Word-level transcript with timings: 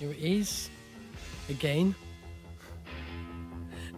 Here 0.00 0.12
it 0.12 0.18
is. 0.18 0.70
Again. 1.50 1.94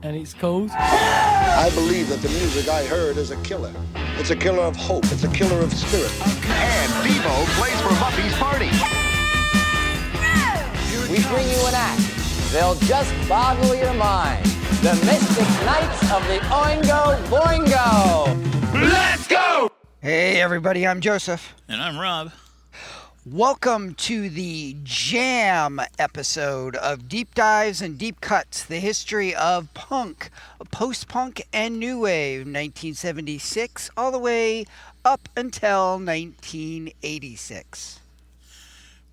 And 0.03 0.17
it's 0.17 0.35
called. 0.35 0.73
I 0.73 1.71
believe 1.77 2.09
that 2.09 2.21
the 2.23 2.29
music 2.29 2.69
I 2.69 2.83
heard 2.83 3.17
is 3.19 3.31
a 3.31 3.41
killer. 3.43 3.73
It's 4.19 4.31
a 4.31 4.35
killer 4.35 4.65
of 4.65 4.75
hope. 4.75 5.05
It's 5.13 5.23
a 5.23 5.29
killer 5.29 5.61
of 5.61 5.73
spirit. 5.73 6.11
And 6.27 6.93
Devo 7.07 7.45
plays 7.55 7.81
for 7.83 7.91
Buffy's 8.01 8.35
party. 8.35 8.71
We 11.09 11.23
bring 11.29 11.49
you 11.49 11.67
an 11.69 11.75
act. 11.75 12.03
They'll 12.51 12.75
just 12.75 13.15
boggle 13.29 13.77
your 13.77 13.95
mind. 13.95 14.45
The 14.83 14.95
Mystic 15.07 15.47
Knights 15.65 16.03
of 16.11 16.27
the 16.27 16.39
Oingo 16.51 17.23
Boingo. 17.29 18.73
Let's 18.75 19.29
go! 19.29 19.71
Hey, 20.01 20.41
everybody, 20.41 20.85
I'm 20.85 21.01
Joseph. 21.01 21.55
And 21.69 21.81
I'm 21.81 21.97
Rob. 21.97 22.33
Welcome 23.25 23.95
to 23.95 24.29
the 24.29 24.75
Jam 24.83 25.81
episode 25.97 26.75
of 26.75 27.09
Deep 27.09 27.37
Dives 27.37 27.81
and 27.81 27.97
Deep 27.97 28.21
Cuts, 28.21 28.65
the 28.65 28.81
history 28.81 29.33
of 29.33 29.73
punk, 29.75 30.29
post 30.73 31.07
punk, 31.07 31.41
and 31.53 31.79
new 31.79 32.01
wave, 32.01 32.41
1976, 32.41 33.91
all 33.97 34.11
the 34.11 34.19
way 34.19 34.65
up 35.05 35.29
until 35.37 36.01
1986. 36.01 38.01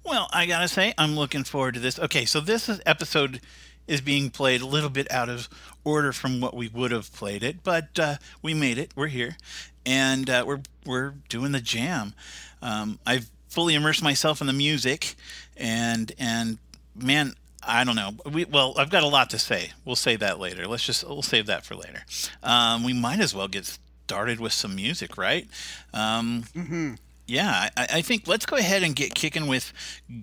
Well, 0.04 0.28
I 0.34 0.48
gotta 0.48 0.68
say, 0.68 0.96
I'm 0.98 1.16
looking 1.16 1.44
forward 1.44 1.76
to 1.76 1.80
this. 1.80 2.00
Okay, 2.00 2.26
so 2.26 2.40
this 2.40 2.68
is, 2.68 2.82
episode 2.88 3.42
is 3.86 4.02
being 4.02 4.32
played 4.32 4.62
a 4.62 4.66
little 4.66 4.90
bit 4.90 5.12
out 5.12 5.30
of 5.30 5.48
order 5.84 6.12
from 6.12 6.42
what 6.42 6.56
we 6.56 6.68
would 6.68 6.90
have 6.90 7.14
played 7.14 7.44
it, 7.44 7.64
but 7.64 8.00
uh, 8.00 8.16
we 8.42 8.56
made 8.56 8.80
it. 8.80 8.90
We're 8.96 9.06
here, 9.06 9.38
and 9.86 10.32
uh, 10.32 10.46
we're 10.48 10.62
we're 10.84 11.14
doing 11.30 11.52
the 11.52 11.62
jam. 11.62 12.16
Um, 12.60 12.98
I've 13.06 13.30
fully 13.50 13.76
immerse 13.76 14.02
myself 14.02 14.40
in 14.42 14.48
the 14.48 14.54
music, 14.54 15.16
and 15.58 16.12
and 16.18 16.58
man, 16.96 17.34
I 17.68 17.84
don't 17.84 17.96
know. 17.98 18.12
We 18.32 18.46
well, 18.46 18.74
I've 18.78 18.90
got 18.90 19.04
a 19.04 19.08
lot 19.08 19.30
to 19.32 19.40
say. 19.40 19.72
We'll 19.86 19.96
say 19.98 20.16
that 20.18 20.40
later. 20.40 20.66
Let's 20.68 20.86
just 20.86 21.06
we'll 21.08 21.22
save 21.22 21.46
that 21.48 21.66
for 21.66 21.76
later. 21.76 22.04
Um, 22.44 22.84
we 22.84 22.94
might 22.94 23.20
as 23.20 23.34
well 23.36 23.48
get 23.48 23.66
started 24.06 24.40
with 24.40 24.54
some 24.54 24.76
music, 24.76 25.18
right? 25.18 25.48
Um, 25.94 26.44
Mm-hmm. 26.56 26.94
yeah, 27.28 27.70
I, 27.78 27.88
I 27.96 28.02
think 28.02 28.28
let's 28.28 28.46
go 28.46 28.56
ahead 28.56 28.82
and 28.84 28.96
get 28.96 29.14
kicking 29.14 29.46
with 29.48 29.72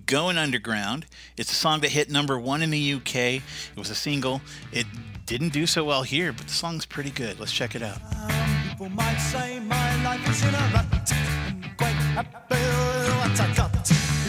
Going 0.05 0.37
Underground. 0.37 1.05
It's 1.37 1.51
a 1.51 1.55
song 1.55 1.79
that 1.81 1.91
hit 1.91 2.09
number 2.09 2.37
one 2.39 2.61
in 2.61 2.69
the 2.69 2.93
UK. 2.95 3.15
It 3.15 3.41
was 3.77 3.89
a 3.89 3.95
single. 3.95 4.41
It 4.73 4.85
didn't 5.25 5.53
do 5.53 5.65
so 5.67 5.83
well 5.85 6.03
here, 6.03 6.33
but 6.33 6.47
the 6.47 6.53
song's 6.53 6.85
pretty 6.85 7.11
good. 7.11 7.39
Let's 7.39 7.51
check 7.53 7.75
it 7.75 7.81
out. 7.81 7.99
People 8.69 8.89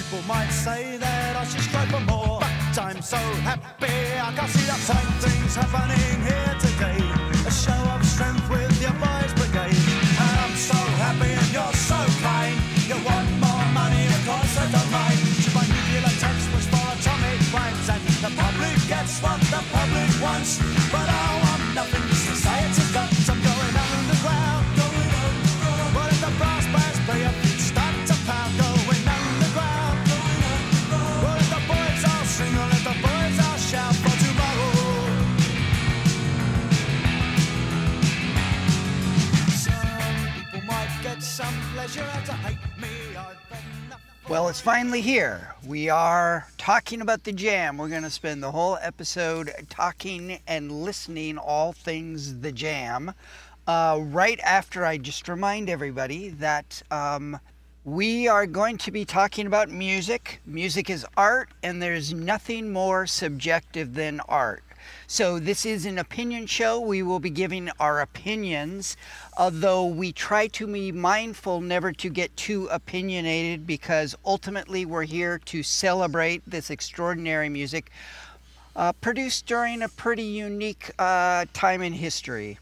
People 0.09 0.23
might 0.29 0.51
say 0.51 0.99
that 0.99 1.37
I 1.37 1.45
should 1.45 1.63
strive 1.63 1.89
for 1.89 2.01
more. 2.01 2.39
But 2.41 2.79
I'm 2.79 3.01
so 3.01 3.17
happy 3.17 3.87
I 4.21 4.31
can 4.37 4.49
see 4.49 4.67
the 4.67 4.75
fine 4.75 5.13
things 5.21 5.55
happening 5.55 6.21
here 6.21 6.55
today. 6.61 7.01
A 7.47 7.51
show 7.51 7.73
of 7.73 8.05
strength 8.05 8.49
with 8.51 8.83
your 8.83 8.93
boys 8.93 9.18
Well, 44.29 44.51
it's 44.51 44.61
finally 44.61 45.01
here. 45.01 45.55
We 45.67 45.89
are 45.89 46.47
talking 46.59 47.01
about 47.01 47.25
the 47.25 47.33
jam. 47.33 47.79
We're 47.79 47.89
going 47.89 48.03
to 48.03 48.11
spend 48.11 48.43
the 48.43 48.51
whole 48.51 48.77
episode 48.83 49.51
talking 49.71 50.39
and 50.47 50.71
listening 50.71 51.39
all 51.39 51.73
things 51.73 52.41
the 52.41 52.53
jam. 52.53 53.15
Uh, 53.67 54.01
right 54.03 54.39
after 54.41 54.85
I 54.85 54.99
just 54.99 55.31
remind 55.31 55.71
everybody 55.71 56.29
that 56.29 56.83
um, 56.91 57.41
we 57.87 58.29
are 58.29 58.47
going 58.47 58.77
to 58.77 58.91
be 58.91 59.07
talking 59.07 59.47
about 59.47 59.71
music. 59.71 60.43
Music 60.45 60.91
is 60.91 61.07
art, 61.17 61.49
and 61.63 61.81
there's 61.81 62.13
nothing 62.13 62.71
more 62.71 63.07
subjective 63.07 63.95
than 63.95 64.21
art. 64.29 64.63
So, 65.11 65.39
this 65.39 65.65
is 65.65 65.87
an 65.87 65.97
opinion 65.97 66.47
show. 66.47 66.79
We 66.79 67.03
will 67.03 67.19
be 67.19 67.31
giving 67.31 67.71
our 67.81 68.03
opinions, 68.03 68.95
although 69.39 69.87
we 69.87 70.13
try 70.13 70.49
to 70.49 70.67
be 70.67 70.93
mindful 70.93 71.63
never 71.63 71.95
to 71.95 72.11
get 72.11 72.37
too 72.37 72.67
opinionated 72.67 73.67
because 73.67 74.15
ultimately 74.27 74.85
we're 74.85 75.05
here 75.05 75.39
to 75.47 75.63
celebrate 75.63 76.43
this 76.47 76.69
extraordinary 76.69 77.49
music 77.49 77.91
uh, 78.77 78.93
produced 78.93 79.47
during 79.47 79.81
a 79.81 79.89
pretty 79.89 80.25
unique 80.25 80.91
uh, 80.99 81.47
time 81.55 81.81
in 81.81 81.95
history. 81.95 82.59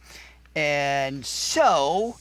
And 0.54 1.26
so, 1.26 2.16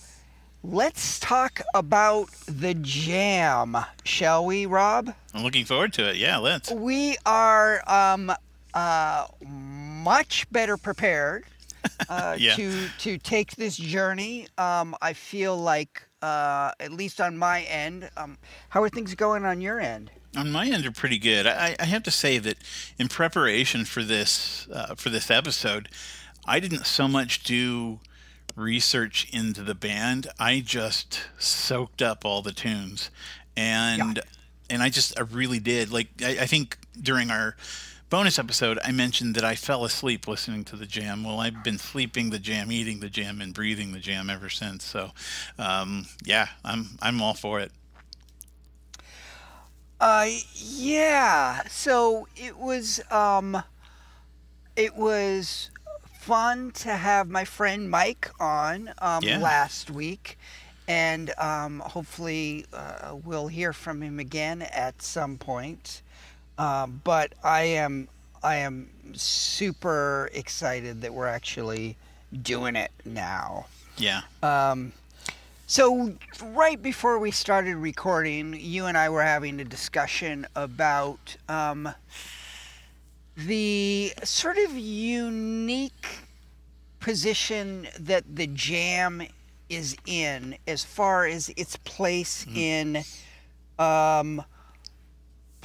let's 0.63 1.19
talk 1.19 1.61
about 1.75 2.31
the 2.47 2.73
jam, 2.73 3.77
shall 4.03 4.43
we, 4.43 4.65
Rob? 4.65 5.13
I'm 5.35 5.43
looking 5.43 5.65
forward 5.65 5.93
to 5.93 6.09
it. 6.09 6.15
Yeah, 6.15 6.37
let's. 6.37 6.71
We 6.71 7.15
are 7.27 7.83
um, 7.87 8.33
uh, 8.73 9.27
much 10.05 10.49
better 10.51 10.77
prepared 10.77 11.43
uh, 12.09 12.35
Yeah. 12.39 12.55
to 12.55 12.87
to 12.99 13.17
take 13.17 13.55
this 13.57 13.75
journey. 13.75 14.47
Um, 14.57 14.95
I 15.01 15.13
feel 15.13 15.57
like, 15.57 16.01
uh, 16.21 16.71
at 16.79 16.91
least 16.91 17.19
on 17.19 17.37
my 17.37 17.63
end, 17.63 18.09
um, 18.15 18.37
how 18.69 18.81
are 18.83 18.89
things 18.89 19.15
going 19.15 19.43
on 19.45 19.59
your 19.61 19.79
end? 19.79 20.11
On 20.37 20.51
my 20.51 20.67
end, 20.67 20.85
are 20.85 20.91
pretty 20.91 21.17
good. 21.17 21.47
I, 21.47 21.75
I 21.79 21.85
have 21.85 22.03
to 22.03 22.11
say 22.11 22.37
that 22.39 22.57
in 22.99 23.07
preparation 23.07 23.85
for 23.85 24.03
this 24.03 24.67
uh, 24.71 24.95
for 24.95 25.09
this 25.09 25.29
episode, 25.31 25.89
I 26.45 26.59
didn't 26.59 26.85
so 26.85 27.07
much 27.07 27.43
do 27.43 27.99
research 28.55 29.27
into 29.33 29.63
the 29.63 29.75
band. 29.75 30.27
I 30.39 30.61
just 30.61 31.21
soaked 31.37 32.01
up 32.01 32.25
all 32.25 32.41
the 32.41 32.51
tunes, 32.51 33.09
and 33.57 34.19
and 34.69 34.83
I 34.83 34.89
just 34.89 35.17
I 35.17 35.23
really 35.23 35.59
did. 35.59 35.91
Like 35.91 36.07
I, 36.21 36.31
I 36.41 36.45
think 36.47 36.77
during 37.01 37.31
our 37.31 37.55
bonus 38.09 38.37
episode, 38.39 38.79
I 38.83 38.91
mentioned 38.91 39.35
that 39.35 39.43
I 39.43 39.55
fell 39.55 39.83
asleep 39.85 40.27
listening 40.27 40.63
to 40.65 40.75
the 40.75 40.85
jam. 40.85 41.23
Well, 41.23 41.39
I've 41.39 41.63
been 41.63 41.77
sleeping 41.77 42.29
the 42.29 42.39
jam, 42.39 42.71
eating 42.71 42.99
the 42.99 43.09
jam, 43.09 43.41
and 43.41 43.53
breathing 43.53 43.91
the 43.91 43.99
jam 43.99 44.29
ever 44.29 44.49
since. 44.49 44.83
So, 44.83 45.11
um, 45.57 46.05
yeah, 46.23 46.47
I'm 46.63 46.97
I'm 47.01 47.21
all 47.21 47.33
for 47.33 47.59
it. 47.59 47.71
Uh, 49.99 50.27
yeah. 50.53 51.63
So 51.67 52.27
it 52.35 52.57
was 52.57 53.01
um, 53.11 53.63
it 54.75 54.95
was 54.95 55.71
fun 56.19 56.71
to 56.71 56.93
have 56.95 57.29
my 57.29 57.45
friend 57.45 57.89
Mike 57.89 58.31
on 58.39 58.91
um, 58.99 59.23
Yeah. 59.23 59.39
last 59.39 59.89
week, 59.89 60.37
and 60.87 61.31
um, 61.37 61.79
hopefully 61.79 62.65
uh, 62.73 63.15
we'll 63.23 63.47
hear 63.47 63.73
from 63.73 64.01
him 64.01 64.19
again 64.19 64.61
at 64.61 65.01
some 65.01 65.37
point. 65.37 66.01
Um, 66.57 67.01
but 67.03 67.33
I 67.43 67.63
am 67.63 68.07
I 68.43 68.57
am 68.57 68.89
super 69.13 70.29
excited 70.33 71.01
that 71.01 71.13
we're 71.13 71.27
actually 71.27 71.97
doing 72.41 72.75
it 72.75 72.91
now. 73.03 73.65
Yeah. 73.97 74.21
Um, 74.43 74.91
so 75.67 76.13
right 76.41 76.81
before 76.81 77.17
we 77.17 77.31
started 77.31 77.75
recording, 77.77 78.55
you 78.59 78.85
and 78.85 78.97
I 78.97 79.09
were 79.09 79.23
having 79.23 79.59
a 79.59 79.63
discussion 79.63 80.45
about 80.55 81.35
um, 81.49 81.89
the 83.35 84.13
sort 84.23 84.57
of 84.57 84.73
unique 84.77 86.19
position 86.99 87.87
that 87.99 88.23
the 88.35 88.47
jam 88.47 89.23
is 89.69 89.97
in 90.05 90.55
as 90.67 90.83
far 90.83 91.25
as 91.25 91.49
its 91.57 91.77
place 91.77 92.45
in 92.53 93.03
um, 93.79 94.43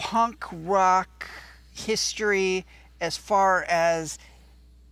punk 0.00 0.46
rock 0.50 1.28
history, 1.74 2.64
as 3.02 3.18
far 3.18 3.64
as 3.68 4.18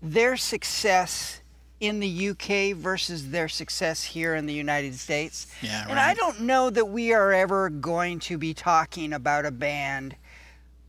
their 0.02 0.36
success 0.36 1.40
in 1.80 1.98
the 1.98 2.28
UK 2.28 2.76
versus 2.76 3.30
their 3.30 3.48
success 3.48 4.04
here 4.04 4.34
in 4.34 4.44
the 4.44 4.52
United 4.52 4.94
States. 4.94 5.46
Yeah, 5.62 5.86
And 5.88 5.98
I 5.98 6.12
don't 6.12 6.42
know 6.42 6.68
that 6.68 6.90
we 6.90 7.14
are 7.14 7.32
ever 7.32 7.70
going 7.70 8.18
to 8.20 8.36
be 8.36 8.52
talking 8.52 9.14
about 9.14 9.46
a 9.46 9.50
band 9.50 10.14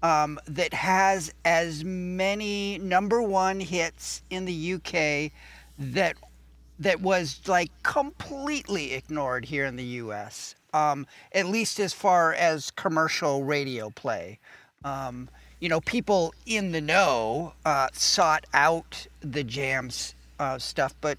um, 0.04 0.38
that 0.48 0.74
has 0.74 1.33
as 1.45 1.86
many 1.86 2.77
number 2.77 3.21
one 3.21 3.62
hits 3.62 4.21
in 4.30 4.44
the 4.45 4.74
UK 4.74 5.31
that 5.77 6.18
that 6.80 7.01
was 7.01 7.39
like 7.48 7.71
completely 7.83 8.94
ignored 8.94 9.45
here 9.45 9.66
in 9.66 9.75
the 9.75 9.83
U.S. 9.83 10.56
Um, 10.74 11.07
at 11.31 11.45
least 11.48 11.80
as 11.80 11.94
far 11.94 12.33
as 12.33 12.71
commercial 12.71 13.44
radio 13.44 13.89
play. 13.89 14.39
um, 14.83 15.30
you 15.60 15.68
know, 15.68 15.81
people 15.81 16.33
in 16.45 16.71
the 16.71 16.80
know 16.80 17.54
uh, 17.66 17.89
sought 17.92 18.45
out 18.54 19.07
the 19.19 19.44
jams 19.44 20.16
uh, 20.39 20.57
stuff, 20.57 20.95
but 21.01 21.18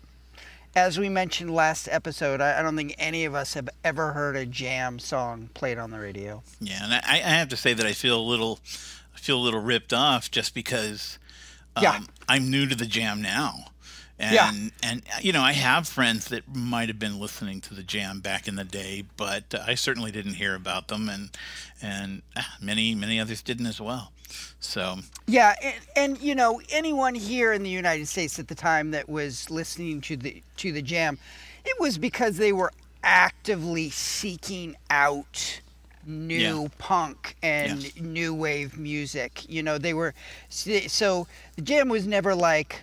as 0.74 0.98
we 0.98 1.08
mentioned 1.10 1.52
last 1.52 1.88
episode, 1.90 2.40
I, 2.40 2.58
I 2.58 2.62
don't 2.62 2.74
think 2.76 2.94
any 2.98 3.26
of 3.26 3.34
us 3.34 3.52
have 3.54 3.68
ever 3.84 4.12
heard 4.12 4.36
a 4.36 4.46
jam 4.46 4.98
song 4.98 5.50
played 5.52 5.76
on 5.78 5.90
the 5.90 5.98
radio. 5.98 6.42
Yeah, 6.60 6.84
and 6.84 6.94
I, 6.94 7.16
I 7.16 7.34
have 7.36 7.48
to 7.48 7.56
say 7.56 7.74
that 7.74 7.84
I 7.84 7.92
feel 7.92 8.18
a 8.18 8.22
little, 8.22 8.60
I 9.14 9.18
feel 9.18 9.36
a 9.36 9.42
little 9.42 9.60
ripped 9.60 9.92
off 9.92 10.30
just 10.30 10.54
because 10.54 11.18
um, 11.76 11.82
Yeah. 11.82 12.00
I'm 12.28 12.50
new 12.50 12.66
to 12.66 12.74
the 12.74 12.86
jam 12.86 13.20
now. 13.20 13.66
And, 14.20 14.34
Yeah. 14.34 14.52
and 14.82 15.02
you 15.22 15.32
know 15.32 15.40
I 15.40 15.52
have 15.52 15.88
friends 15.88 16.26
that 16.26 16.44
might 16.54 16.88
have 16.88 16.98
been 16.98 17.18
listening 17.18 17.60
to 17.62 17.74
the 17.74 17.82
jam 17.82 18.20
back 18.20 18.46
in 18.46 18.56
the 18.56 18.64
day, 18.64 19.04
but 19.16 19.54
uh, 19.54 19.64
I 19.66 19.74
certainly 19.74 20.12
didn't 20.12 20.34
hear 20.34 20.54
about 20.54 20.88
them, 20.88 21.08
and 21.08 21.30
and 21.80 22.20
ah, 22.36 22.56
many 22.60 22.94
many 22.94 23.18
others 23.18 23.40
didn't 23.42 23.66
as 23.66 23.80
well. 23.80 24.12
So 24.60 24.98
Yeah, 25.26 25.54
and, 25.62 25.74
and 25.96 26.20
you 26.20 26.34
know 26.34 26.60
anyone 26.70 27.14
here 27.14 27.54
in 27.54 27.62
the 27.62 27.70
United 27.70 28.08
States 28.08 28.38
at 28.38 28.48
the 28.48 28.54
time 28.54 28.90
that 28.90 29.08
was 29.08 29.48
listening 29.50 30.02
to 30.02 30.16
the 30.18 30.42
to 30.58 30.70
the 30.70 30.82
jam, 30.82 31.18
it 31.64 31.80
was 31.80 31.96
because 31.96 32.36
they 32.36 32.52
were 32.52 32.72
actively 33.02 33.88
seeking 33.88 34.76
out 34.90 35.60
new 36.06 36.62
Yeah. 36.62 36.68
punk 36.78 37.36
and 37.42 37.90
new 37.98 38.34
wave 38.34 38.76
music. 38.78 39.48
You 39.48 39.62
know, 39.62 39.78
they 39.78 39.94
were 39.94 40.12
so 40.50 41.26
the 41.56 41.62
jam 41.62 41.88
was 41.88 42.06
never 42.06 42.34
like 42.34 42.82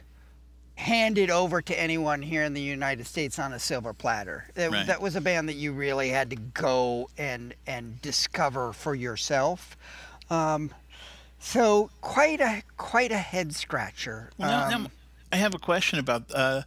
handed 0.78 1.32
over 1.32 1.60
to 1.60 1.78
anyone 1.80 2.22
here 2.22 2.44
in 2.44 2.54
the 2.54 2.62
United 2.62 3.08
States 3.08 3.40
on 3.40 3.52
a 3.52 3.60
silver 3.60 3.94
platter. 3.94 4.46
That, 4.54 4.72
Right. 4.72 4.86
that 4.86 5.02
was 5.02 5.16
a 5.16 5.22
band 5.22 5.50
that 5.50 5.56
you 5.56 5.74
really 5.74 6.10
had 6.10 6.30
to 6.30 6.36
go 6.36 7.10
and 7.18 7.56
and 7.66 8.00
discover 8.04 8.72
for 8.74 8.94
yourself. 8.94 9.76
Um, 10.30 10.70
so 11.40 11.90
quite 12.02 12.40
a 12.42 12.62
quite 12.78 13.12
a 13.12 13.18
head 13.18 13.56
scratcher. 13.56 14.30
Well, 14.38 14.72
Um, 14.72 14.92
I 15.32 15.38
have 15.38 15.56
a 15.56 15.60
question 15.60 15.98
about 15.98 16.32
uh, 16.34 16.62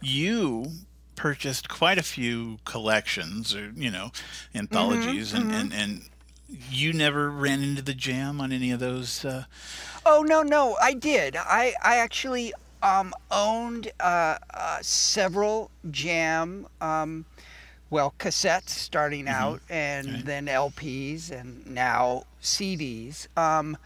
you 0.00 0.66
purchased 1.16 1.68
quite 1.68 1.98
a 1.98 2.02
few 2.04 2.58
collections 2.64 3.52
or 3.54 3.72
you 3.74 3.90
know 3.90 4.12
anthologies 4.54 5.32
Mm-hmm, 5.32 5.50
and, 5.50 5.72
and 5.72 5.72
and 5.74 6.02
you 6.70 6.92
never 6.92 7.28
ran 7.32 7.62
into 7.64 7.82
the 7.82 7.94
jam 7.94 8.40
on 8.40 8.52
any 8.52 8.70
of 8.70 8.78
those 8.78 9.24
uh, 9.24 9.44
Oh 10.04 10.22
no, 10.22 10.42
no, 10.42 10.76
I 10.80 10.94
did. 10.94 11.34
I 11.34 11.74
I 11.82 11.96
actually 11.96 12.52
um, 12.86 13.12
owned 13.32 13.90
uh, 13.98 14.38
uh, 14.54 14.78
several 14.80 15.70
Jam, 15.90 16.68
um, 16.80 17.24
well, 17.90 18.14
cassettes 18.18 18.70
starting 18.70 19.26
out, 19.28 19.60
and 19.68 20.22
then 20.24 20.46
LPs, 20.46 21.30
and 21.32 21.66
now 21.66 22.24
CDs. 22.40 23.26
Um, 23.36 23.76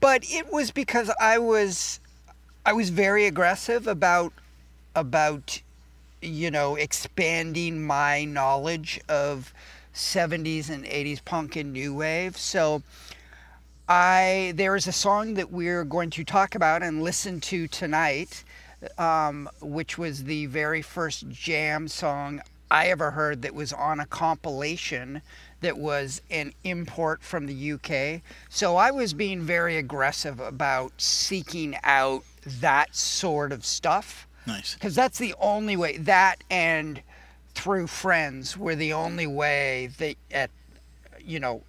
but 0.00 0.22
it 0.24 0.52
was 0.52 0.72
because 0.72 1.10
I 1.20 1.38
was 1.38 2.00
I 2.66 2.72
was 2.72 2.90
very 2.90 3.26
aggressive 3.26 3.86
about 3.86 4.32
about 4.96 5.62
you 6.20 6.50
know 6.50 6.74
expanding 6.74 7.86
my 7.86 8.24
knowledge 8.24 9.00
of 9.08 9.54
70s 9.94 10.70
and 10.70 10.84
80s 10.84 11.24
punk 11.24 11.56
and 11.56 11.72
new 11.72 11.94
wave. 11.94 12.36
So 12.36 12.82
I 13.90 14.52
there 14.54 14.76
is 14.76 14.86
a 14.86 14.92
song 14.92 15.34
that 15.34 15.50
we're 15.50 15.82
going 15.84 16.10
to 16.10 16.22
talk 16.22 16.54
about 16.54 16.80
and 16.84 17.02
listen 17.02 17.40
to 17.40 17.66
tonight, 17.66 18.44
um, 18.98 19.50
which 19.60 19.98
was 19.98 20.22
the 20.22 20.46
very 20.46 20.80
first 20.80 21.28
jam 21.28 21.88
song 21.88 22.40
I 22.70 22.86
ever 22.86 23.10
heard 23.10 23.42
that 23.42 23.52
was 23.52 23.72
on 23.72 23.98
a 23.98 24.06
compilation 24.06 25.22
that 25.60 25.76
was 25.76 26.22
an 26.30 26.52
import 26.62 27.24
from 27.24 27.46
the 27.46 27.72
UK. 27.72 28.22
So 28.48 28.76
I 28.76 28.92
was 28.92 29.12
being 29.12 29.40
very 29.40 29.76
aggressive 29.76 30.38
about 30.38 30.92
seeking 30.96 31.76
out 31.82 32.22
that 32.46 32.94
sort 32.94 33.50
of 33.50 33.66
stuff 33.66 34.28
nice 34.46 34.74
because 34.74 34.94
that's 34.94 35.18
the 35.18 35.34
only 35.40 35.76
way 35.76 35.96
that 35.96 36.44
and 36.48 37.02
through 37.56 37.88
friends 37.88 38.56
were 38.56 38.76
the 38.76 38.92
only 38.92 39.26
way 39.26 39.90
that 39.98 40.14
at 40.30 40.50
you 41.20 41.40
know 41.40 41.64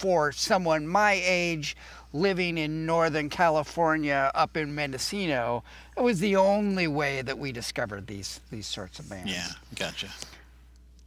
for 0.00 0.32
someone 0.32 0.86
my 0.86 1.20
age 1.24 1.76
living 2.12 2.56
in 2.58 2.86
northern 2.86 3.28
california 3.28 4.30
up 4.34 4.56
in 4.56 4.74
mendocino 4.74 5.62
it 5.96 6.02
was 6.02 6.18
the 6.20 6.34
only 6.34 6.88
way 6.88 7.22
that 7.22 7.38
we 7.38 7.52
discovered 7.52 8.06
these 8.06 8.40
these 8.50 8.66
sorts 8.66 8.98
of 8.98 9.08
bands 9.08 9.30
yeah 9.30 9.48
gotcha 9.76 10.08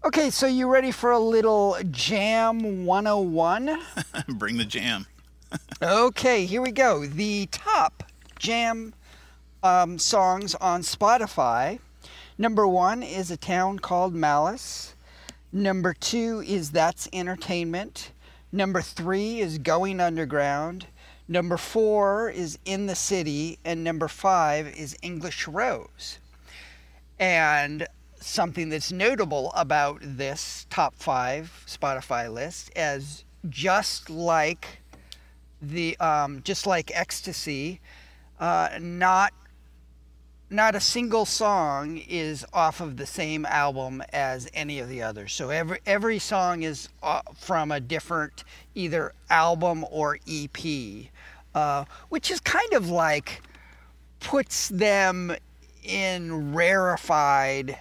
okay 0.06 0.30
so 0.30 0.46
you 0.46 0.70
ready 0.70 0.92
for 0.92 1.12
a 1.12 1.20
little 1.20 1.76
jam 1.90 2.86
101 2.86 3.78
bring 4.38 4.58
the 4.58 4.66
jam 4.66 5.06
Okay, 5.82 6.46
here 6.46 6.62
we 6.62 6.72
go. 6.72 7.06
The 7.06 7.48
top 7.48 8.04
jam 8.40 8.94
um, 9.62 10.00
songs 10.00 10.56
on 10.56 10.82
Spotify. 10.82 11.80
Number 12.38 12.68
one 12.68 13.04
is 13.04 13.30
A 13.30 13.38
Town 13.38 13.80
Called 13.80 14.14
Malice. 14.14 14.96
Number 15.52 15.94
two 15.94 16.44
is 16.46 16.72
That's 16.72 17.08
Entertainment. 17.14 18.12
Number 18.56 18.84
three 18.84 19.40
is 19.40 19.58
Going 19.58 20.00
Underground. 20.00 20.86
Number 21.28 21.58
four 21.58 22.30
is 22.30 22.60
In 22.66 22.86
the 22.86 22.94
City. 22.94 23.58
And 23.66 23.84
number 23.84 24.08
five 24.08 24.68
is 24.68 24.96
English 25.02 25.48
Rose. 25.48 26.20
And 27.18 27.88
something 28.20 28.70
that's 28.70 28.92
notable 28.92 29.52
about 29.56 30.02
this 30.04 30.68
top 30.70 30.94
five 30.94 31.64
Spotify 31.66 32.32
list 32.32 32.70
is 32.76 33.26
just 33.50 34.12
like 34.12 34.84
the 35.60 35.98
um, 35.98 36.42
just 36.44 36.68
like 36.68 36.88
XTC 36.88 37.80
uh, 38.40 38.70
not 38.80 39.34
not 40.54 40.76
a 40.76 40.80
single 40.80 41.26
song 41.26 41.98
is 41.98 42.46
off 42.54 42.80
of 42.80 42.98
the 42.98 43.06
same 43.06 43.46
album 43.46 44.04
as 44.14 44.48
any 44.54 44.80
of 44.80 44.88
the 44.88 45.02
others. 45.02 45.34
So 45.34 45.50
every 45.50 45.80
every 45.86 46.20
song 46.20 46.64
is 46.64 46.90
uh, 47.02 47.22
from 47.36 47.72
a 47.72 47.80
different 47.80 48.44
either 48.76 49.14
album 49.30 49.84
or 49.90 50.20
ep 50.28 50.58
uh, 51.56 51.86
which 52.10 52.32
is 52.32 52.40
kind 52.40 52.74
of 52.74 52.90
like 52.90 53.42
puts 54.20 54.70
them 54.70 55.36
in 55.84 56.54
rarefied 56.54 57.78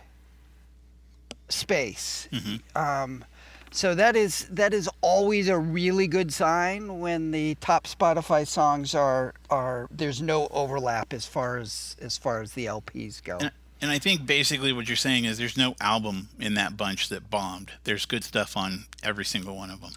space. 1.48 2.28
Um, 2.74 3.24
so 3.72 3.94
that 3.94 4.16
is 4.16 4.46
that 4.50 4.72
is 4.72 4.88
always 5.00 5.48
a 5.48 5.58
really 5.58 6.06
good 6.06 6.32
sign 6.32 7.00
when 7.00 7.30
the 7.30 7.56
top 7.56 7.86
Spotify 7.86 8.46
songs 8.46 8.94
are 8.94 9.34
are 9.50 9.88
there's 9.90 10.22
no 10.22 10.48
overlap 10.48 11.12
as 11.12 11.26
far 11.26 11.56
as 11.56 11.96
as 12.00 12.16
far 12.16 12.40
as 12.40 12.52
the 12.52 12.66
LPs 12.66 13.22
go. 13.22 13.38
and, 13.40 13.50
and 13.80 13.90
I 13.90 13.98
think 13.98 14.26
basically 14.26 14.72
what 14.72 14.88
you're 14.88 14.96
saying 14.96 15.24
is 15.24 15.38
there's 15.38 15.56
no 15.56 15.74
album 15.80 16.28
in 16.38 16.54
that 16.54 16.76
bunch 16.76 17.08
that 17.08 17.30
bombed 17.30 17.72
there's 17.84 18.06
good 18.06 18.22
stuff 18.24 18.56
on 18.56 18.84
every 19.02 19.24
single 19.24 19.56
one 19.56 19.70
of 19.70 19.80
them 19.80 19.92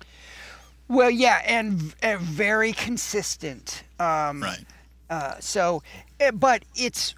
Well, 0.87 1.09
yeah, 1.09 1.41
and, 1.45 1.95
and 2.01 2.19
very 2.21 2.73
consistent. 2.73 3.83
Um, 3.99 4.43
right 4.43 4.65
Uh, 5.09 5.35
so, 5.39 5.83
eh, 6.19 6.31
but 6.31 6.63
it's 6.75 7.15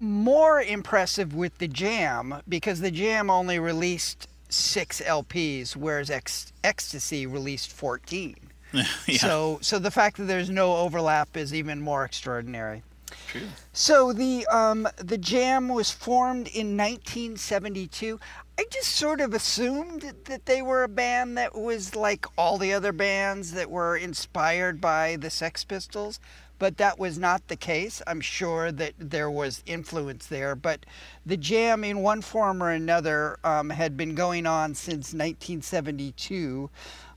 more 0.00 0.60
impressive 0.60 1.34
with 1.34 1.58
the 1.58 1.68
Jam 1.68 2.42
because 2.48 2.80
the 2.80 2.90
Jam 2.90 3.30
only 3.30 3.58
released 3.58 4.28
six 4.48 5.00
LPs, 5.00 5.76
whereas 5.76 6.10
Ec- 6.10 6.52
XTC 6.64 7.30
released 7.30 7.72
14. 7.72 8.36
yeah 8.72 8.84
So, 9.18 9.58
so 9.62 9.78
the 9.78 9.90
fact 9.90 10.16
that 10.18 10.24
there's 10.24 10.50
no 10.50 10.76
overlap 10.76 11.36
is 11.36 11.54
even 11.54 11.80
more 11.80 12.04
extraordinary. 12.04 12.82
true 13.28 13.48
So 13.72 14.12
the 14.12 14.46
um, 14.48 14.86
the 14.96 15.16
Jam 15.18 15.68
was 15.68 15.90
formed 15.90 16.48
in 16.48 16.76
1972. 16.76 18.20
I 18.58 18.66
just 18.70 18.88
sort 18.88 19.20
of 19.20 19.34
assumed 19.34 20.12
that 20.24 20.46
they 20.46 20.62
were 20.62 20.82
a 20.82 20.88
band 20.88 21.38
that 21.38 21.54
was 21.54 21.94
like 21.94 22.26
all 22.36 22.58
the 22.58 22.72
other 22.72 22.92
bands 22.92 23.52
that 23.52 23.70
were 23.70 23.96
inspired 23.96 24.80
by 24.80 25.16
the 25.16 25.30
Sex 25.30 25.64
Pistols, 25.64 26.18
but 26.58 26.76
that 26.78 26.98
was 26.98 27.18
not 27.18 27.46
the 27.48 27.56
case. 27.56 28.02
I'm 28.06 28.20
sure 28.20 28.72
that 28.72 28.94
there 28.98 29.30
was 29.30 29.62
influence 29.66 30.26
there, 30.26 30.54
but 30.54 30.84
the 31.24 31.36
Jam, 31.36 31.84
in 31.84 32.00
one 32.00 32.22
form 32.22 32.62
or 32.62 32.70
another, 32.70 33.38
um, 33.44 33.70
had 33.70 33.96
been 33.96 34.14
going 34.14 34.46
on 34.46 34.74
since 34.74 35.12
1972. 35.12 36.70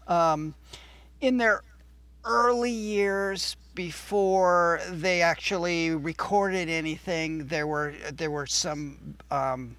Um, 0.07 0.53
in 1.21 1.37
their 1.37 1.61
early 2.25 2.71
years 2.71 3.55
before 3.73 4.81
they 4.89 5.21
actually 5.21 5.91
recorded 5.91 6.69
anything 6.69 7.47
there 7.47 7.65
were 7.65 7.93
there 8.13 8.29
were 8.29 8.45
some 8.45 9.15
um, 9.31 9.75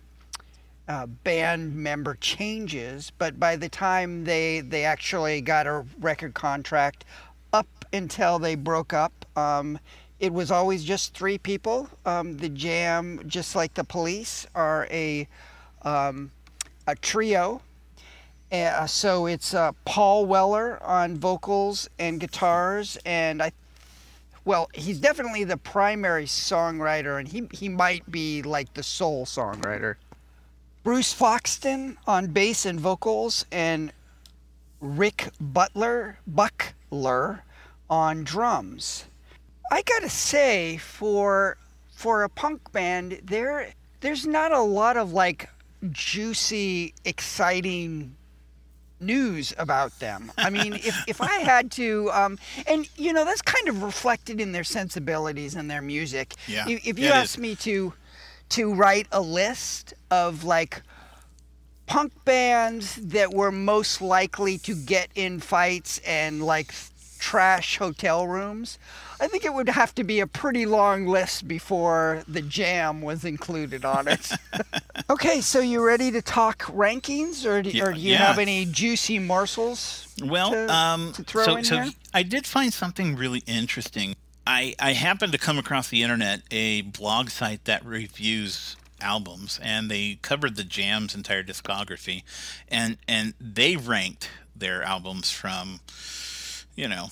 uh, 0.88 1.07
band 1.07 1.75
member 1.75 2.14
changes 2.21 3.12
but 3.19 3.38
by 3.38 3.54
the 3.54 3.69
time 3.69 4.25
they 4.25 4.61
they 4.61 4.85
actually 4.85 5.40
got 5.40 5.66
a 5.66 5.85
record 6.00 6.35
contract 6.35 7.04
up 7.52 7.85
until 7.92 8.38
they 8.38 8.54
broke 8.54 8.92
up 8.92 9.22
um, 9.37 9.79
it 10.21 10.33
was 10.33 10.51
always 10.51 10.85
just 10.85 11.15
three 11.15 11.39
people 11.39 11.89
um, 12.07 12.37
the 12.39 12.49
jam 12.49 13.21
just 13.27 13.57
like 13.57 13.75
the 13.75 13.85
police 13.85 14.47
are 14.55 14.87
a 14.91 15.27
um, 15.83 16.31
a 16.87 16.95
trio 16.97 17.61
Uh, 18.53 18.87
so 18.87 19.27
it's 19.27 19.55
uh, 19.55 19.73
Paul 19.87 20.27
Weller 20.27 20.79
on 20.83 21.17
vocals 21.17 21.89
and 21.99 22.21
guitars, 22.21 22.99
and 23.07 23.43
I, 23.43 23.53
well, 24.45 24.69
he's 24.75 24.99
definitely 25.01 25.45
the 25.45 25.57
primary 25.57 26.27
songwriter, 26.27 27.19
and 27.19 27.29
he 27.29 27.49
he 27.53 27.69
might 27.71 28.11
be 28.11 28.43
like 28.43 28.75
the 28.75 28.83
sole 28.83 29.25
songwriter. 29.25 29.97
Bruce 30.85 31.15
Foxton 31.15 31.97
on 32.07 32.27
bass 32.29 32.67
and 32.67 32.79
vocals, 32.79 33.47
and 33.51 33.93
Rick 34.81 35.31
Butler 35.41 36.19
Buckler 36.27 37.45
on 37.89 38.25
drums. 38.25 39.05
I 39.71 39.83
gotta 39.83 40.11
say, 40.11 40.78
for 40.78 41.57
for 41.95 42.25
a 42.25 42.28
punk 42.28 42.73
band, 42.73 43.21
there 43.25 43.73
there's 44.00 44.26
not 44.26 44.52
a 44.52 44.61
lot 44.61 44.97
of 44.97 45.12
like 45.12 45.49
juicy, 45.90 46.95
exciting 47.04 48.16
news 49.00 49.52
about 49.59 49.99
them. 49.99 50.31
I 50.38 50.50
mean, 50.50 50.75
if, 50.75 50.97
if 51.09 51.21
I 51.21 51.35
had 51.40 51.71
to, 51.73 52.11
um, 52.12 52.38
and 52.66 52.88
you 52.97 53.12
know, 53.12 53.25
that's 53.25 53.42
kind 53.42 53.69
of 53.69 53.83
reflected 53.83 54.40
in 54.40 54.52
their 54.52 54.64
sensibilities 54.64 55.54
and 55.54 55.71
their 55.71 55.83
music. 55.83 56.35
Yeah. 56.47 56.69
If, 56.69 56.87
if 56.87 56.99
you 56.99 57.09
asked 57.09 57.37
is. 57.37 57.42
me 57.42 57.54
to 57.57 57.92
to 58.50 58.75
write 58.75 59.07
a 59.12 59.21
list 59.21 59.95
of 60.11 60.45
like 60.45 60.83
punk 61.87 62.12
bands 62.25 62.97
that 62.97 63.33
were 63.33 63.50
most 63.50 64.02
likely 64.02 64.59
to 64.59 64.75
get 64.75 65.09
in 65.14 65.40
fights 65.40 65.99
and 66.07 66.42
like 66.42 66.73
trash 67.23 67.79
hotel 67.79 68.26
rooms, 68.26 68.81
I 69.21 69.29
think 69.29 69.45
it 69.45 69.55
would 69.55 69.69
have 69.69 69.95
to 69.95 70.02
be 70.02 70.19
a 70.19 70.26
pretty 70.26 70.67
long 70.67 71.07
list 71.07 71.47
before 71.47 72.25
the 72.26 72.43
jam 72.43 73.00
was 73.00 73.25
included 73.25 73.85
on 73.85 74.09
it. 74.09 74.33
okay, 75.11 75.41
so 75.41 75.61
you 75.61 75.87
ready 75.87 76.11
to 76.11 76.21
talk 76.21 76.64
rankings, 76.64 77.47
or 77.47 77.62
do, 77.62 77.71
Yeah, 77.71 77.85
or 77.85 77.93
do 77.93 78.00
you 78.00 78.12
yeah. 78.12 78.26
have 78.26 78.41
any 78.41 78.64
juicy 78.64 79.21
morsels? 79.21 80.12
Well, 80.21 80.50
to, 80.50 80.75
um, 80.75 81.12
to 81.12 81.23
throw 81.23 81.45
so, 81.45 81.57
in 81.57 81.64
so 81.64 81.81
here? 81.81 81.93
I 82.12 82.25
did 82.25 82.45
find 82.45 82.75
something 82.75 83.14
really 83.14 83.45
interesting. 83.47 84.17
I, 84.45 84.75
I 84.81 84.95
happened 84.95 85.31
to 85.31 85.38
come 85.38 85.59
across 85.59 85.88
the 85.88 86.02
internet 86.02 86.43
a 86.50 86.83
blog 86.83 87.31
site 87.31 87.64
that 87.67 87.85
reviews 87.85 88.75
albums, 89.00 89.61
and 89.62 89.88
they 89.88 90.19
covered 90.23 90.57
the 90.57 90.64
Jam's 90.64 91.14
entire 91.14 91.45
discography, 91.45 92.25
and 92.69 92.97
and 93.07 93.35
they 93.41 93.76
ranked 93.76 94.29
their 94.57 94.83
albums 94.83 95.31
from, 95.31 95.81
you 96.76 96.88
know, 96.88 97.09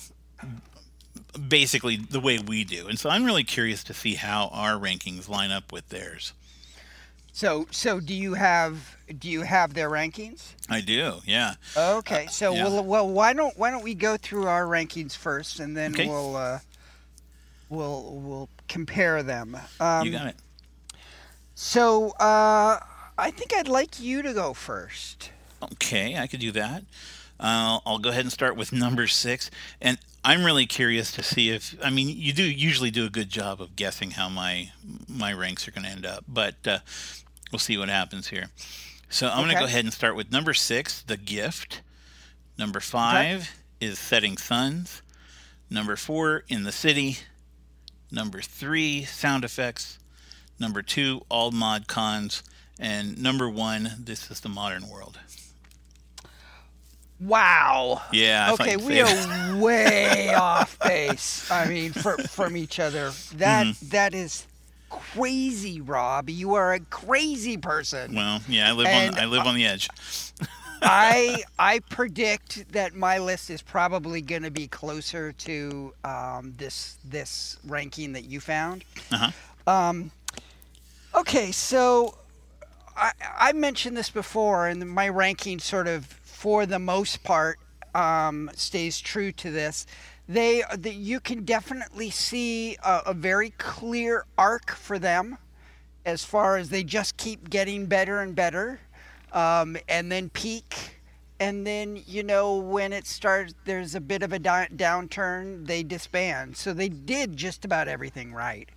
basically 1.47 1.95
the 1.97 2.19
way 2.19 2.39
we 2.39 2.63
do. 2.63 2.87
And 2.87 2.97
so 2.99 3.09
I'm 3.09 3.23
really 3.23 3.43
curious 3.43 3.83
to 3.85 3.93
see 3.93 4.15
how 4.15 4.49
our 4.53 4.73
rankings 4.73 5.29
line 5.29 5.51
up 5.51 5.71
with 5.71 5.89
theirs. 5.89 6.33
So, 7.33 7.67
so 7.71 7.99
do 8.01 8.13
you 8.13 8.33
have 8.33 8.97
do 9.19 9.29
you 9.29 9.41
have 9.43 9.73
their 9.73 9.89
rankings? 9.89 10.53
I 10.69 10.81
do, 10.81 11.19
yeah. 11.25 11.53
Okay, 11.77 12.27
so 12.29 12.51
Uh, 12.51 12.55
yeah. 12.55 12.63
well, 12.67 12.83
well, 12.83 13.09
why 13.09 13.33
don't 13.33 13.57
why 13.57 13.71
don't 13.71 13.83
we 13.83 13.93
go 13.95 14.17
through 14.17 14.47
our 14.47 14.65
rankings 14.65 15.15
first, 15.15 15.59
and 15.59 15.75
then 15.75 15.93
Okay. 15.93 16.07
we'll 16.07 16.35
uh, 16.35 16.59
we'll 17.69 18.19
we'll 18.21 18.49
compare 18.67 19.23
them. 19.23 19.57
Um, 19.79 20.05
you 20.05 20.11
got 20.11 20.27
it. 20.27 20.35
So 21.55 22.09
uh, 22.19 22.79
I 23.17 23.31
think 23.31 23.53
I'd 23.53 23.67
like 23.69 23.99
you 24.01 24.21
to 24.23 24.33
go 24.33 24.53
first. 24.53 25.31
Okay, 25.63 26.17
I 26.17 26.27
could 26.27 26.39
do 26.41 26.51
that. 26.51 26.83
Uh, 27.41 27.79
I'll 27.85 27.99
go 27.99 28.09
ahead 28.09 28.23
and 28.23 28.31
start 28.31 28.55
with 28.55 28.71
number 28.71 29.07
six. 29.07 29.49
And 29.81 29.97
I'm 30.23 30.45
really 30.45 30.67
curious 30.67 31.11
to 31.13 31.23
see 31.23 31.49
if 31.49 31.75
I 31.83 31.89
mean 31.89 32.15
you 32.15 32.31
do 32.31 32.43
usually 32.43 32.91
do 32.91 33.05
a 33.05 33.09
good 33.09 33.29
job 33.29 33.61
of 33.61 33.75
guessing 33.75 34.11
how 34.11 34.29
my 34.29 34.71
my 35.09 35.33
ranks 35.33 35.67
are 35.67 35.71
going 35.71 35.83
to 35.85 35.89
end 35.89 36.05
up, 36.05 36.23
but 36.27 36.55
uh, 36.67 36.79
we'll 37.51 37.59
see 37.59 37.77
what 37.77 37.89
happens 37.89 38.27
here. 38.27 38.49
So 39.09 39.27
I'm 39.27 39.39
going 39.39 39.49
to 39.49 39.59
go 39.59 39.65
ahead 39.65 39.83
and 39.83 39.93
start 39.93 40.15
with 40.15 40.31
number 40.31 40.53
six, 40.53 41.01
The 41.01 41.17
Gift. 41.17 41.81
Number 42.57 42.79
five 42.79 43.51
is 43.81 43.99
Setting 43.99 44.37
Sons. 44.37 45.01
Number 45.69 45.95
four, 45.97 46.43
In 46.47 46.63
the 46.63 46.71
City. 46.71 47.17
Number 48.11 48.41
three, 48.41 49.03
Sound 49.03 49.43
Effects. 49.43 49.99
Number 50.59 50.81
two, 50.81 51.25
All 51.27 51.51
Mod 51.51 51.87
Cons. 51.87 52.43
And 52.79 53.21
number 53.21 53.49
one, 53.49 53.91
This 53.99 54.31
is 54.31 54.39
the 54.41 54.49
Modern 54.49 54.87
World. 54.87 55.19
Wow. 57.21 58.01
Yeah. 58.11 58.53
Okay, 58.53 58.77
we 58.77 59.01
are 59.01 59.57
way 59.57 60.33
off 60.37 60.77
base. 60.79 61.49
I 61.51 61.67
mean, 61.67 61.93
for, 61.93 62.17
from 62.17 62.57
each 62.57 62.79
other. 62.79 63.11
That 63.35 63.67
Mm-hmm. 63.67 63.89
that 63.89 64.13
is 64.13 64.47
crazy, 64.89 65.79
Rob. 65.81 66.29
You 66.29 66.55
are 66.55 66.73
a 66.73 66.79
crazy 66.79 67.57
person. 67.57 68.15
Well, 68.15 68.41
yeah, 68.47 68.69
I 68.69 68.71
live 68.73 68.87
And, 68.87 69.15
on 69.15 69.21
I 69.21 69.25
live 69.25 69.45
on 69.45 69.55
the 69.55 69.65
edge. 69.65 69.87
I 70.81 71.43
I 71.59 71.79
predict 71.89 72.71
that 72.73 72.95
my 72.95 73.19
list 73.19 73.49
is 73.49 73.61
probably 73.61 74.21
going 74.21 74.43
to 74.43 74.51
be 74.51 74.67
closer 74.67 75.31
to 75.33 75.93
um, 76.03 76.55
this 76.57 76.97
this 77.05 77.57
ranking 77.65 78.13
that 78.13 78.25
you 78.25 78.39
found. 78.39 78.83
Uh-huh. 79.11 79.31
Um, 79.71 80.11
okay, 81.13 81.51
so 81.51 82.17
I 82.97 83.11
I 83.37 83.53
mentioned 83.53 83.95
this 83.95 84.09
before, 84.09 84.67
and 84.67 84.89
my 84.89 85.07
ranking 85.07 85.59
sort 85.59 85.87
of 85.87 86.07
for 86.41 86.65
the 86.65 86.79
most 86.79 87.21
part 87.23 87.59
um, 87.93 88.49
stays 88.55 88.99
true 88.99 89.31
to 89.31 89.51
this. 89.51 89.85
They 90.27 90.63
that 90.75 90.95
you 90.95 91.19
can 91.19 91.45
definitely 91.45 92.09
see 92.09 92.77
a, 92.83 93.01
a 93.07 93.13
very 93.13 93.51
clear 93.59 94.25
arc 94.39 94.71
for 94.71 94.97
them 94.97 95.37
as 96.03 96.25
far 96.25 96.57
as 96.57 96.69
they 96.69 96.83
just 96.83 97.15
keep 97.17 97.51
getting 97.51 97.85
better 97.85 98.21
and 98.21 98.33
better 98.33 98.79
um, 99.33 99.77
and 99.87 100.11
then 100.11 100.29
peak. 100.29 100.97
And 101.39 101.67
then 101.67 102.01
you 102.07 102.23
know 102.23 102.55
when 102.55 102.91
it 102.91 103.05
starts 103.05 103.53
there's 103.65 103.93
a 103.93 104.01
bit 104.01 104.23
of 104.23 104.33
a 104.33 104.39
di- 104.39 104.69
downturn 104.75 105.67
they 105.67 105.83
disband. 105.83 106.57
So 106.57 106.73
they 106.73 106.89
did 106.89 107.37
just 107.37 107.65
about 107.65 107.87
everything 107.87 108.33
right. 108.33 108.67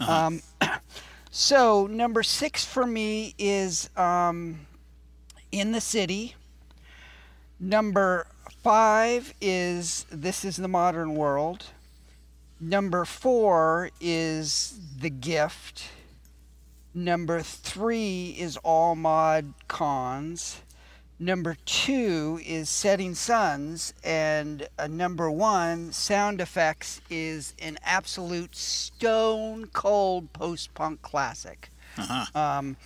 Um, 0.00 0.40
so 1.30 1.86
number 1.86 2.22
six 2.22 2.64
for 2.64 2.86
me 2.86 3.34
is 3.36 3.90
um, 3.94 4.60
in 5.52 5.72
the 5.72 5.82
city 5.82 6.34
number 7.60 8.26
five 8.62 9.34
is 9.40 10.06
this 10.10 10.44
is 10.44 10.56
the 10.56 10.68
modern 10.68 11.14
world 11.14 11.66
number 12.58 13.04
four 13.04 13.90
is 14.00 14.80
the 14.98 15.10
gift 15.10 15.90
Number 16.94 17.40
three 17.40 18.34
is 18.36 18.56
all 18.58 18.96
mod 18.96 19.54
cons. 19.68 20.60
Number 21.20 21.56
two 21.64 22.40
is 22.44 22.68
setting 22.68 23.14
sons. 23.14 23.94
And 24.02 24.68
uh, 24.78 24.88
number 24.88 25.30
one, 25.30 25.92
sound 25.92 26.40
effects, 26.40 27.00
is 27.08 27.54
an 27.62 27.78
absolute 27.84 28.56
stone 28.56 29.66
cold 29.66 30.32
post 30.32 30.74
punk 30.74 31.00
classic. 31.02 31.70
Uh-huh. 31.96 32.38
Um, 32.38 32.76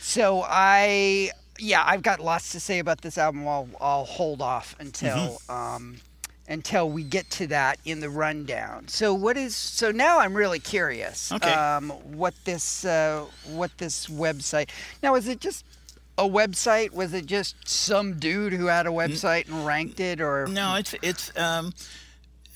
so 0.00 0.44
I, 0.46 1.30
yeah, 1.58 1.82
I've 1.84 2.02
got 2.02 2.20
lots 2.20 2.52
to 2.52 2.60
say 2.60 2.78
about 2.78 3.00
this 3.00 3.18
album. 3.18 3.46
I'll, 3.46 3.68
I'll 3.80 4.04
hold 4.04 4.42
off 4.42 4.76
until 4.78 5.40
um, 5.48 5.98
until 6.48 6.88
we 6.88 7.02
get 7.02 7.28
to 7.30 7.46
that 7.48 7.78
in 7.84 8.00
the 8.00 8.08
rundown. 8.08 8.88
So 8.88 9.12
what 9.12 9.36
is 9.36 9.54
so 9.54 9.90
now 9.90 10.18
I'm 10.18 10.34
really 10.34 10.58
curious. 10.58 11.30
Okay. 11.32 11.52
Um, 11.52 11.90
what 11.90 12.34
this 12.44 12.84
uh, 12.84 13.26
what 13.46 13.76
this 13.78 14.06
website 14.06 14.70
now 15.02 15.14
is 15.14 15.28
it 15.28 15.40
just 15.40 15.64
a 16.16 16.28
website? 16.28 16.92
Was 16.92 17.14
it 17.14 17.26
just 17.26 17.56
some 17.68 18.18
dude 18.18 18.52
who 18.52 18.66
had 18.66 18.86
a 18.86 18.90
website 18.90 19.48
and 19.48 19.64
ranked 19.66 20.00
it, 20.00 20.20
or 20.20 20.46
No, 20.46 20.74
it's 20.76 20.94
it's 21.02 21.36
um, 21.38 21.72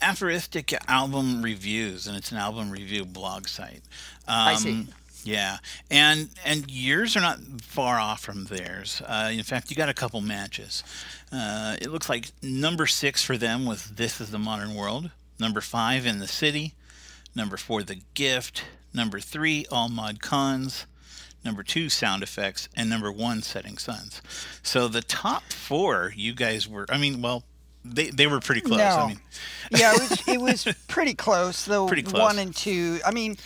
aphoristic 0.01 0.75
album 0.89 1.43
reviews, 1.43 2.07
and 2.07 2.17
it's 2.17 2.33
an 2.33 2.39
album 2.39 2.71
review 2.71 3.05
blog 3.05 3.47
site. 3.47 3.83
Um, 4.27 4.49
I 4.49 4.55
see. 4.55 4.87
Yeah, 5.25 5.59
and 5.91 6.29
and 6.45 6.71
yours 6.71 7.17
are 7.17 7.21
not 7.21 7.39
far 7.63 7.99
off 7.99 8.21
from 8.21 8.45
theirs. 8.47 9.01
Uh, 9.07 9.31
in 9.33 9.43
fact, 9.45 9.71
you 9.71 9.77
got 9.77 9.89
a 9.89 9.95
couple 9.95 10.21
matches. 10.21 10.83
Uh, 11.31 11.77
it 11.81 11.91
looks 11.91 12.09
like 12.09 12.31
number 12.43 12.87
six 12.87 13.23
for 13.25 13.37
them 13.37 13.65
was 13.65 13.85
"This 13.91 14.21
Is 14.21 14.31
the 14.31 14.39
Modern 14.39 14.75
World." 14.75 15.11
Number 15.39 15.61
five 15.61 16.07
in 16.07 16.19
the 16.19 16.29
city. 16.29 16.75
Number 17.35 17.57
four, 17.57 17.83
"The 17.83 18.01
Gift." 18.15 18.65
Number 18.95 19.21
three, 19.21 19.65
"All 19.71 19.89
Mod 19.89 20.21
Cons." 20.21 20.87
Number 21.45 21.63
two, 21.65 21.89
sound 21.89 22.23
effects, 22.23 22.69
and 22.77 22.89
number 22.89 23.11
one, 23.11 23.43
setting 23.43 23.77
sons. 23.77 24.23
So 24.63 24.87
the 24.87 25.03
top 25.03 25.43
four, 25.53 26.13
you 26.17 26.35
guys 26.35 26.69
were. 26.69 26.87
I 26.89 26.99
mean, 26.99 27.21
well, 27.21 27.43
they 27.85 28.11
they 28.11 28.29
were 28.29 28.39
pretty 28.41 28.61
close. 28.61 28.79
No. 28.79 28.85
I 28.87 29.09
mean, 29.09 29.21
yeah, 29.73 29.93
it 29.95 30.01
was, 30.11 30.29
it 30.29 30.41
was 30.41 30.69
pretty 30.87 31.15
close. 31.15 31.65
Though 31.65 31.87
Pretty 31.89 32.03
close. 32.05 32.21
one 32.23 32.39
and 32.39 32.55
two. 32.55 33.01
I 33.05 33.11
mean, 33.11 33.37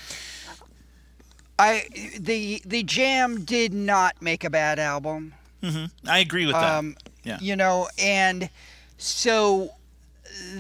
I 1.59 1.87
the 2.19 2.61
the 2.65 2.83
Jam 2.83 3.45
did 3.45 3.73
not 3.73 4.21
make 4.21 4.45
a 4.45 4.51
bad 4.51 4.79
album. 4.79 5.35
I 6.07 6.21
agree 6.21 6.47
with 6.47 6.55
that. 6.55 6.79
Um, 6.79 6.97
yeah. 7.25 7.39
You 7.41 7.57
know, 7.57 7.89
and 7.99 8.51
so 8.99 9.71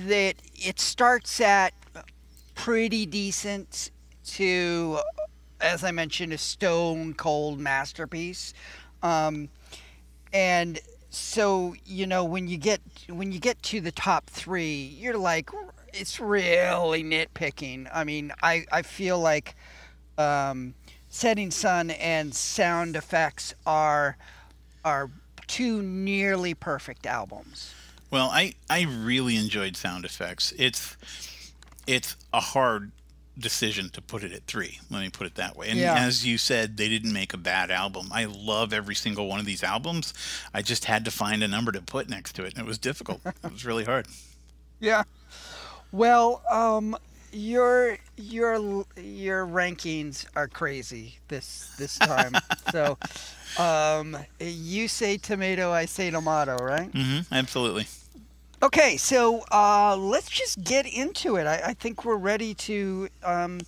that 0.06 0.34
it 0.54 0.80
starts 0.80 1.40
at 1.40 1.74
pretty 2.54 3.06
decent 3.06 3.90
to, 4.24 4.98
as 5.60 5.84
I 5.84 5.92
mentioned, 5.92 6.32
a 6.32 6.38
stone 6.38 7.14
cold 7.14 7.60
masterpiece. 7.60 8.52
Um, 9.02 9.48
and 10.32 10.80
so 11.10 11.74
you 11.84 12.06
know 12.06 12.24
when 12.24 12.48
you 12.48 12.56
get 12.56 12.80
when 13.08 13.32
you 13.32 13.38
get 13.38 13.62
to 13.64 13.80
the 13.80 13.92
top 13.92 14.28
three, 14.28 14.96
you're 14.98 15.18
like 15.18 15.50
it's 15.92 16.18
really 16.18 17.04
nitpicking. 17.04 17.88
I 17.92 18.04
mean, 18.04 18.32
I 18.42 18.64
I 18.72 18.82
feel 18.82 19.20
like 19.20 19.54
um, 20.18 20.74
Setting 21.16 21.50
Sun 21.50 21.92
and 21.92 22.34
Sound 22.34 22.94
Effects 22.94 23.54
are 23.64 24.18
are 24.84 25.10
two 25.46 25.80
nearly 25.82 26.52
perfect 26.52 27.06
albums. 27.06 27.72
Well, 28.10 28.28
I 28.30 28.52
I 28.68 28.82
really 28.82 29.36
enjoyed 29.36 29.78
sound 29.78 30.04
effects. 30.04 30.52
It's 30.58 30.94
it's 31.86 32.16
a 32.34 32.40
hard 32.40 32.92
decision 33.38 33.88
to 33.90 34.02
put 34.02 34.24
it 34.24 34.32
at 34.32 34.44
three. 34.46 34.78
Let 34.90 35.00
me 35.00 35.08
put 35.08 35.26
it 35.26 35.36
that 35.36 35.56
way. 35.56 35.70
And 35.70 35.78
Yeah. 35.78 35.94
as 35.94 36.26
you 36.26 36.36
said, 36.36 36.76
they 36.76 36.90
didn't 36.90 37.14
make 37.14 37.32
a 37.32 37.38
bad 37.38 37.70
album. 37.70 38.10
I 38.12 38.26
love 38.26 38.74
every 38.74 38.94
single 38.94 39.26
one 39.26 39.40
of 39.40 39.46
these 39.46 39.62
albums. 39.62 40.12
I 40.52 40.60
just 40.60 40.84
had 40.84 41.02
to 41.06 41.10
find 41.10 41.42
a 41.42 41.48
number 41.48 41.72
to 41.72 41.80
put 41.80 42.10
next 42.10 42.34
to 42.34 42.44
it, 42.44 42.52
and 42.52 42.58
it 42.58 42.66
was 42.68 42.76
difficult. 42.76 43.22
it 43.24 43.50
was 43.52 43.64
really 43.64 43.84
hard. 43.84 44.06
Yeah. 44.80 45.04
Well, 45.92 46.42
um, 46.50 46.94
your 47.36 47.98
your 48.16 48.84
your 48.96 49.46
rankings 49.46 50.26
are 50.34 50.48
crazy 50.48 51.16
this 51.28 51.70
this 51.78 51.98
time. 51.98 52.34
so, 52.72 52.96
um, 53.58 54.16
you 54.40 54.88
say 54.88 55.18
tomato, 55.18 55.70
I 55.70 55.84
say 55.84 56.10
tomato, 56.10 56.56
right? 56.56 56.90
Mm-hmm. 56.90 57.34
absolutely. 57.34 57.86
Okay, 58.62 58.96
so 58.96 59.44
uh, 59.52 59.96
let's 59.96 60.30
just 60.30 60.64
get 60.64 60.86
into 60.86 61.36
it. 61.36 61.46
I, 61.46 61.60
I 61.66 61.74
think 61.74 62.06
we're 62.06 62.16
ready 62.16 62.54
to 62.54 63.08
um, 63.22 63.60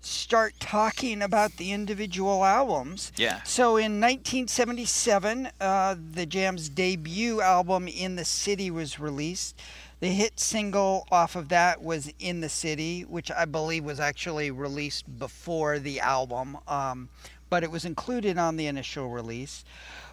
start 0.00 0.54
talking 0.60 1.20
about 1.20 1.56
the 1.56 1.72
individual 1.72 2.44
albums. 2.44 3.10
Yeah. 3.16 3.42
So 3.42 3.76
in 3.76 4.00
1977, 4.00 5.48
uh, 5.60 5.96
the 6.12 6.26
Jam's 6.26 6.68
debut 6.68 7.40
album, 7.40 7.88
In 7.88 8.14
the 8.14 8.24
City, 8.24 8.70
was 8.70 9.00
released. 9.00 9.58
The 10.00 10.08
hit 10.08 10.38
single 10.38 11.06
off 11.10 11.36
of 11.36 11.48
that 11.48 11.82
was 11.82 12.12
In 12.18 12.40
the 12.40 12.48
City, 12.50 13.02
which 13.02 13.30
I 13.30 13.46
believe 13.46 13.84
was 13.84 13.98
actually 13.98 14.50
released 14.50 15.18
before 15.18 15.78
the 15.78 16.00
album, 16.00 16.58
um, 16.68 17.08
but 17.48 17.62
it 17.64 17.70
was 17.70 17.84
included 17.86 18.36
on 18.36 18.56
the 18.56 18.66
initial 18.66 19.08
release. 19.08 19.64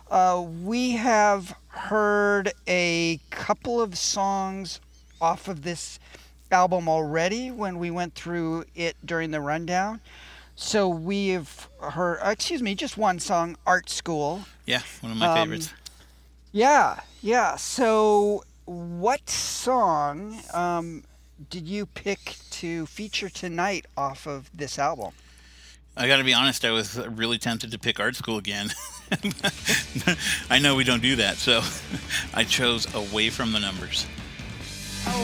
Uh, 0.10 0.42
we 0.64 0.92
have 0.92 1.56
heard 1.68 2.54
a 2.68 3.20
couple 3.30 3.82
of 3.82 3.98
songs 3.98 4.80
off 5.20 5.48
of 5.50 5.64
this 5.64 6.00
album 6.52 6.88
already 6.88 7.52
when 7.52 7.78
we 7.78 7.92
went 7.92 8.14
through 8.14 8.64
it 8.76 8.96
during 9.04 9.32
the 9.32 9.42
rundown. 9.42 10.00
So 10.56 10.88
we've 10.88 11.68
heard, 11.82 12.20
uh, 12.22 12.30
excuse 12.30 12.62
me, 12.62 12.76
just 12.76 12.96
one 12.96 13.20
song, 13.20 13.58
Art 13.66 13.90
School. 13.90 14.46
Yeah, 14.66 14.84
one 15.02 15.12
of 15.12 15.18
my 15.18 15.28
Um, 15.28 15.36
favorites. 15.36 15.74
Yeah, 16.52 17.00
yeah. 17.22 17.56
So 17.56 18.44
what 18.66 19.30
song 19.30 20.40
um, 20.54 21.04
did 21.50 21.68
you 21.68 21.86
pick 21.86 22.36
to 22.52 22.86
feature 22.86 23.30
tonight 23.30 23.86
off 23.98 24.28
of 24.28 24.50
this 24.54 24.80
album? 24.80 25.12
I 25.96 26.08
got 26.08 26.18
to 26.18 26.24
be 26.24 26.34
honest, 26.34 26.66
I 26.66 26.72
was 26.72 26.98
really 26.98 27.38
tempted 27.38 27.72
to 27.72 27.80
pick 27.80 28.00
art 28.00 28.16
school 28.16 28.38
again. 28.38 28.72
I 30.50 30.58
know 30.60 30.76
we 30.76 30.84
don't 30.84 31.04
do 31.04 31.16
that, 31.18 31.38
so 31.38 31.62
I 32.34 32.44
chose 32.44 32.94
Away 32.96 33.30
from 33.30 33.52
the 33.52 33.60
Numbers. 33.60 34.08
I 35.06 35.24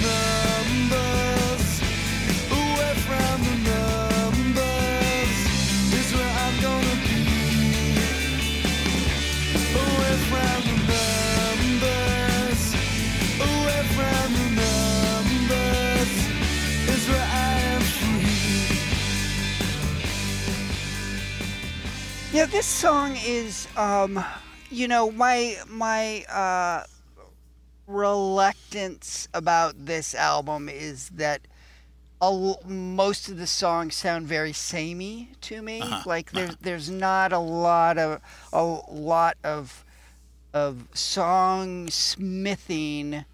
Yeah, 22.31 22.45
this 22.45 22.65
song 22.65 23.17
is, 23.25 23.67
um, 23.75 24.23
you 24.69 24.87
know, 24.87 25.11
my 25.11 25.57
my 25.67 26.23
uh, 26.29 26.85
reluctance 27.87 29.27
about 29.33 29.85
this 29.85 30.15
album 30.15 30.69
is 30.69 31.09
that 31.09 31.41
a 32.21 32.25
l- 32.25 32.61
most 32.65 33.27
of 33.27 33.37
the 33.37 33.47
songs 33.47 33.95
sound 33.95 34.27
very 34.27 34.53
samey 34.53 35.29
to 35.41 35.61
me. 35.61 35.81
Uh-huh, 35.81 36.03
Like 36.05 36.31
there's 36.31 36.55
there's 36.57 36.89
not 36.89 37.33
a 37.33 37.39
lot 37.39 37.97
of 37.97 38.21
a 38.53 38.63
lot 38.63 39.35
of 39.43 39.83
of 40.53 40.87
song 40.93 41.89
smithing 41.89 43.25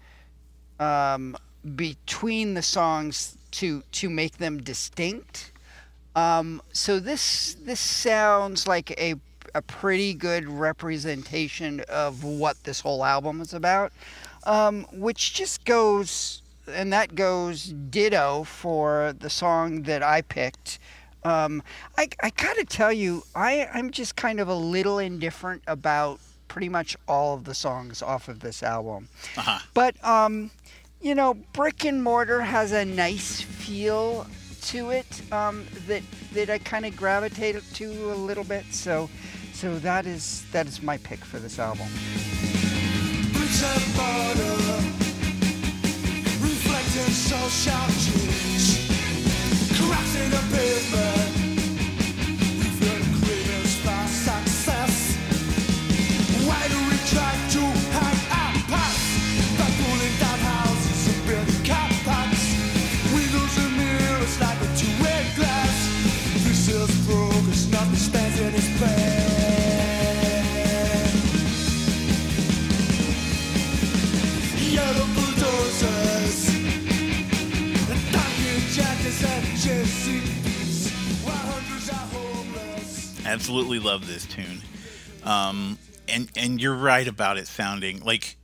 um, 0.80 1.36
between 1.76 2.54
the 2.54 2.62
songs 2.62 3.36
to 3.52 3.82
to 3.92 4.10
make 4.10 4.38
them 4.38 4.58
distinct. 4.58 5.52
Um, 6.18 6.60
so 6.72 6.98
this 6.98 7.54
this 7.62 7.78
sounds 7.78 8.66
like 8.66 8.90
a 9.00 9.14
a 9.54 9.62
pretty 9.62 10.14
good 10.14 10.46
representation 10.48 11.80
of 11.88 12.24
what 12.24 12.62
this 12.64 12.80
whole 12.80 13.04
album 13.04 13.40
is 13.40 13.54
about, 13.54 13.92
um, 14.44 14.84
which 14.92 15.32
just 15.32 15.64
goes 15.64 16.42
and 16.66 16.92
that 16.92 17.14
goes 17.14 17.72
ditto 17.90 18.44
for 18.44 19.14
the 19.18 19.30
song 19.30 19.82
that 19.82 20.02
I 20.02 20.22
picked. 20.22 20.80
Um, 21.22 21.62
I 21.96 22.08
I 22.20 22.30
gotta 22.30 22.64
tell 22.64 22.92
you, 22.92 23.22
I 23.36 23.68
I'm 23.72 23.92
just 23.92 24.16
kind 24.16 24.40
of 24.40 24.48
a 24.48 24.56
little 24.56 24.98
indifferent 24.98 25.62
about 25.68 26.18
pretty 26.48 26.68
much 26.68 26.96
all 27.06 27.34
of 27.34 27.44
the 27.44 27.54
songs 27.54 28.02
off 28.02 28.26
of 28.26 28.40
this 28.40 28.64
album. 28.64 29.08
Uh-huh. 29.36 29.60
But 29.72 30.02
um, 30.04 30.50
you 31.00 31.14
know, 31.14 31.34
brick 31.52 31.84
and 31.84 32.02
mortar 32.02 32.40
has 32.40 32.72
a 32.72 32.84
nice 32.84 33.40
feel 33.40 34.26
to 34.62 34.90
it 34.90 35.22
um, 35.32 35.64
that 35.86 36.02
that 36.32 36.50
I 36.50 36.58
kind 36.58 36.84
of 36.86 36.96
gravitate 36.96 37.62
to 37.74 38.12
a 38.12 38.14
little 38.14 38.44
bit. 38.44 38.64
So, 38.70 39.08
so 39.52 39.78
that 39.80 40.06
is 40.06 40.44
that 40.52 40.66
is 40.66 40.82
my 40.82 40.98
pick 40.98 41.24
for 41.24 41.38
this 41.38 41.58
album. 41.58 41.88
Bricks 43.32 43.62
and 43.62 43.96
mortar, 43.96 44.56
reflecting 46.42 47.12
Absolutely 83.28 83.78
love 83.78 84.06
this 84.06 84.24
tune. 84.26 84.62
Um, 85.22 85.78
and 86.08 86.30
and 86.36 86.60
you're 86.60 86.74
right 86.74 87.06
about 87.06 87.36
it 87.36 87.46
sounding 87.46 88.00
like 88.00 88.36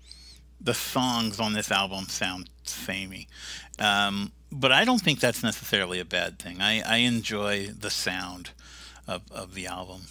the 0.61 0.75
songs 0.75 1.40
on 1.40 1.55
this 1.55 1.70
album 1.70 2.05
sound 2.05 2.51
samey. 2.64 3.29
Um, 3.79 4.33
but 4.53 4.73
I 4.73 4.85
don't 4.85 5.01
think 5.01 5.20
that's 5.20 5.42
necessarily 5.42 6.01
a 6.01 6.05
bad 6.05 6.38
thing. 6.38 6.61
I, 6.61 6.81
I 6.81 6.97
enjoy 6.99 7.68
the 7.68 7.90
sound 7.90 8.51
of, 9.09 9.23
of 9.33 9.55
the 9.55 9.66
album. 9.66 10.03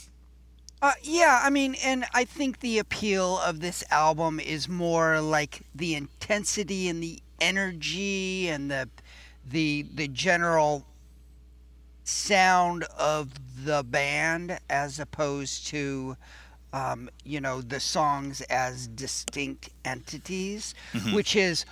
Uh, 0.81 0.91
yeah, 1.01 1.39
I 1.43 1.49
mean, 1.49 1.75
and 1.83 2.05
I 2.13 2.25
think 2.25 2.59
the 2.59 2.77
appeal 2.79 3.39
of 3.39 3.61
this 3.61 3.83
album 3.89 4.39
is 4.39 4.67
more 4.67 5.21
like 5.21 5.61
the 5.73 5.95
intensity 5.95 6.89
and 6.89 7.01
the 7.01 7.21
energy 7.39 8.49
and 8.49 8.69
the 8.69 8.89
the 9.49 9.85
the 9.93 10.07
general 10.07 10.85
sound 12.03 12.83
of 12.97 13.29
the 13.65 13.83
band 13.83 14.59
as 14.69 14.99
opposed 14.99 15.67
to 15.67 16.17
um, 16.73 17.07
you 17.23 17.39
know, 17.39 17.61
the 17.61 17.79
songs 17.79 18.41
as 18.49 18.87
distinct 18.87 19.69
entities, 19.85 20.73
which 21.13 21.35
is 21.35 21.65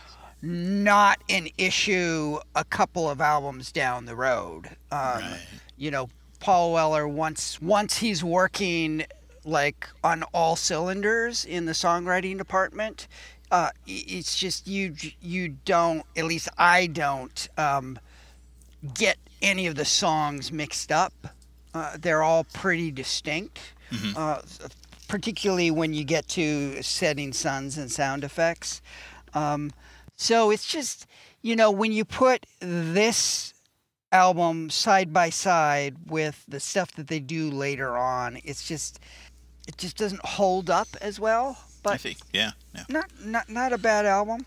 not 0.43 1.19
an 1.27 1.47
issue 1.57 2.37
a 2.55 2.63
couple 2.63 3.09
of 3.09 3.19
albums 3.19 3.71
down 3.71 4.05
the 4.05 4.15
road. 4.15 4.67
Um, 4.91 4.99
Right. 5.21 5.39
You 5.77 5.89
know, 5.89 6.09
Paul 6.39 6.73
Weller 6.73 7.07
once 7.07 7.59
once 7.59 7.97
he's 7.97 8.23
working 8.23 9.03
like 9.43 9.87
on 10.03 10.21
all 10.33 10.55
cylinders 10.55 11.45
in 11.45 11.65
the 11.65 11.71
songwriting 11.71 12.37
department. 12.37 13.07
Uh, 13.49 13.71
it's 13.87 14.37
just 14.37 14.67
you 14.67 14.95
you 15.19 15.49
don't 15.65 16.03
at 16.15 16.25
least 16.25 16.47
I 16.57 16.85
don't 16.87 17.49
um, 17.57 17.99
get 18.93 19.17
any 19.41 19.67
of 19.67 19.75
the 19.75 19.85
songs 19.85 20.51
mixed 20.51 20.91
up. 20.91 21.13
Uh, 21.73 21.95
they're 21.99 22.21
all 22.23 22.43
pretty 22.43 22.91
distinct, 22.91 23.59
uh, 24.15 24.41
particularly 25.07 25.71
when 25.71 25.93
you 25.93 26.03
get 26.03 26.27
to 26.29 26.81
setting 26.81 27.31
sons 27.33 27.77
and 27.77 27.91
sound 27.91 28.23
effects. 28.23 28.81
Um, 29.33 29.71
so 30.17 30.51
it's 30.51 30.67
just, 30.67 31.05
you 31.41 31.55
know, 31.55 31.71
when 31.71 31.91
you 31.91 32.03
put 32.05 32.45
this 32.59 33.53
album 34.11 34.69
side 34.69 35.13
by 35.13 35.29
side 35.29 35.95
with 36.07 36.43
the 36.47 36.59
stuff 36.59 36.91
that 36.93 37.07
they 37.07 37.19
do 37.19 37.49
later 37.49 37.97
on, 37.97 38.37
it's 38.43 38.67
just, 38.67 38.99
it 39.67 39.77
just 39.77 39.95
doesn't 39.97 40.23
hold 40.25 40.69
up 40.69 40.89
as 40.99 41.19
well. 41.19 41.57
I 41.59 41.65
But 41.83 42.01
think. 42.01 42.17
Yeah. 42.33 42.51
Yeah. 42.75 42.83
not 42.89 43.05
not 43.23 43.49
not 43.49 43.73
a 43.73 43.77
bad 43.77 44.05
album. 44.05 44.45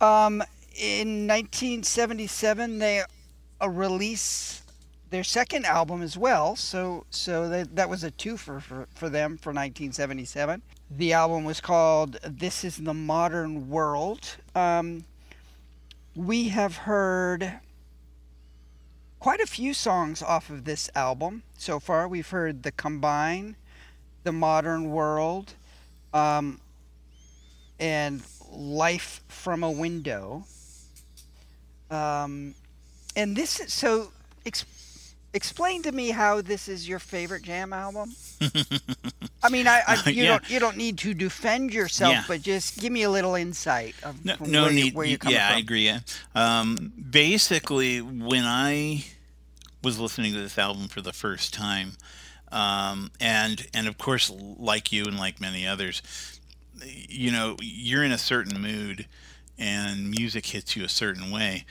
Um, 0.00 0.42
in 0.74 1.26
1977, 1.26 2.78
they 2.78 3.02
uh, 3.60 3.68
release 3.68 4.62
their 5.10 5.24
second 5.24 5.64
album 5.64 6.02
as 6.02 6.16
well. 6.16 6.56
So 6.56 7.06
so 7.10 7.48
that 7.48 7.76
that 7.76 7.88
was 7.88 8.04
a 8.04 8.10
two 8.10 8.36
for, 8.36 8.60
for 8.60 8.88
for 8.94 9.08
them 9.08 9.36
for 9.36 9.50
1977. 9.50 10.62
The 10.90 11.12
album 11.12 11.44
was 11.44 11.60
called 11.60 12.18
"This 12.22 12.64
Is 12.64 12.76
the 12.78 12.94
Modern 12.94 13.68
World." 13.68 14.36
Um, 14.54 15.04
we 16.14 16.48
have 16.48 16.76
heard 16.78 17.60
quite 19.20 19.40
a 19.40 19.46
few 19.46 19.74
songs 19.74 20.22
off 20.22 20.50
of 20.50 20.64
this 20.64 20.90
album 20.94 21.42
so 21.56 21.78
far. 21.78 22.08
We've 22.08 22.28
heard 22.28 22.62
"The 22.62 22.72
Combine," 22.72 23.56
"The 24.24 24.32
Modern 24.32 24.90
World." 24.90 25.54
Um, 26.12 26.60
and 27.78 28.22
Life 28.50 29.22
from 29.28 29.62
a 29.62 29.70
Window. 29.70 30.44
Um, 31.90 32.54
and 33.16 33.34
this 33.36 33.58
is 33.60 33.72
so. 33.72 34.12
Ex- 34.44 34.64
explain 35.34 35.82
to 35.82 35.92
me 35.92 36.10
how 36.10 36.40
this 36.40 36.66
is 36.66 36.88
your 36.88 36.98
favorite 36.98 37.42
Jam 37.42 37.72
album. 37.72 38.14
I 39.42 39.50
mean, 39.50 39.66
I, 39.66 39.82
I 39.86 40.08
you 40.10 40.22
Yeah. 40.22 40.28
don't 40.30 40.50
you 40.50 40.60
don't 40.60 40.76
need 40.76 40.98
to 40.98 41.12
defend 41.14 41.74
yourself, 41.74 42.12
Yeah. 42.12 42.24
but 42.28 42.42
just 42.42 42.78
give 42.78 42.92
me 42.92 43.02
a 43.02 43.10
little 43.10 43.34
insight 43.34 43.94
of 44.02 44.24
No, 44.24 44.36
no 44.40 44.62
where, 44.62 44.70
you, 44.72 44.84
need. 44.84 44.94
where 44.94 45.04
you're 45.06 45.18
coming 45.18 45.34
yeah, 45.36 45.50
I 45.54 45.58
agree. 45.58 45.84
Yeah. 45.84 46.00
Um, 46.34 46.92
basically, 47.10 48.00
when 48.00 48.44
I 48.44 49.04
was 49.82 49.98
listening 49.98 50.32
to 50.32 50.40
this 50.40 50.56
album 50.58 50.88
for 50.88 51.00
the 51.02 51.12
first 51.12 51.52
time, 51.52 51.92
um, 52.52 53.10
and 53.20 53.66
and 53.74 53.86
of 53.88 53.98
course, 53.98 54.30
like 54.30 54.90
you 54.92 55.04
and 55.04 55.18
like 55.18 55.40
many 55.40 55.66
others, 55.66 56.00
you 56.84 57.30
know, 57.30 57.56
you're 57.60 58.04
in 58.04 58.12
a 58.12 58.18
certain 58.18 58.60
mood, 58.60 59.06
and 59.58 60.10
music 60.10 60.46
hits 60.46 60.76
you 60.76 60.84
a 60.84 60.88
certain 60.88 61.30
way. 61.30 61.66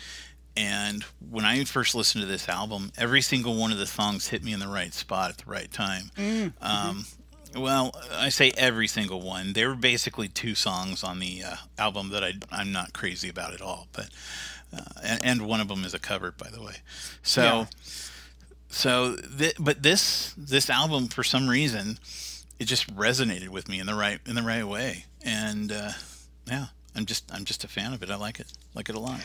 And 0.57 1.03
when 1.29 1.43
I 1.43 1.63
first 1.65 1.95
listened 1.95 2.21
to 2.23 2.27
this 2.27 2.47
album, 2.47 2.91
every 2.97 3.21
single 3.21 3.55
one 3.55 3.71
of 3.71 3.77
the 3.77 3.85
songs 3.85 4.27
hit 4.29 4.43
me 4.43 4.53
in 4.53 4.59
the 4.59 4.67
right 4.67 4.93
spot 4.93 5.31
at 5.31 5.37
the 5.39 5.51
right 5.51 5.71
time. 5.71 6.11
Um, 6.61 7.05
well, 7.55 7.91
I 8.11 8.29
say 8.29 8.51
every 8.57 8.87
single 8.87 9.21
one. 9.21 9.53
There 9.53 9.69
were 9.69 9.75
basically 9.75 10.27
two 10.27 10.55
songs 10.55 11.03
on 11.03 11.19
the 11.19 11.43
uh, 11.43 11.55
album 11.77 12.09
that 12.09 12.23
I, 12.23 12.33
I'm 12.51 12.71
not 12.71 12.93
crazy 12.93 13.29
about 13.29 13.53
at 13.53 13.61
all, 13.61 13.87
but 13.93 14.09
uh, 14.73 14.81
and, 15.03 15.25
and 15.25 15.47
one 15.47 15.61
of 15.61 15.67
them 15.67 15.83
is 15.85 15.93
a 15.93 15.99
cover, 15.99 16.31
by 16.31 16.49
the 16.49 16.61
way. 16.61 16.75
So, 17.23 17.67
so 18.69 19.15
th- 19.37 19.55
but 19.59 19.83
this 19.83 20.33
this 20.37 20.69
album 20.69 21.07
for 21.07 21.23
some 21.23 21.47
reason 21.47 21.97
it 22.59 22.65
just 22.65 22.93
resonated 22.95 23.49
with 23.49 23.67
me 23.69 23.79
in 23.79 23.85
the 23.85 23.95
right 23.95 24.19
in 24.25 24.35
the 24.35 24.41
right 24.41 24.65
way, 24.67 25.05
and 25.21 25.71
uh, 25.71 25.91
yeah, 26.47 26.67
I'm 26.95 27.05
just 27.05 27.29
I'm 27.33 27.45
just 27.45 27.63
a 27.63 27.67
fan 27.67 27.93
of 27.93 28.03
it. 28.03 28.09
I 28.09 28.15
like 28.15 28.39
it, 28.39 28.47
like 28.73 28.89
it 28.89 28.95
a 28.95 28.99
lot. 28.99 29.19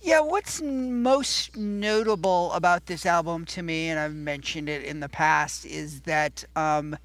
Yeah, 0.00 0.20
what's 0.20 0.62
most 0.62 1.56
notable 1.56 2.52
about 2.52 2.86
this 2.86 3.04
album 3.04 3.44
to 3.46 3.62
me, 3.62 3.88
and 3.88 3.98
I've 3.98 4.14
mentioned 4.14 4.68
it 4.68 4.84
in 4.84 5.00
the 5.00 5.08
past, 5.08 5.66
is 5.66 6.02
that 6.02 6.44
um, 6.54 6.96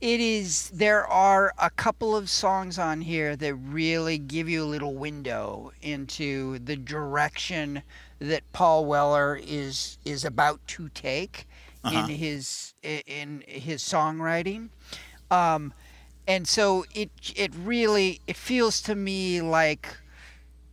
it 0.00 0.20
is 0.20 0.70
there 0.70 1.06
are 1.06 1.52
a 1.58 1.70
couple 1.70 2.16
of 2.16 2.28
songs 2.28 2.78
on 2.78 3.02
here 3.02 3.36
that 3.36 3.54
really 3.54 4.18
give 4.18 4.48
you 4.48 4.64
a 4.64 4.66
little 4.66 4.94
window 4.94 5.72
into 5.82 6.58
the 6.58 6.76
direction 6.76 7.82
that 8.18 8.42
Paul 8.52 8.84
Weller 8.86 9.38
is 9.42 9.98
is 10.04 10.24
about 10.24 10.60
to 10.68 10.88
take 10.90 11.46
Uh-huh. 11.84 12.00
in 12.00 12.08
his 12.16 12.74
in 12.82 13.44
his 13.46 13.82
songwriting. 13.82 14.70
Um, 15.30 15.72
and 16.26 16.48
so 16.48 16.84
it 16.94 17.10
it 17.36 17.52
really 17.54 18.20
it 18.26 18.36
feels 18.36 18.80
to 18.82 18.94
me 18.96 19.40
like 19.40 19.96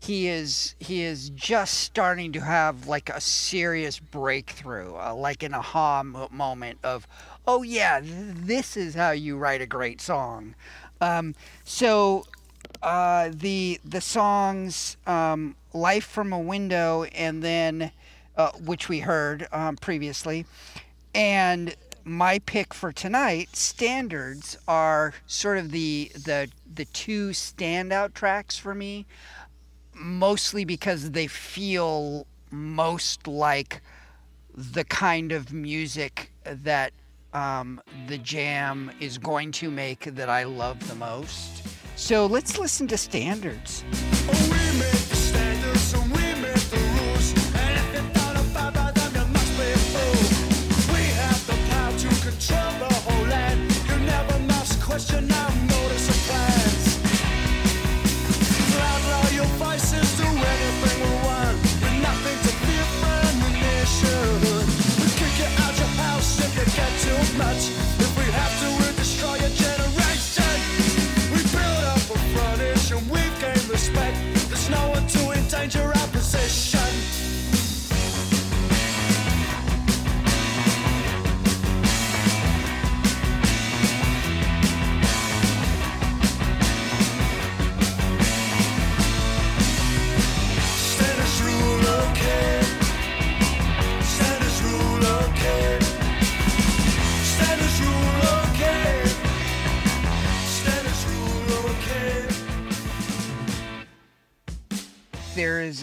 he 0.04 0.28
is 0.28 0.76
he 0.80 1.02
is 1.02 1.30
just 1.30 1.76
starting 1.76 2.34
to 2.34 2.42
have 2.42 2.88
like 2.88 3.10
a 3.10 3.22
serious 3.22 4.00
breakthrough, 4.00 4.96
uh, 4.98 5.14
like 5.16 5.44
an 5.44 5.54
aha 5.54 6.04
mo- 6.04 6.28
moment 6.30 6.78
of, 6.84 7.08
oh 7.48 7.64
yeah, 7.64 8.02
th- 8.02 8.12
this 8.36 8.76
is 8.76 8.96
how 8.96 9.12
you 9.12 9.38
write 9.38 9.62
a 9.62 9.66
great 9.66 10.02
song. 10.02 10.56
Um, 11.00 11.36
so 11.64 12.26
uh, 12.82 13.30
the 13.34 13.80
the 13.86 14.02
songs 14.02 14.98
um, 15.08 15.56
"Life 15.72 16.06
from 16.06 16.34
a 16.34 16.40
Window" 16.40 17.04
and 17.04 17.42
then 17.42 17.92
uh, 18.36 18.52
which 18.62 18.90
we 18.90 19.00
heard 19.00 19.48
um, 19.54 19.78
previously, 19.78 20.46
and 21.16 21.78
my 22.04 22.40
pick 22.40 22.74
for 22.74 22.92
tonight, 22.92 23.56
"Standards," 23.56 24.58
are 24.68 25.14
sort 25.28 25.60
of 25.60 25.72
the 25.72 26.12
the 26.14 26.50
the 26.76 26.86
two 26.86 27.30
standout 27.30 28.14
tracks 28.14 28.58
for 28.58 28.76
me 28.76 29.06
mostly 29.94 30.66
because 30.66 31.12
they 31.12 31.28
feel 31.28 32.28
most 32.52 33.28
like 33.28 33.82
the 34.56 34.84
kind 34.84 35.32
of 35.32 35.52
music 35.52 36.32
that 36.46 36.94
um, 37.34 37.82
the 38.08 38.18
jam 38.18 38.92
is 39.00 39.18
going 39.18 39.52
to 39.52 39.72
make 39.72 40.04
that 40.16 40.30
I 40.30 40.44
love 40.44 40.88
the 40.88 40.96
most. 40.96 41.68
So 41.96 42.26
let's 42.26 42.58
listen 42.60 42.88
to 42.88 42.98
standards. 42.98 43.84
We 44.52 44.63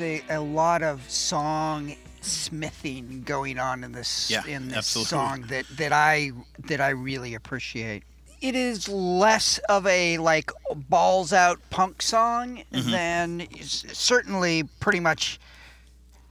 A, 0.01 0.23
a 0.31 0.41
lot 0.41 0.83
of 0.83 1.09
song 1.11 1.95
smithing 2.23 3.23
going 3.25 3.59
on 3.59 3.83
in 3.85 3.93
this 3.93 4.31
Yeah, 4.31 4.45
in 4.47 4.69
this 4.69 4.77
absolutely. 4.79 5.09
song 5.09 5.41
that, 5.49 5.67
that 5.77 5.93
I 5.93 6.33
that 6.67 6.81
I 6.81 6.91
really 6.91 7.35
appreciate. 7.35 8.03
It 8.41 8.55
is 8.55 8.89
less 8.89 9.59
of 9.69 9.87
a 9.87 10.19
like 10.19 10.51
balls 10.89 11.33
out 11.33 11.59
punk 11.71 12.03
song 12.03 12.63
Mm-hmm. 12.73 12.91
than 12.91 13.47
certainly 13.63 14.65
pretty 14.81 15.01
much 15.01 15.39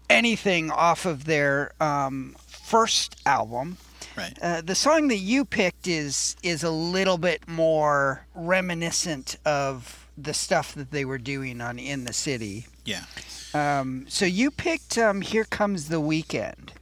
anything 0.09 0.71
off 0.71 1.05
of 1.05 1.25
their 1.25 1.71
um, 1.79 2.35
first 2.47 3.15
album. 3.25 3.77
Right. 4.17 4.37
Uh, 4.41 4.61
the 4.61 4.75
song 4.75 5.07
that 5.09 5.17
you 5.17 5.45
picked 5.45 5.87
is 5.87 6.35
is 6.43 6.63
a 6.63 6.71
little 6.71 7.17
bit 7.17 7.47
more 7.47 8.25
reminiscent 8.35 9.37
of 9.45 10.07
the 10.17 10.33
stuff 10.33 10.73
that 10.75 10.91
they 10.91 11.05
were 11.05 11.17
doing 11.19 11.61
on 11.61 11.79
In 11.79 12.03
the 12.05 12.13
City. 12.13 12.65
Yeah. 12.85 13.03
Um, 13.53 14.05
so 14.09 14.25
you 14.25 14.51
picked 14.51 14.97
um, 14.97 15.21
"Here 15.21 15.45
Comes 15.45 15.87
the 15.89 15.99
Weekend." 15.99 16.73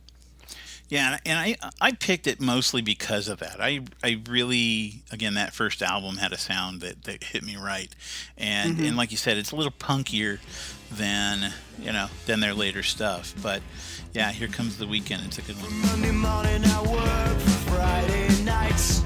Yeah, 0.90 1.18
and 1.26 1.38
I 1.38 1.56
I 1.82 1.92
picked 1.92 2.28
it 2.28 2.40
mostly 2.40 2.82
because 2.82 3.28
of 3.28 3.40
that. 3.40 3.58
I 3.60 3.82
I 4.04 4.22
really 4.30 5.02
again 5.12 5.34
that 5.34 5.54
first 5.54 5.82
album 5.82 6.18
had 6.18 6.32
a 6.32 6.38
sound 6.38 6.80
that, 6.82 7.04
that 7.04 7.24
hit 7.26 7.44
me 7.44 7.58
right, 7.58 7.90
and 8.38 8.76
Mm-hmm. 8.78 8.86
and 8.86 8.98
like 8.98 9.12
you 9.12 9.18
said, 9.18 9.38
it's 9.38 9.52
a 9.52 9.56
little 9.58 9.72
punkier 9.74 10.40
than 10.92 11.52
you 11.78 11.92
know 11.92 12.08
than 12.26 12.40
their 12.40 12.54
later 12.54 12.84
stuff. 12.84 13.34
But 13.44 13.62
yeah, 14.14 14.32
here 14.32 14.48
comes 14.48 14.78
the 14.78 14.88
weekend. 14.88 15.24
It's 15.26 15.38
a 15.38 15.42
good 15.42 15.58
one. 15.62 15.74
Monday 15.82 16.12
morning 16.12 16.64
I 16.64 16.82
work 16.82 17.38
for 17.40 17.72
Friday 17.72 18.44
nights. 18.44 19.02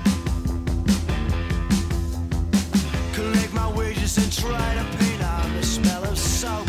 Collect 3.13 3.53
my 3.53 3.71
wages 3.75 4.17
and 4.17 4.31
try 4.31 4.75
to 4.75 4.97
paint 4.97 5.23
on 5.23 5.53
the 5.55 5.63
smell 5.63 6.03
of 6.05 6.17
soap. 6.17 6.67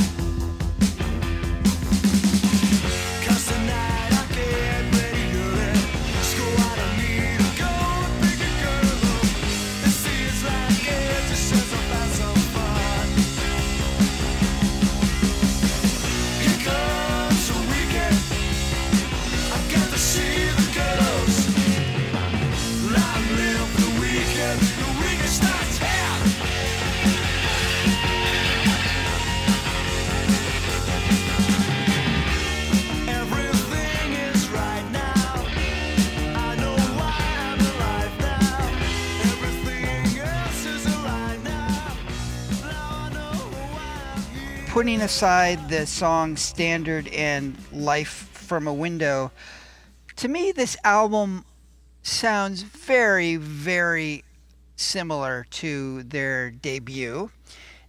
Putting 44.83 45.03
aside 45.03 45.69
the 45.69 45.87
song 45.87 46.37
"Standard" 46.37 47.07
and 47.07 47.57
"Life 47.71 48.29
from 48.33 48.67
a 48.67 48.75
Window," 48.75 49.31
to 50.17 50.27
me, 50.27 50.51
this 50.51 50.77
album 50.83 51.45
sounds 52.03 52.63
very, 52.63 53.37
very 53.37 54.25
similar 54.75 55.47
to 55.51 56.03
their 56.03 56.51
debut. 56.51 57.31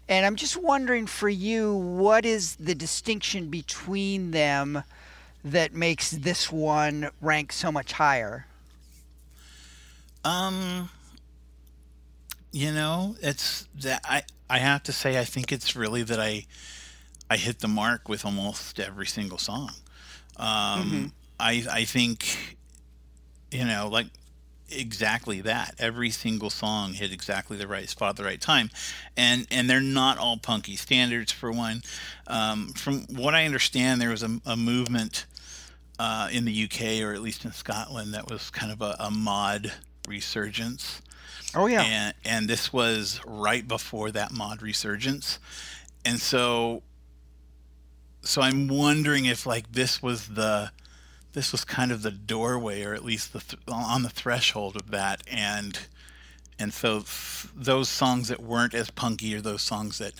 And 0.07 0.23
I'm 0.23 0.35
just 0.35 0.55
wondering 0.55 1.07
for 1.07 1.29
you, 1.29 1.73
what 1.73 2.27
is 2.27 2.57
the 2.57 2.75
distinction 2.75 3.49
between 3.49 4.29
them 4.29 4.83
that 5.43 5.73
makes 5.73 6.11
this 6.11 6.51
one 6.51 7.09
rank 7.21 7.53
so 7.53 7.71
much 7.71 7.93
higher? 7.93 8.45
Um, 10.23 10.91
you 12.51 12.71
know, 12.71 13.15
it's 13.19 13.67
that 13.81 14.01
I 14.07 14.21
I 14.47 14.59
have 14.59 14.83
to 14.83 14.91
say 14.91 15.19
I 15.19 15.25
think 15.25 15.51
it's 15.51 15.75
really 15.75 16.03
that 16.03 16.19
I 16.19 16.45
I 17.33 17.37
hit 17.37 17.59
the 17.61 17.67
mark 17.67 18.07
with 18.07 18.25
almost 18.25 18.79
every 18.79 19.07
single 19.07 19.39
song. 19.39 19.71
Um, 20.37 21.13
I 21.39 21.65
I 21.71 21.83
think 21.83 22.57
you 23.49 23.65
know 23.65 23.89
like 23.91 24.05
exactly 24.69 25.41
that. 25.41 25.73
Every 25.79 26.11
single 26.11 26.51
song 26.51 26.93
hit 26.93 27.11
exactly 27.11 27.57
the 27.57 27.67
right 27.67 27.89
spot 27.89 28.11
at 28.11 28.15
the 28.17 28.23
right 28.23 28.39
time, 28.39 28.69
and 29.17 29.47
and 29.49 29.67
they're 29.67 29.81
not 29.81 30.19
all 30.19 30.37
punky 30.37 30.75
standards 30.75 31.31
for 31.31 31.51
one. 31.51 31.81
Um, 32.27 32.67
from 32.73 33.01
what 33.07 33.33
I 33.33 33.45
understand, 33.45 33.99
there 33.99 34.11
was 34.11 34.21
a, 34.21 34.39
a 34.45 34.55
movement 34.55 35.25
uh, 35.97 36.29
in 36.31 36.45
the 36.45 36.65
UK 36.65 37.01
or 37.01 37.13
at 37.13 37.21
least 37.23 37.45
in 37.45 37.51
Scotland 37.51 38.13
that 38.13 38.29
was 38.29 38.51
kind 38.51 38.71
of 38.71 38.79
a, 38.83 38.95
a 38.99 39.09
mod 39.09 39.71
resurgence 40.07 41.01
Oh 41.55 41.65
yeah, 41.65 41.81
and 41.81 42.13
and 42.25 42.47
this 42.47 42.71
was 42.71 43.21
right 43.25 43.67
before 43.67 44.11
that 44.11 44.31
mod 44.31 44.61
resurgence 44.61 45.39
and 46.05 46.19
so 46.19 46.81
so 48.23 48.41
i'm 48.41 48.67
wondering 48.67 49.25
if 49.25 49.45
like 49.45 49.71
this 49.71 50.01
was 50.01 50.29
the 50.29 50.71
this 51.33 51.51
was 51.51 51.65
kind 51.65 51.91
of 51.91 52.01
the 52.01 52.11
doorway 52.11 52.83
or 52.83 52.93
at 52.93 53.03
least 53.03 53.33
the 53.33 53.39
th- 53.39 53.61
on 53.67 54.03
the 54.03 54.09
threshold 54.09 54.75
of 54.75 54.91
that 54.91 55.21
and 55.29 55.79
and 56.59 56.73
so 56.73 56.99
th- 56.99 57.53
those 57.55 57.89
songs 57.89 58.27
that 58.27 58.39
weren't 58.39 58.73
as 58.73 58.89
punky 58.89 59.35
or 59.35 59.41
those 59.41 59.61
songs 59.61 59.97
that 59.97 60.13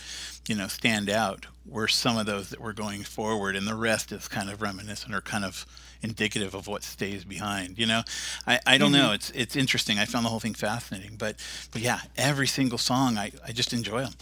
you 0.48 0.56
know 0.56 0.68
stand 0.68 1.10
out 1.10 1.46
were 1.66 1.88
some 1.88 2.18
of 2.18 2.26
those 2.26 2.50
that 2.50 2.60
were 2.60 2.74
going 2.74 3.04
forward 3.04 3.56
and 3.56 3.68
the 3.68 3.76
rest 3.76 4.12
is 4.12 4.28
kind 4.28 4.50
of 4.50 4.62
reminiscent 4.62 5.13
or 5.13 5.22
kind 5.22 5.46
of 5.46 5.66
indicative 6.02 6.54
of 6.54 6.68
what 6.68 6.84
stays 6.84 7.24
behind 7.24 7.78
you 7.78 7.86
know? 7.86 8.02
I, 8.46 8.60
I 8.66 8.78
don't 8.78 8.92
mm-hmm. 8.92 9.02
know. 9.02 9.13
It's 9.13 9.30
it's 9.30 9.56
interesting. 9.56 10.00
I 10.00 10.06
found 10.06 10.26
the 10.26 10.30
whole 10.30 10.42
thing 10.42 10.54
fascinating 10.54 11.16
but 11.18 11.38
but 11.72 11.82
yeah 11.82 12.02
every 12.18 12.48
single 12.48 12.78
song 12.78 13.18
i, 13.18 13.32
I 13.48 13.52
just 13.54 13.72
enjoy 13.72 14.02
them 14.02 14.13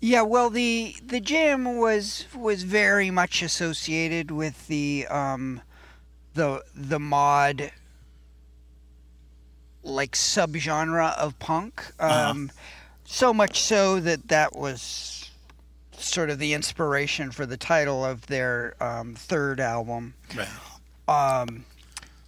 Yeah, 0.00 0.22
well, 0.22 0.48
the 0.48 0.96
the 1.04 1.20
jam 1.20 1.76
was 1.76 2.26
was 2.34 2.62
very 2.62 3.10
much 3.10 3.42
associated 3.42 4.30
with 4.30 4.66
the 4.66 5.06
um, 5.08 5.60
the 6.34 6.64
the 6.74 6.98
mod 6.98 7.70
like 9.82 10.12
subgenre 10.12 11.16
of 11.16 11.38
punk. 11.38 11.92
Um, 12.00 12.50
So 13.04 13.34
much 13.34 13.60
so 13.60 13.98
that 14.00 14.28
that 14.28 14.54
was 14.54 15.30
sort 15.98 16.30
of 16.30 16.38
the 16.38 16.54
inspiration 16.54 17.30
for 17.32 17.44
the 17.44 17.56
title 17.56 18.04
of 18.04 18.26
their 18.28 18.74
um, 18.80 19.14
third 19.14 19.58
album, 19.60 20.14
right 20.34 20.48
um, 21.08 21.64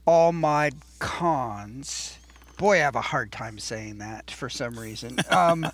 All 0.04 0.32
Mod 0.32 0.74
Cons. 0.98 2.18
Boy, 2.58 2.74
I 2.74 2.78
have 2.78 2.96
a 2.96 3.00
hard 3.00 3.32
time 3.32 3.58
saying 3.58 3.98
that 3.98 4.30
for 4.30 4.50
some 4.50 4.78
reason. 4.78 5.18
Um, 5.30 5.66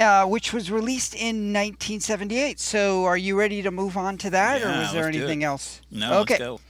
uh, 0.00 0.24
which 0.24 0.52
was 0.52 0.70
released 0.70 1.14
in 1.14 1.52
1978. 1.52 2.58
So, 2.58 3.04
are 3.04 3.16
you 3.16 3.38
ready 3.38 3.62
to 3.62 3.70
move 3.70 3.96
on 3.96 4.16
to 4.18 4.30
that, 4.30 4.62
or 4.62 4.68
was 4.68 4.92
there 4.92 5.06
anything 5.06 5.44
else? 5.44 5.82
no 5.90 6.20
Okay. 6.20 6.34
let's 6.34 6.38
go 6.38 6.60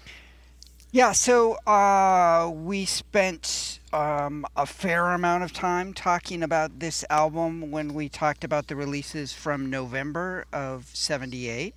Yeah. 0.91 1.13
So, 1.13 1.55
uh, 1.67 2.51
we 2.53 2.85
spent 2.85 3.79
um, 3.93 4.45
a 4.57 4.67
fair 4.67 5.07
amount 5.11 5.45
of 5.45 5.53
time 5.53 5.95
talking 5.95 6.43
about 6.43 6.81
this 6.81 7.05
album 7.09 7.71
when 7.71 7.95
we 7.95 8.09
talked 8.09 8.43
about 8.45 8.67
the 8.67 8.77
releases 8.77 9.33
from 9.33 9.71
November 9.71 10.45
of 10.53 10.91
'78, 10.93 11.75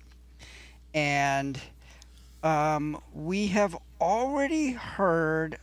and 0.92 1.60
um, 2.42 3.00
we 3.14 3.46
have 3.48 3.76
already 4.00 4.72
heard 4.72 5.58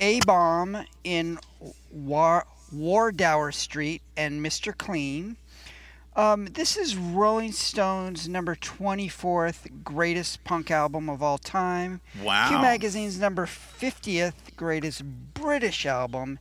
a 0.00 0.20
bomb 0.20 0.84
in 1.04 1.38
War, 1.92 2.44
Wardour 2.72 3.52
Street 3.52 4.02
and 4.16 4.44
Mr. 4.44 4.76
Clean. 4.76 5.36
Um, 6.14 6.46
this 6.46 6.76
is 6.76 6.94
Rolling 6.94 7.52
Stone's 7.52 8.28
number 8.28 8.54
24th 8.54 9.82
greatest 9.82 10.44
punk 10.44 10.70
album 10.70 11.08
of 11.08 11.22
all 11.22 11.38
time. 11.38 12.00
wow 12.22 12.48
Q 12.48 12.58
Magazine's 12.58 13.18
number 13.18 13.46
50th 13.46 14.54
greatest 14.56 15.02
British 15.32 15.86
album. 15.86 16.38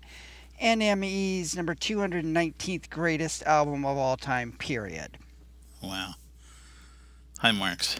NME's 0.61 1.55
number 1.55 1.73
219th 1.73 2.89
greatest 2.89 3.43
album 3.43 3.85
of 3.85 3.97
all 3.97 4.17
time, 4.17 4.51
period. 4.51 5.17
wow 5.81 6.13
high 7.39 7.51
marks 7.51 7.99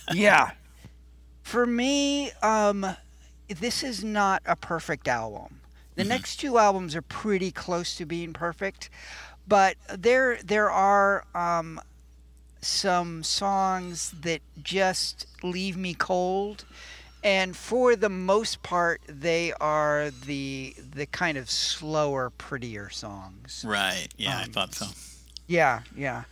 yeah. 0.14 0.52
For 1.42 1.66
me, 1.66 2.30
um, 2.42 2.86
this 3.48 3.82
is 3.82 4.02
not 4.02 4.42
a 4.46 4.56
perfect 4.56 5.08
album. 5.08 5.60
The 5.94 6.04
next 6.04 6.36
two 6.36 6.58
albums 6.58 6.96
are 6.96 7.02
pretty 7.02 7.50
close 7.50 7.94
to 7.96 8.06
being 8.06 8.32
perfect, 8.32 8.88
but 9.46 9.76
there 9.94 10.38
there 10.42 10.70
are 10.70 11.24
um, 11.34 11.80
some 12.60 13.22
songs 13.22 14.14
that 14.22 14.40
just 14.62 15.26
leave 15.42 15.76
me 15.76 15.94
cold, 15.94 16.64
and 17.22 17.56
for 17.56 17.94
the 17.96 18.08
most 18.08 18.62
part, 18.62 19.00
they 19.06 19.52
are 19.60 20.10
the 20.10 20.74
the 20.94 21.06
kind 21.06 21.36
of 21.36 21.50
slower, 21.50 22.30
prettier 22.30 22.88
songs. 22.90 23.64
right 23.66 24.08
yeah 24.16 24.38
i 24.38 24.44
Um, 24.44 24.52
thought 24.52 24.74
so 24.74 24.86
Yeah, 25.46 25.80
yeah. 25.96 26.24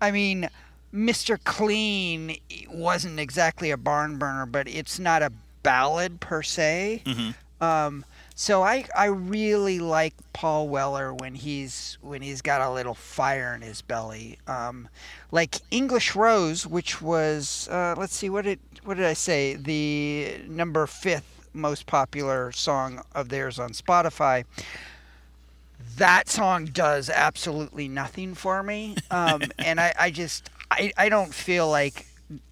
I 0.00 0.10
mean, 0.12 0.48
Mr. 0.94 1.36
Clean 1.42 2.36
wasn't 2.68 3.18
exactly 3.18 3.70
a 3.70 3.76
barn 3.76 4.18
burner, 4.18 4.46
but 4.46 4.68
it's 4.68 4.98
not 4.98 5.22
a 5.22 5.32
ballad 5.62 6.20
per 6.20 6.42
se. 6.42 7.02
Mhm. 7.04 7.34
Um, 7.60 8.04
so 8.40 8.62
I 8.62 8.86
I 8.96 9.04
really 9.04 9.80
like 9.80 10.14
Paul 10.32 10.70
Weller 10.70 11.12
when 11.12 11.34
he's 11.34 11.98
when 12.00 12.22
he's 12.22 12.40
got 12.40 12.62
a 12.62 12.72
little 12.72 12.94
fire 12.94 13.54
in 13.54 13.60
his 13.60 13.82
belly. 13.82 14.38
Um, 14.46 14.88
like 15.30 15.56
English 15.70 16.16
Rose, 16.16 16.66
which 16.66 17.02
was 17.02 17.68
uh, 17.70 17.96
let's 17.98 18.16
see 18.16 18.30
what 18.30 18.46
did 18.46 18.58
what 18.82 18.96
did 18.96 19.04
I 19.04 19.12
say 19.12 19.56
the 19.56 20.40
number 20.48 20.86
fifth 20.86 21.50
most 21.52 21.86
popular 21.86 22.50
song 22.52 23.02
of 23.14 23.28
theirs 23.28 23.58
on 23.58 23.72
Spotify. 23.72 24.46
That 25.98 26.30
song 26.30 26.64
does 26.64 27.10
absolutely 27.10 27.88
nothing 27.88 28.34
for 28.34 28.62
me. 28.62 28.96
Um, 29.10 29.42
and 29.58 29.78
I, 29.78 29.92
I 30.00 30.10
just 30.10 30.48
I, 30.70 30.92
I 30.96 31.10
don't 31.10 31.34
feel 31.34 31.68
like 31.68 32.06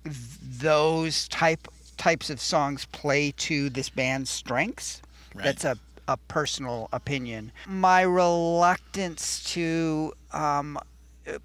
those 0.04 1.28
type 1.28 1.66
types 1.96 2.28
of 2.28 2.42
songs 2.42 2.84
play 2.92 3.32
to 3.38 3.70
this 3.70 3.88
band's 3.88 4.28
strengths. 4.28 5.00
Right. 5.34 5.44
That's 5.44 5.64
a, 5.64 5.76
a 6.06 6.16
personal 6.16 6.88
opinion. 6.92 7.52
My 7.66 8.02
reluctance 8.02 9.42
to 9.52 10.12
um, 10.32 10.78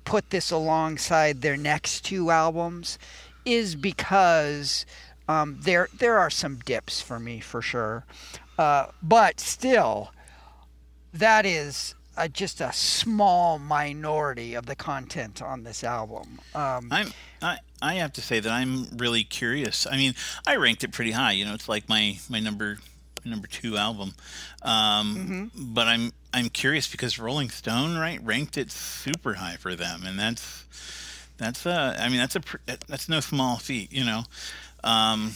put 0.06 0.30
this 0.30 0.52
alongside 0.52 1.42
their 1.42 1.58
next 1.58 2.06
two 2.06 2.32
albums 2.32 2.98
is 3.46 3.76
because 3.76 4.86
um, 5.28 5.58
there 5.62 5.90
there 5.98 6.18
are 6.18 6.30
some 6.30 6.58
dips 6.66 7.02
for 7.02 7.20
me 7.20 7.40
for 7.40 7.62
sure, 7.62 8.06
uh, 8.58 8.88
but 9.02 9.40
still, 9.40 10.12
that 11.14 11.46
is 11.46 11.96
uh 12.16 12.28
just 12.28 12.62
a 12.62 12.72
small 12.72 13.58
minority 13.58 14.54
of 14.54 14.66
the 14.66 14.76
content 14.76 15.42
on 15.42 15.64
this 15.64 15.84
album. 15.84 16.40
Um, 16.54 16.88
I'm 16.92 17.14
I, 17.42 17.60
I 17.82 17.96
have 17.96 18.14
to 18.14 18.22
say 18.22 18.40
that 18.40 18.52
I'm 18.52 18.88
really 18.98 19.24
curious. 19.24 19.88
I 19.90 19.98
mean, 19.98 20.14
I 20.46 20.56
ranked 20.58 20.84
it 20.84 20.92
pretty 20.92 21.12
high. 21.12 21.32
You 21.32 21.46
know, 21.46 21.54
it's 21.54 21.70
like 21.70 21.90
my 21.90 22.18
my 22.30 22.40
number 22.40 22.78
number 23.26 23.48
two 23.48 23.78
album. 23.78 24.14
Um, 24.62 25.52
But 25.56 25.88
I'm 25.88 26.12
I'm 26.34 26.50
curious 26.50 26.88
because 26.90 27.20
Rolling 27.20 27.50
Stone 27.50 27.98
right 27.98 28.20
ranked 28.24 28.58
it 28.58 28.72
super 28.72 29.36
high 29.36 29.56
for 29.58 29.76
them, 29.76 30.04
and 30.06 30.18
that's 30.20 30.66
that's 31.38 31.66
a 31.66 31.96
I 32.00 32.10
mean 32.10 32.18
that's 32.18 32.36
a 32.36 32.42
that's 32.88 33.08
no 33.10 33.20
small 33.20 33.58
feat. 33.58 33.92
You 33.92 34.06
know. 34.06 34.24
Um, 34.84 35.36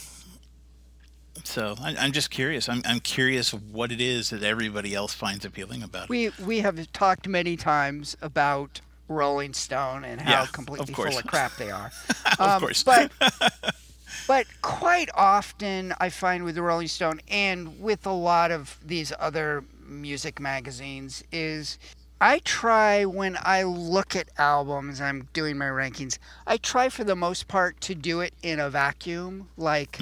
so 1.44 1.76
I, 1.80 1.94
I'm 1.98 2.12
just 2.12 2.30
curious. 2.30 2.68
I'm, 2.68 2.82
I'm 2.84 3.00
curious 3.00 3.52
what 3.54 3.92
it 3.92 4.00
is 4.00 4.30
that 4.30 4.42
everybody 4.42 4.94
else 4.94 5.14
finds 5.14 5.44
appealing 5.44 5.82
about 5.82 6.04
it. 6.04 6.10
we 6.10 6.30
we 6.44 6.60
have 6.60 6.92
talked 6.92 7.28
many 7.28 7.56
times 7.56 8.16
about 8.20 8.80
Rolling 9.08 9.54
Stone 9.54 10.04
and 10.04 10.20
how 10.20 10.30
Yeah, 10.42 10.46
completely 10.46 10.92
course. 10.92 11.10
full 11.14 11.20
of 11.20 11.26
crap 11.26 11.56
they 11.56 11.70
are. 11.70 11.90
of 12.38 12.40
Um, 12.40 12.60
course. 12.60 12.82
But 12.82 13.12
but 14.28 14.46
quite 14.60 15.08
often 15.14 15.94
I 15.98 16.10
find 16.10 16.44
with 16.44 16.54
the 16.54 16.62
Rolling 16.62 16.86
Stone 16.86 17.20
and 17.28 17.80
with 17.80 18.06
a 18.06 18.12
lot 18.12 18.50
of 18.50 18.78
these 18.84 19.10
other 19.18 19.64
music 19.84 20.38
magazines 20.38 21.24
is 21.32 21.78
I 22.20 22.40
try 22.40 23.06
when 23.06 23.38
I 23.42 23.62
look 23.62 24.14
at 24.14 24.28
albums, 24.36 25.00
I'm 25.00 25.28
doing 25.32 25.56
my 25.56 25.64
rankings, 25.66 26.18
I 26.46 26.58
try 26.58 26.90
for 26.90 27.04
the 27.04 27.16
most 27.16 27.48
part 27.48 27.80
to 27.82 27.94
do 27.94 28.20
it 28.20 28.34
in 28.42 28.60
a 28.60 28.68
vacuum. 28.68 29.48
Like, 29.56 29.98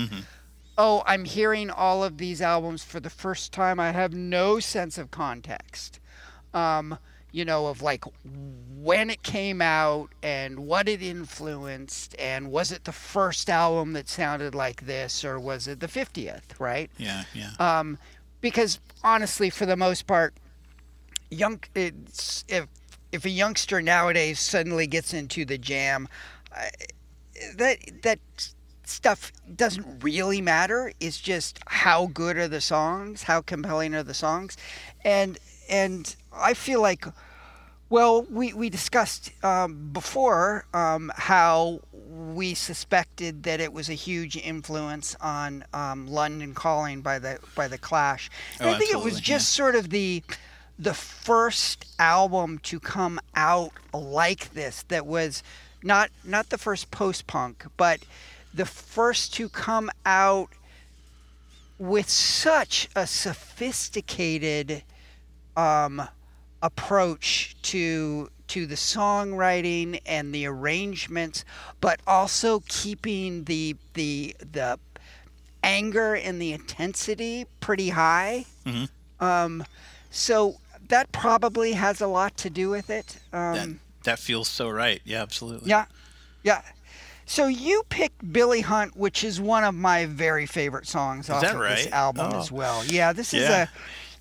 oh, 0.77 1.05
I'm 1.07 1.25
hearing 1.25 1.71
all 1.71 2.03
of 2.03 2.19
these 2.19 2.43
albums 2.43 2.83
for 2.83 2.99
the 2.99 3.11
first 3.11 3.53
time. 3.53 3.79
I 3.79 3.93
have 3.93 4.13
no 4.13 4.59
sense 4.59 4.99
of 4.99 5.13
context. 5.13 6.01
Um, 6.53 6.99
you 7.37 7.45
know, 7.45 7.67
of 7.67 7.83
like 7.83 8.03
when 8.81 9.11
it 9.11 9.23
came 9.23 9.61
out 9.61 10.09
and 10.23 10.59
what 10.59 10.89
it 10.89 11.03
influenced, 11.03 12.17
and 12.19 12.51
was 12.51 12.73
it 12.73 12.85
the 12.85 12.93
first 12.93 13.51
album 13.51 13.93
that 13.93 14.09
sounded 14.09 14.55
like 14.55 14.87
this, 14.87 15.23
or 15.23 15.39
was 15.39 15.69
it 15.69 15.81
the 15.81 15.87
50th, 15.87 16.59
right? 16.59 16.91
yeah, 16.97 17.25
yeah. 17.35 17.51
um, 17.61 17.99
because 18.41 18.81
honestly, 19.05 19.51
for 19.51 19.67
the 19.67 19.77
most 19.77 20.07
part, 20.07 20.33
young 21.31 21.61
it's, 21.75 22.43
if 22.49 22.69
if 23.13 23.27
a 23.27 23.31
youngster 23.31 23.83
nowadays 23.83 24.41
suddenly 24.41 24.87
gets 24.87 25.13
into 25.13 25.45
the 25.45 25.59
jam, 25.59 26.09
I, 26.51 26.71
that 27.57 27.79
that 28.01 28.19
stuff 28.85 29.31
doesn't 29.55 30.03
really 30.03 30.41
matter. 30.41 30.91
It's 31.01 31.21
just 31.21 31.61
how 31.67 32.07
good 32.07 32.39
are 32.39 32.49
the 32.49 32.63
songs, 32.63 33.25
how 33.25 33.43
compelling 33.43 33.95
are 33.95 34.03
the 34.03 34.15
songs, 34.15 34.57
and 35.05 35.39
and 35.69 36.17
I 36.33 36.55
feel 36.55 36.81
like. 36.81 37.05
Well, 37.89 38.23
we, 38.23 38.53
we 38.53 38.69
discussed 38.69 39.31
um, 39.45 39.91
before 39.93 40.67
um, 40.75 41.13
how 41.15 41.81
we 41.93 42.55
suspected 42.55 43.45
that 43.45 43.61
it 43.61 43.73
was 43.73 43.89
a 43.89 43.95
huge 43.95 44.37
influence 44.37 45.15
on 45.21 45.65
um, 45.73 46.07
London 46.09 46.53
Calling 46.55 47.01
by 47.01 47.19
the 47.19 47.39
by 47.55 47.69
the 47.69 47.79
Clash. 47.79 48.31
And 48.59 48.69
Oh, 48.69 48.73
I 48.73 48.79
think 48.79 48.93
it 48.93 49.01
was 49.01 49.21
just 49.21 49.51
sort 49.51 49.75
of 49.77 49.91
the 49.91 50.23
the 50.79 50.95
first 50.95 51.87
album 51.99 52.59
to 52.65 52.81
come 52.81 53.21
out 53.35 53.71
like 53.95 54.53
this 54.53 54.83
that 54.89 55.07
was 55.07 55.43
not 55.83 56.11
not 56.25 56.51
the 56.51 56.59
first 56.59 56.91
post 56.91 57.27
punk, 57.27 57.67
but 57.77 58.01
the 58.53 58.67
first 58.67 59.33
to 59.35 59.49
come 59.49 59.91
out 60.05 60.49
with 61.79 62.09
such 62.09 62.89
a 62.97 63.07
sophisticated 63.07 64.83
um, 65.57 66.09
approach 66.67 67.57
to 67.63 68.29
to 68.49 68.67
the 68.67 68.75
songwriting 68.77 70.01
and 70.07 70.35
the 70.35 70.47
arrangements, 70.47 71.45
but 71.81 72.01
also 72.07 72.63
keeping 72.69 73.45
the 73.45 73.77
the 73.95 74.37
the 74.53 74.79
anger 75.63 76.15
and 76.15 76.41
the 76.41 76.53
intensity 76.53 77.47
pretty 77.61 77.89
high. 77.91 78.45
Um, 79.21 79.65
so 80.11 80.57
that 80.89 81.11
probably 81.13 81.73
has 81.73 82.01
a 82.01 82.07
lot 82.07 82.37
to 82.39 82.51
do 82.51 82.69
with 82.71 82.91
it. 82.91 83.19
Um, 83.33 83.55
that 83.55 83.69
that 84.05 84.19
feels 84.19 84.49
so 84.49 84.69
right. 84.69 85.01
Yeah, 85.05 85.23
absolutely. 85.23 85.69
yeah, 85.71 85.87
yeah. 86.45 86.63
So 87.29 87.49
you 87.49 87.83
picked 87.89 88.33
Billy 88.33 88.61
Hunt, 88.61 88.97
which 88.97 89.25
is 89.25 89.41
one 89.41 89.65
of 89.65 89.75
my 89.75 90.07
very 90.07 90.47
favorite 90.47 90.87
songs 90.87 91.29
off 91.29 91.43
that 91.43 91.57
of 91.57 91.61
this 91.63 91.89
album 91.89 92.31
Oh. 92.33 92.39
as 92.39 92.53
well. 92.53 92.85
Yeah, 92.85 93.13
this 93.13 93.35
is 93.35 93.43
Yeah. 93.43 93.67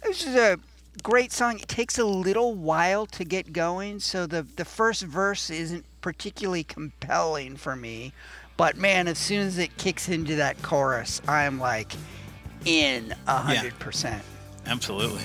a 0.04 0.08
this 0.08 0.26
is 0.26 0.36
a 0.36 0.58
great 1.04 1.32
song. 1.32 1.60
It 1.60 1.68
takes 1.68 1.98
a 1.98 2.06
little 2.06 2.54
while 2.54 3.06
to 3.08 3.24
get 3.24 3.54
going, 3.54 4.00
so 4.00 4.26
the 4.26 4.44
the 4.56 4.66
first 4.66 5.04
verse 5.04 5.50
isn't 5.50 5.86
particularly 6.02 6.64
compelling 6.64 7.56
for 7.56 7.76
me. 7.76 8.14
But 8.58 8.78
man, 8.78 9.08
as 9.08 9.18
soon 9.18 9.42
as 9.42 9.58
it 9.58 9.78
kicks 9.78 10.08
into 10.08 10.36
that 10.38 10.62
chorus, 10.62 11.22
I'm 11.28 11.60
like 11.60 11.94
in 12.66 13.14
a 13.28 13.38
hundred 13.38 13.78
percent. 13.80 14.24
Absolutely. 14.66 15.22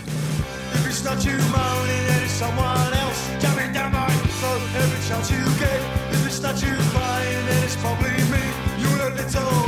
If 0.73 0.87
it's 0.87 1.05
not 1.05 1.25
you 1.25 1.33
moaning, 1.33 2.07
then 2.07 2.23
it's 2.23 2.33
someone 2.33 2.93
else 2.95 3.29
jamming 3.41 3.73
down 3.73 3.93
my 3.93 4.09
throat 4.09 4.61
every 4.77 5.09
chance 5.09 5.31
you 5.31 5.45
get. 5.59 5.81
If 6.13 6.27
it's 6.27 6.43
not 6.43 6.61
you 6.63 6.75
crying, 6.91 7.47
it's 7.63 7.77
probably 7.77 8.11
me. 8.31 8.45
You're 8.79 9.09
a 9.09 9.15
little 9.15 9.60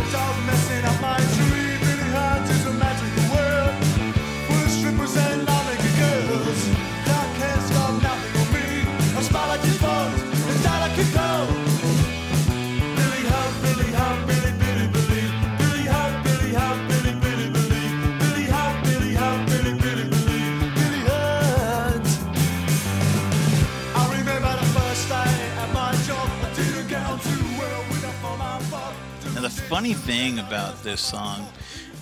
funny 29.83 29.95
thing 29.95 30.39
about 30.39 30.81
this 30.85 31.01
song 31.01 31.45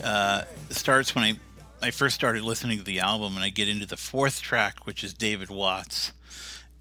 uh, 0.05 0.43
starts 0.69 1.15
when 1.15 1.25
I 1.25 1.39
I 1.81 1.91
first 1.91 2.15
started 2.15 2.43
listening 2.43 2.77
to 2.77 2.85
the 2.85 3.01
album, 3.01 3.37
and 3.37 3.43
I 3.43 3.49
get 3.49 3.71
into 3.71 3.87
the 3.87 3.97
fourth 3.97 4.43
track, 4.43 4.85
which 4.85 5.03
is 5.03 5.15
David 5.15 5.49
Watts, 5.49 6.13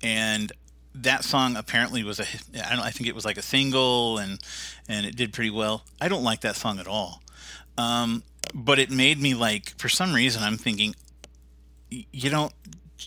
and 0.03 0.51
that 0.93 1.23
song 1.23 1.55
apparently 1.55 2.03
was 2.03 2.19
a 2.19 2.25
I 2.65 2.75
don't 2.75 2.83
I 2.83 2.91
think 2.91 3.07
it 3.07 3.15
was 3.15 3.23
like 3.23 3.37
a 3.37 3.41
single, 3.41 4.17
and 4.17 4.41
and 4.89 5.05
it 5.05 5.15
did 5.15 5.31
pretty 5.31 5.51
well. 5.51 5.85
I 6.01 6.09
don't 6.09 6.25
like 6.25 6.41
that 6.41 6.57
song 6.57 6.79
at 6.79 6.87
all, 6.87 7.21
um, 7.77 8.21
but 8.53 8.77
it 8.77 8.91
made 8.91 9.21
me 9.21 9.35
like 9.35 9.77
for 9.77 9.87
some 9.87 10.13
reason 10.13 10.43
I'm 10.43 10.57
thinking 10.57 10.95
you 11.89 12.29
don't 12.29 12.51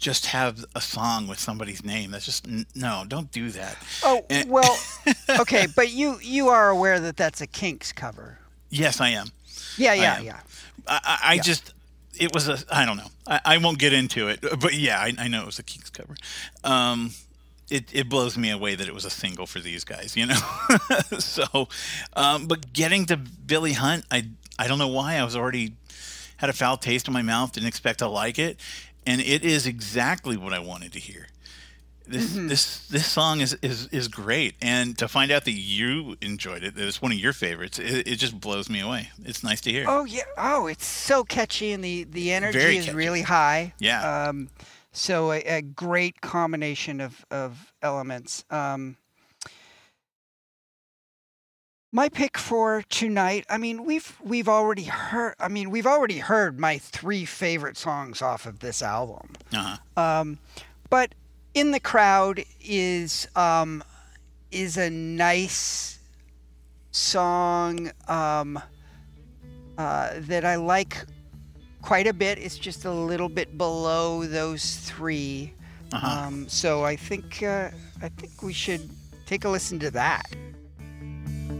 just 0.01 0.27
have 0.27 0.65
a 0.75 0.81
song 0.81 1.27
with 1.27 1.39
somebody's 1.39 1.85
name. 1.85 2.11
That's 2.11 2.25
just 2.25 2.47
no, 2.75 3.05
don't 3.07 3.31
do 3.31 3.51
that. 3.51 3.77
Oh 4.03 4.25
And- 4.31 4.51
well, 4.51 4.79
okay, 5.41 5.67
but 5.75 5.93
you 5.93 6.19
you 6.23 6.49
are 6.49 6.71
aware 6.71 6.99
that 7.01 7.17
that's 7.17 7.41
a 7.41 7.47
Kinks 7.47 7.93
cover. 7.93 8.39
Yes, 8.71 9.01
I 9.01 9.11
am. 9.11 9.29
Yeah, 9.77 9.95
yeah, 9.95 10.17
am. 10.17 10.25
yeah. 10.25 10.41
I, 10.87 11.01
I, 11.05 11.19
I 11.35 11.39
just 11.39 11.75
it 12.19 12.33
was 12.35 12.49
a 12.49 12.59
I 12.71 12.85
don't 12.85 12.97
know 12.97 13.09
I, 13.27 13.41
I 13.45 13.59
won't 13.59 13.79
get 13.79 13.93
into 13.93 14.29
it 14.29 14.41
but 14.61 14.75
yeah 14.75 14.99
I, 14.99 15.13
I 15.19 15.29
know 15.29 15.43
it 15.43 15.47
was 15.47 15.59
a 15.59 15.63
Kinks 15.63 15.91
cover 15.91 16.15
um 16.65 17.13
it, 17.71 17.85
it 17.95 18.09
blows 18.09 18.37
me 18.37 18.51
away 18.51 18.75
that 18.75 18.87
it 18.87 18.93
was 18.93 19.05
a 19.05 19.11
single 19.11 19.47
for 19.47 19.61
these 19.61 19.85
guys 19.85 20.17
you 20.17 20.27
know 20.27 20.39
so 21.19 21.69
um 22.15 22.47
but 22.49 22.73
getting 22.73 23.07
to 23.07 23.17
Billy 23.17 23.73
Hunt 23.73 24.05
I 24.11 24.27
I 24.59 24.67
don't 24.69 24.79
know 24.79 24.89
why 24.89 25.17
I 25.17 25.25
was 25.25 25.37
already 25.37 25.75
had 26.37 26.51
a 26.51 26.53
foul 26.53 26.77
taste 26.77 27.07
in 27.07 27.15
my 27.15 27.23
mouth 27.23 27.53
didn't 27.53 27.69
expect 27.69 28.01
to 28.01 28.09
like 28.09 28.39
it 28.39 28.59
and 29.07 29.21
it 29.21 29.45
is 29.45 29.67
exactly 29.67 30.37
what 30.37 30.53
I 30.53 30.59
wanted 30.59 30.93
to 30.93 30.99
hear 31.01 31.27
This 32.07 32.35
this 32.35 32.87
this 32.89 33.07
song 33.07 33.41
is, 33.41 33.57
is 33.63 33.87
is 33.93 34.09
great, 34.09 34.55
and 34.61 34.99
to 34.99 35.07
find 35.07 35.31
out 35.31 35.45
that 35.45 35.53
you 35.53 36.17
enjoyed 36.21 36.65
it, 36.65 36.75
that 36.75 36.87
it's 36.89 37.01
one 37.01 37.13
of 37.13 37.19
your 37.19 37.33
favorites, 37.33 37.79
it, 37.79 38.09
it 38.09 38.17
just 38.19 38.41
blows 38.41 38.69
me 38.69 38.81
away. 38.81 39.11
It's 39.25 39.45
nice 39.45 39.61
to 39.63 39.71
hear. 39.71 39.85
Oh 39.89 40.05
yeah. 40.05 40.25
Oh, 40.37 40.67
it's 40.67 40.85
so 40.87 41.23
catchy 41.25 41.73
and 41.73 41.83
the 41.83 42.05
the 42.05 42.33
energy 42.33 42.59
Very 42.59 42.77
is 42.79 42.87
catchy. 42.87 42.97
really 42.97 43.23
high. 43.23 43.73
Yeah. 43.79 44.03
Um, 44.29 44.49
so 44.93 45.31
a, 45.33 45.41
a 45.43 45.63
great 45.63 46.21
combination 46.21 47.01
of 47.01 47.25
of 47.31 47.73
elements. 47.83 48.45
Um, 48.51 48.97
my 51.93 52.09
pick 52.09 52.39
for 52.39 52.83
tonight. 52.89 53.45
I 53.51 53.59
mean, 53.59 53.85
we've 53.85 54.17
we've 54.23 54.49
already 54.49 54.85
heard. 54.85 55.35
I 55.39 55.49
mean, 55.49 55.71
we've 55.71 55.87
already 55.87 56.19
heard 56.19 56.59
my 56.59 56.79
three 56.79 57.27
favorite 57.27 57.77
songs 57.77 58.23
off 58.23 58.47
of 58.47 58.61
this 58.61 58.83
album. 58.83 59.31
Uh-huh. 59.53 60.03
Um, 60.03 60.39
but 60.89 61.15
in 61.55 61.71
the 61.71 61.81
crowd 61.81 62.45
is 62.63 63.29
um, 63.37 63.85
is 64.51 64.79
a 64.79 64.89
nice 64.89 65.99
song 66.91 67.91
um, 68.09 68.59
uh, 69.77 70.11
that 70.17 70.45
I 70.45 70.57
like 70.57 70.97
quite 71.83 72.07
a 72.07 72.13
bit. 72.15 72.39
It's 72.39 72.59
just 72.59 72.87
a 72.87 72.93
little 72.93 73.29
bit 73.29 73.59
below 73.59 74.25
those 74.25 74.77
3 74.77 75.53
Uh-huh. 75.93 76.27
Um, 76.27 76.49
so 76.49 76.85
I 76.85 76.97
think 76.97 77.43
uh, 77.43 77.71
I 78.01 78.09
think 78.09 78.43
we 78.43 78.55
should 78.55 78.89
take 79.27 79.45
a 79.45 79.49
listen 79.49 79.79
to 79.81 79.91
that. 79.91 80.27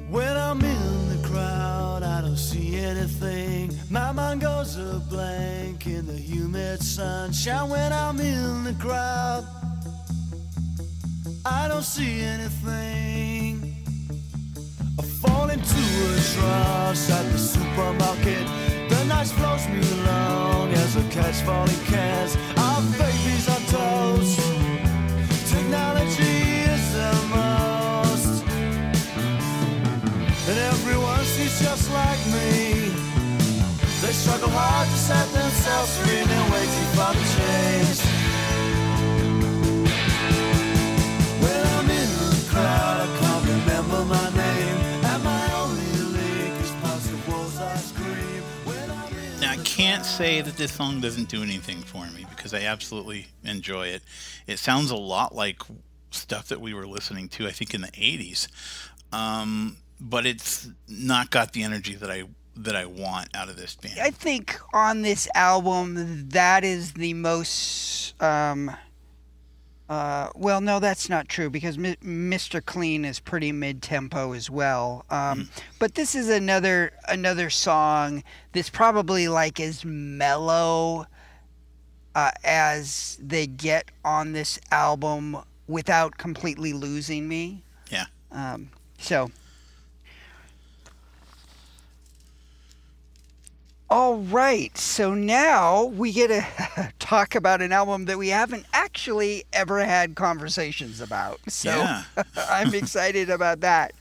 When 0.09 0.37
I'm 0.37 0.61
in 0.61 1.09
the 1.09 1.29
crowd, 1.29 2.03
I 2.03 2.21
don't 2.21 2.37
see 2.37 2.77
anything. 2.77 3.73
My 3.91 4.13
mind 4.13 4.43
goes 4.43 4.77
a 4.77 5.01
blank 5.09 5.87
in 5.87 6.07
the 6.07 6.13
humid 6.13 6.83
sunshine. 6.83 7.71
When 7.71 7.93
I'm 7.93 8.21
in 8.21 8.65
the 8.65 8.75
crowd, 8.75 9.47
I 11.45 11.69
don't 11.69 11.83
see 11.83 12.21
anything. 12.21 13.75
I 14.99 15.03
fall 15.03 15.49
into 15.49 15.83
a 16.19 16.21
trance 16.35 17.11
at 17.11 17.25
the 17.33 17.39
supermarket. 17.39 18.47
The 18.91 19.05
night 19.07 19.27
flows 19.27 19.67
me 19.69 19.81
along 20.01 20.73
as 20.75 20.97
I 20.97 21.03
catch 21.11 21.41
falling 21.43 21.85
cans. 21.87 22.37
Our 22.57 22.83
babies 22.99 23.49
are 23.49 23.65
toast. 23.73 24.39
Technology 25.51 26.39
is 26.73 26.93
the 26.95 27.29
most. 27.35 27.72
And 30.45 30.59
everyone 30.59 31.25
seems 31.25 31.61
just 31.61 31.89
like 31.93 32.19
me. 32.27 32.91
They 34.03 34.11
struggle 34.11 34.51
hard 34.51 34.89
to 34.89 34.97
set 34.97 35.29
themselves 35.33 35.97
free 35.99 36.19
and 36.19 36.29
they're 36.29 36.51
waiting 36.51 36.89
for 36.99 37.15
the 37.15 37.25
change. 37.39 38.01
When 41.39 41.63
I'm 41.77 41.89
in 41.89 42.11
the 42.19 42.47
crowd, 42.51 43.07
I 43.07 43.19
can't 43.21 43.45
remember 43.47 44.05
my 44.07 44.31
name. 44.35 44.77
And 45.05 45.23
my 45.23 45.53
only 45.55 45.93
link 46.11 46.61
is 46.61 46.73
past 46.83 47.09
the 47.09 47.31
walls 47.31 47.61
I 47.61 47.77
scream. 47.77 48.43
When 48.65 48.91
I'm 48.91 49.13
in 49.13 49.41
Now 49.41 49.53
I 49.53 49.59
can't 49.59 50.05
say 50.05 50.41
that 50.41 50.57
this 50.57 50.73
song 50.73 51.01
doesn't 51.01 51.29
do 51.29 51.45
anything 51.45 51.83
for 51.83 52.05
me 52.07 52.27
because 52.31 52.53
I 52.53 52.63
absolutely 52.63 53.29
enjoy 53.45 53.87
it. 53.87 54.03
It 54.49 54.59
sounds 54.59 54.91
a 54.91 54.97
lot 54.97 55.37
like 55.37 55.63
stuff 56.11 56.49
that 56.49 56.61
we 56.61 56.75
were 56.75 56.89
listening 56.89 57.29
to, 57.29 57.47
I 57.47 57.53
think, 57.53 57.75
in 57.75 57.83
the 57.83 57.93
'80s, 57.93 58.49
um, 59.13 59.77
but 60.03 60.27
it's 60.27 60.69
not 60.89 61.31
got 61.31 61.53
the 61.53 61.63
energy 61.63 61.95
that 61.95 62.11
I 62.11 62.25
that 62.55 62.77
I 62.77 62.85
want 62.85 63.35
out 63.35 63.49
of 63.49 63.57
this 63.57 63.77
band. 63.77 63.99
I 63.99 64.11
think 64.11 64.59
on 64.75 65.01
this 65.03 65.27
album, 65.35 66.29
that 66.31 66.65
is 66.65 66.93
the 66.93 67.15
most. 67.15 68.21
Um, 68.21 68.77
uh, 69.89 70.29
well, 70.35 70.61
no, 70.61 70.81
that's 70.81 71.09
not 71.09 71.29
true 71.29 71.51
because 71.51 71.77
Mr. 71.77 72.65
Clean 72.65 73.05
is 73.05 73.21
pretty 73.21 73.53
mid-tempo 73.53 74.33
as 74.33 74.49
well. 74.49 75.05
Um, 75.11 75.51
But 75.79 75.95
this 75.95 76.15
is 76.15 76.29
another 76.29 76.93
another 77.09 77.51
song 77.51 78.23
that's 78.53 78.71
probably 78.71 79.29
like 79.29 79.61
as 79.61 79.85
mellow 79.85 81.07
uh, 82.15 82.31
as 82.43 83.19
they 83.21 83.47
get 83.47 83.91
on 84.05 84.33
this 84.33 84.59
album 84.71 85.37
without 85.67 86.17
completely 86.19 86.73
losing 86.73 87.29
me. 87.29 87.63
Yeah. 87.91 88.07
Um, 88.31 88.71
so. 88.99 89.31
All 93.95 94.17
right, 94.17 94.75
so 94.79 95.13
now 95.13 95.85
we 95.85 96.13
get 96.13 96.29
to 96.29 96.93
talk 96.99 97.35
about 97.35 97.61
an 97.61 97.73
album 97.73 98.07
that 98.07 98.17
we 98.17 98.29
haven't 98.29 98.65
actually 98.73 99.45
ever 99.53 99.85
had 99.85 100.15
conversations 100.15 101.03
about. 101.03 101.41
So 101.49 101.69
Yeah. 101.69 102.05
I'm 102.49 102.75
excited 102.75 103.29
about 103.29 103.61
that. 103.61 103.93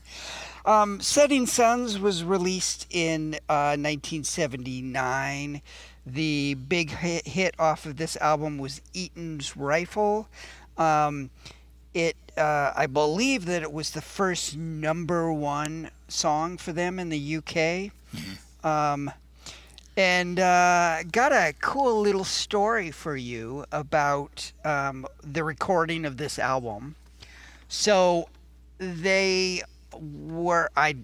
Um, 0.64 0.98
Setting 1.02 1.44
Sons 1.44 1.98
was 1.98 2.24
released 2.24 2.86
in 2.88 3.34
uh, 3.50 3.76
1979. 3.76 5.60
The 6.06 6.54
big 6.54 6.88
hit, 6.88 7.28
hit 7.28 7.54
off 7.58 7.84
of 7.84 7.98
this 7.98 8.16
album 8.16 8.56
was 8.56 8.80
Eton's 8.94 9.58
Rifle. 9.58 10.26
Um, 10.78 11.28
it, 11.92 12.16
uh, 12.38 12.72
I 12.74 12.86
believe 12.86 13.44
that 13.44 13.60
it 13.60 13.74
was 13.74 13.90
the 13.90 14.00
first 14.00 14.56
number 14.56 15.30
one 15.30 15.90
song 16.08 16.56
for 16.56 16.72
them 16.72 16.98
in 16.98 17.10
the 17.10 17.36
UK. 17.36 17.92
Um, 18.64 19.10
and 19.96 20.40
uh, 20.40 21.02
got 21.10 21.32
a 21.32 21.54
cool 21.60 22.00
little 22.00 22.24
story 22.24 22.90
for 22.90 23.16
you 23.16 23.64
about 23.72 24.52
um, 24.64 25.06
the 25.22 25.44
recording 25.44 26.04
of 26.04 26.16
this 26.16 26.38
album. 26.38 26.94
So 27.68 28.28
they 28.78 29.62
were 29.92 30.70
I 30.76 30.96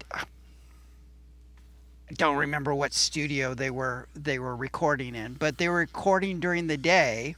don't 2.13 2.37
remember 2.37 2.73
what 2.73 2.93
studio 2.93 3.53
they 3.53 3.69
were 3.69 4.07
they 4.15 4.39
were 4.39 4.55
recording 4.55 5.15
in, 5.15 5.33
but 5.33 5.57
they 5.57 5.69
were 5.69 5.77
recording 5.77 6.39
during 6.39 6.67
the 6.67 6.77
day, 6.77 7.35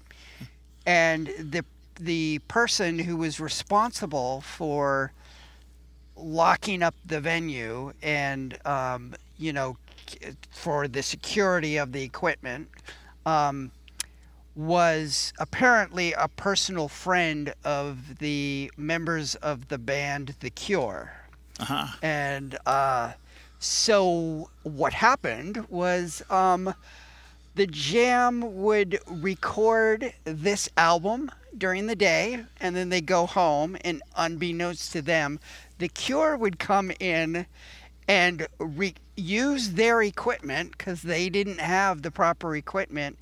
and 0.86 1.28
the 1.38 1.66
the 2.00 2.40
person 2.48 3.00
who 3.00 3.18
was 3.18 3.40
responsible 3.40 4.42
for 4.42 5.12
locking 6.16 6.82
up 6.82 6.96
the 7.06 7.20
venue 7.20 7.94
and 8.02 8.58
um, 8.66 9.16
you 9.38 9.52
know 9.52 9.78
for 10.52 10.88
the 10.88 11.04
security 11.04 11.78
of 11.78 11.92
the 11.92 12.04
equipment 12.04 12.70
um, 13.26 13.72
was 14.56 15.34
apparently 15.40 16.14
a 16.14 16.28
personal 16.28 16.88
friend 16.88 17.54
of 17.64 18.20
the 18.20 18.72
members 18.78 19.36
of 19.36 19.68
the 19.70 19.78
band 19.78 20.36
The 20.40 20.50
Cure. 20.50 21.14
Uh-huh. 21.60 21.88
And 22.02 22.58
uh, 22.66 23.14
so 23.60 24.50
what 24.64 24.94
happened 24.94 25.66
was 25.70 26.24
um, 26.30 26.74
the 27.56 27.68
Jam 27.68 28.62
would 28.62 29.00
record 29.08 30.14
this 30.24 30.70
album 30.78 31.32
during 31.58 31.88
the 31.88 31.96
day, 31.96 32.46
and 32.60 32.76
then 32.76 32.90
they 32.90 33.02
go 33.02 33.26
home, 33.26 33.78
and 33.84 34.02
unbeknownst 34.16 34.92
to 34.94 35.02
them, 35.02 35.40
The 35.78 35.90
Cure 35.90 36.38
would 36.38 36.60
come 36.60 36.92
in 37.00 37.46
and 38.12 38.46
re- 38.60 38.94
use 39.16 39.72
their 39.72 40.02
equipment 40.02 40.78
because 40.78 41.02
they 41.02 41.30
didn't 41.30 41.62
have 41.62 42.02
the 42.02 42.12
proper 42.12 42.58
equipment. 42.58 43.18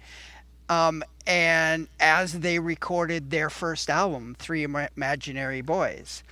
Um, 0.68 1.04
and 1.28 1.88
as 2.00 2.40
they 2.40 2.58
recorded 2.58 3.30
their 3.30 3.52
first 3.52 3.88
album, 3.92 4.36
Three 4.40 4.64
Imaginary 4.64 5.62
Boys. 5.62 6.24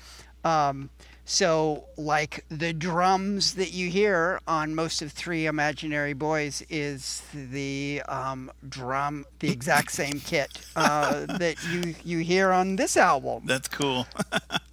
Um, 0.44 0.90
so, 1.24 1.84
like 1.98 2.46
the 2.50 2.74
drums 2.74 3.56
that 3.56 3.74
you 3.74 3.90
hear 3.90 4.40
on 4.48 4.74
most 4.74 5.04
of 5.04 5.12
Three 5.12 5.46
Imaginary 5.46 6.14
Boys 6.14 6.64
is 6.68 7.22
the 7.34 8.02
um, 8.08 8.50
drum, 8.68 9.26
the 9.38 9.52
exact 9.52 9.92
same 9.92 10.20
kit 10.20 10.50
uh, 10.76 11.26
that 11.38 11.58
you 11.70 11.94
you 12.04 12.20
hear 12.20 12.52
on 12.52 12.76
this 12.78 12.98
album. 12.98 13.44
That's 13.46 13.68
cool. 13.68 14.08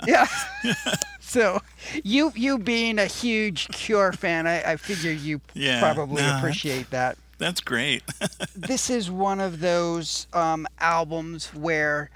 Yeah. 0.07 0.27
so, 1.35 1.61
you 2.05 2.33
you 2.37 2.59
being 2.59 3.01
a 3.01 3.07
huge 3.07 3.69
Cure 3.69 4.13
fan, 4.13 4.47
I, 4.47 4.73
I 4.73 4.77
figure 4.77 5.11
you 5.11 5.41
Yeah, 5.53 5.81
probably 5.81 6.23
appreciate 6.25 6.91
that 6.91 7.19
That's 7.39 7.61
great. 7.61 8.05
this 8.57 8.89
is 8.89 9.11
one 9.11 9.41
of 9.41 9.59
those 9.59 10.29
um, 10.33 10.67
albums 10.79 11.53
where 11.53 12.09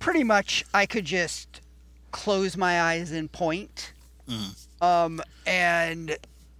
pretty 0.00 0.24
much 0.24 0.64
I 0.74 0.84
could 0.84 1.04
just 1.04 1.60
close 2.10 2.56
my 2.56 2.82
eyes 2.82 3.12
and 3.12 3.30
point, 3.30 3.92
um, 4.80 5.22
and 5.46 6.16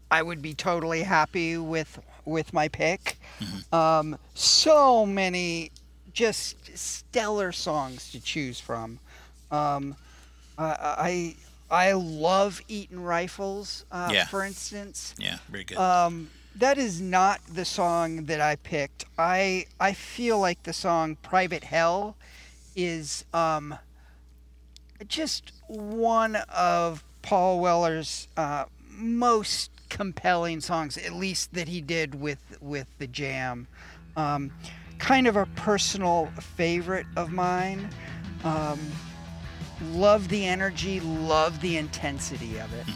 I 0.09 0.23
would 0.23 0.41
be 0.41 0.55
totally 0.55 1.03
happy 1.03 1.59
with 1.59 1.99
with 2.25 2.53
my 2.53 2.69
pick. 2.69 3.19
Um, 3.73 4.17
so 4.35 5.05
many 5.05 5.73
just 6.13 6.57
stellar 6.79 7.51
songs 7.51 8.13
to 8.13 8.21
choose 8.21 8.61
from. 8.61 9.01
Um, 9.51 9.97
I 10.59 10.77
I 10.99 11.37
I 11.71 11.93
love 11.93 12.61
Eton 12.69 13.01
Rifles, 13.01 13.85
uh, 13.91 14.11
Yeah. 14.13 14.27
for 14.27 14.45
instance. 14.45 15.15
yeah, 15.19 15.39
very 15.49 15.65
good. 15.65 15.79
Um, 15.79 16.31
that 16.55 16.79
is 16.79 17.01
not 17.01 17.41
the 17.53 17.65
song 17.65 18.27
that 18.27 18.41
I 18.41 18.57
picked. 18.57 19.05
I 19.19 19.67
I 19.79 19.93
feel 19.93 20.39
like 20.39 20.63
the 20.63 20.73
song 20.73 21.17
"Private 21.17 21.65
Hell" 21.65 22.17
is 22.75 23.25
um, 23.35 23.79
just 25.09 25.53
one 25.67 26.37
of 26.37 27.05
Paul 27.23 27.61
Weller's 27.61 28.29
uh, 28.37 28.65
most 28.91 29.71
compelling 29.89 30.61
songs, 30.61 30.97
at 30.97 31.13
least 31.13 31.53
that 31.55 31.69
he 31.69 31.81
did 31.81 32.15
with 32.15 32.57
with 32.61 32.87
the 32.99 33.07
Jam. 33.07 33.67
Um, 34.17 34.51
kind 34.99 35.27
of 35.27 35.37
a 35.37 35.45
personal 35.57 36.31
favorite 36.41 37.07
of 37.17 37.31
mine. 37.31 37.91
Um, 38.45 38.79
love 39.81 40.29
the 40.29 40.47
energy, 40.47 41.01
love 41.01 41.61
the 41.61 41.77
intensity 41.77 42.59
of 42.59 42.73
it. 42.75 42.87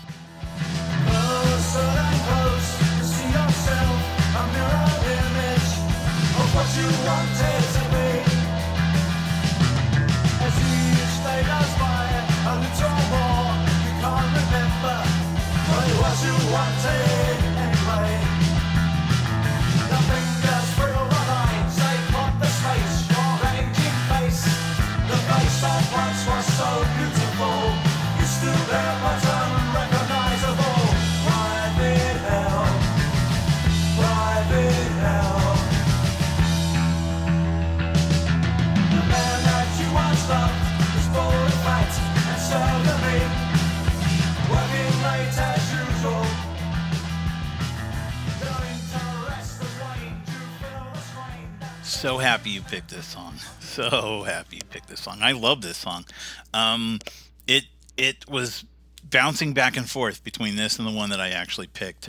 So 52.01 52.16
happy 52.16 52.48
you 52.48 52.62
picked 52.62 52.88
this 52.88 53.05
song. 53.05 53.34
So 53.61 54.22
happy 54.22 54.57
you 54.57 54.62
picked 54.70 54.88
this 54.88 55.01
song. 55.01 55.18
I 55.20 55.32
love 55.32 55.61
this 55.61 55.76
song. 55.76 56.07
Um, 56.55 56.98
it 57.46 57.66
it 57.98 58.28
was 58.28 58.64
bouncing 59.09 59.53
back 59.53 59.76
and 59.76 59.88
forth 59.88 60.24
between 60.24 60.57
this 60.57 60.78
and 60.78 60.88
the 60.88 60.92
one 60.92 61.11
that 61.11 61.20
I 61.20 61.28
actually 61.28 61.66
picked, 61.66 62.09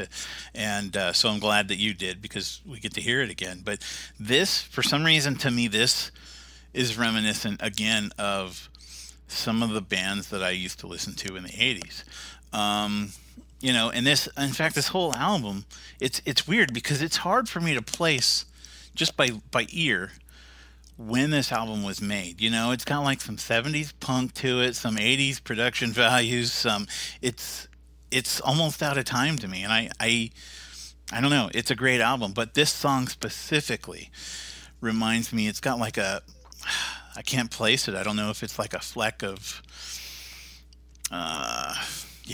and 0.56 0.96
uh, 0.96 1.12
so 1.12 1.28
I'm 1.28 1.40
glad 1.40 1.68
that 1.68 1.76
you 1.76 1.94
did 1.94 2.22
because 2.22 2.62
we 2.66 2.80
get 2.80 2.94
to 2.94 3.02
hear 3.02 3.22
it 3.22 3.30
again. 3.30 3.64
But 3.66 3.86
this, 4.18 4.62
for 4.62 4.82
some 4.82 5.04
reason, 5.04 5.36
to 5.36 5.52
me, 5.52 5.68
this 5.68 6.10
is 6.74 6.98
reminiscent 6.98 7.60
again 7.62 8.12
of 8.18 8.70
some 9.28 9.62
of 9.62 9.72
the 9.72 9.82
bands 9.82 10.30
that 10.30 10.42
I 10.42 10.52
used 10.52 10.80
to 10.80 10.88
listen 10.88 11.16
to 11.16 11.36
in 11.36 11.44
the 11.44 11.50
80s. 11.50 12.06
Um, 12.58 13.12
you 13.60 13.74
know, 13.74 13.92
and 13.92 14.08
this, 14.08 14.28
in 14.38 14.54
fact, 14.54 14.74
this 14.74 14.88
whole 14.88 15.14
album, 15.16 15.66
it's 16.00 16.22
it's 16.26 16.48
weird 16.48 16.74
because 16.74 17.02
it's 17.02 17.18
hard 17.18 17.50
for 17.50 17.60
me 17.60 17.76
to 17.76 17.82
place 17.82 18.46
just 18.96 19.16
by 19.18 19.32
by 19.52 19.68
ear 19.72 20.12
when 20.98 21.32
this 21.32 21.52
album 21.52 21.84
was 21.84 22.02
made. 22.02 22.42
You 22.42 22.50
know, 22.50 22.72
it's 22.72 22.86
got 22.86 23.00
like 23.00 23.22
some 23.22 23.38
70s 23.38 23.94
punk 24.00 24.34
to 24.36 24.62
it, 24.62 24.76
some 24.76 24.98
80s 24.98 25.44
production 25.44 25.92
values, 25.94 26.52
some 26.52 26.88
it's 27.22 27.68
it's 28.12 28.42
almost 28.42 28.84
out 28.84 28.98
of 28.98 29.06
time 29.06 29.38
to 29.38 29.48
me 29.48 29.64
and 29.64 29.72
I 29.72 29.90
I 30.00 30.32
I 31.12 31.22
don't 31.22 31.32
know, 31.32 31.50
it's 31.54 31.72
a 31.72 31.76
great 31.76 32.02
album, 32.02 32.32
but 32.34 32.54
this 32.54 32.72
song 32.72 33.08
specifically 33.08 34.10
reminds 34.80 35.34
me 35.34 35.48
it's 35.48 35.60
got 35.60 35.80
like 35.80 35.98
a 35.98 36.22
I 37.16 37.22
can't 37.22 37.52
place 37.52 37.90
it. 37.90 37.96
I 37.96 38.04
don't 38.04 38.16
know 38.16 38.30
if 38.30 38.42
it's 38.42 38.58
like 38.58 38.74
a 38.74 38.80
fleck 38.80 39.24
of 39.24 39.62
uh 41.12 41.76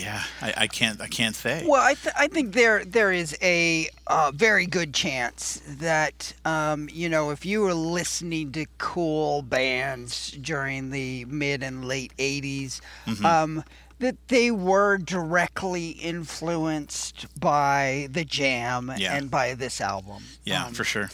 yeah, 0.04 0.22
I, 0.40 0.54
I 0.64 0.66
can't 0.66 1.00
I 1.00 1.08
can't 1.08 1.34
say. 1.36 1.64
Well, 1.66 1.82
I, 1.82 1.94
th- 1.94 2.14
I 2.18 2.28
think 2.28 2.52
there 2.54 2.84
there 2.84 3.12
is 3.12 3.36
a 3.42 3.88
uh, 4.06 4.30
very 4.34 4.66
good 4.66 4.92
chance 4.94 5.60
that 5.66 6.34
um, 6.44 6.88
you 6.92 7.08
know 7.08 7.30
if 7.30 7.44
you 7.44 7.60
were 7.62 7.74
listening 7.74 8.52
to 8.52 8.66
cool 8.78 9.42
bands 9.42 10.30
during 10.32 10.90
the 10.90 11.24
mid 11.26 11.62
and 11.62 11.84
late 11.84 12.12
'80s, 12.18 12.80
Mm-hmm. 13.06 13.26
um, 13.26 13.64
that 14.00 14.16
they 14.28 14.50
were 14.52 14.96
directly 14.96 15.88
influenced 15.90 17.26
by 17.40 18.06
the 18.12 18.24
Jam 18.24 18.92
Yeah. 18.96 19.16
and 19.16 19.28
by 19.30 19.54
this 19.54 19.80
album. 19.80 20.22
yeah, 20.44 20.66
Um, 20.66 20.72
for 20.72 20.84
sure. 20.84 21.10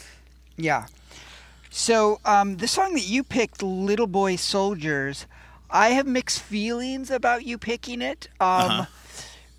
yeah. 0.55 0.85
So 1.71 2.19
um, 2.25 2.57
the 2.57 2.67
song 2.67 2.93
that 2.93 3.07
you 3.07 3.23
picked, 3.23 3.61
"Little 3.63 4.07
Boy 4.07 4.35
Soldiers," 4.37 5.25
I 5.69 5.89
have 5.89 6.05
mixed 6.07 6.41
feelings 6.41 7.11
about 7.11 7.45
you 7.45 7.57
picking 7.57 8.01
it 8.01 8.27
um, 8.39 8.47
Uh-huh. 8.47 8.85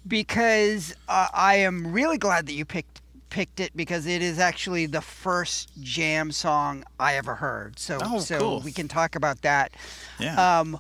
because 0.07 0.95
uh, 1.09 1.29
I 1.35 1.57
am 1.57 1.93
really 1.93 2.19
glad 2.19 2.47
that 2.47 2.53
you 2.55 2.65
picked 2.65 3.01
picked 3.29 3.59
it 3.61 3.77
because 3.77 4.07
it 4.07 4.23
is 4.23 4.39
actually 4.39 4.87
the 4.87 5.01
first 5.03 5.69
Jam 5.83 6.31
song 6.33 6.85
I 6.99 7.17
ever 7.17 7.35
heard. 7.35 7.79
So 7.79 7.99
Oh, 8.01 8.19
so 8.21 8.39
cool. 8.39 8.61
we 8.61 8.73
can 8.73 8.89
talk 8.89 9.15
about 9.17 9.43
that. 9.43 9.73
Yeah. 10.19 10.61
Um, 10.61 10.79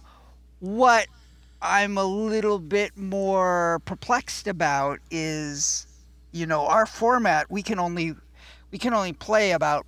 what 0.60 1.06
I'm 1.60 1.98
a 1.98 2.04
little 2.04 2.58
bit 2.58 2.96
more 2.96 3.80
perplexed 3.84 4.46
about 4.46 5.00
is, 5.10 5.86
you 6.32 6.46
know, 6.46 6.66
our 6.66 6.86
format. 6.86 7.50
We 7.50 7.62
can 7.62 7.78
only 7.78 8.14
we 8.70 8.78
can 8.78 8.94
only 8.94 9.12
play 9.12 9.50
about 9.50 9.86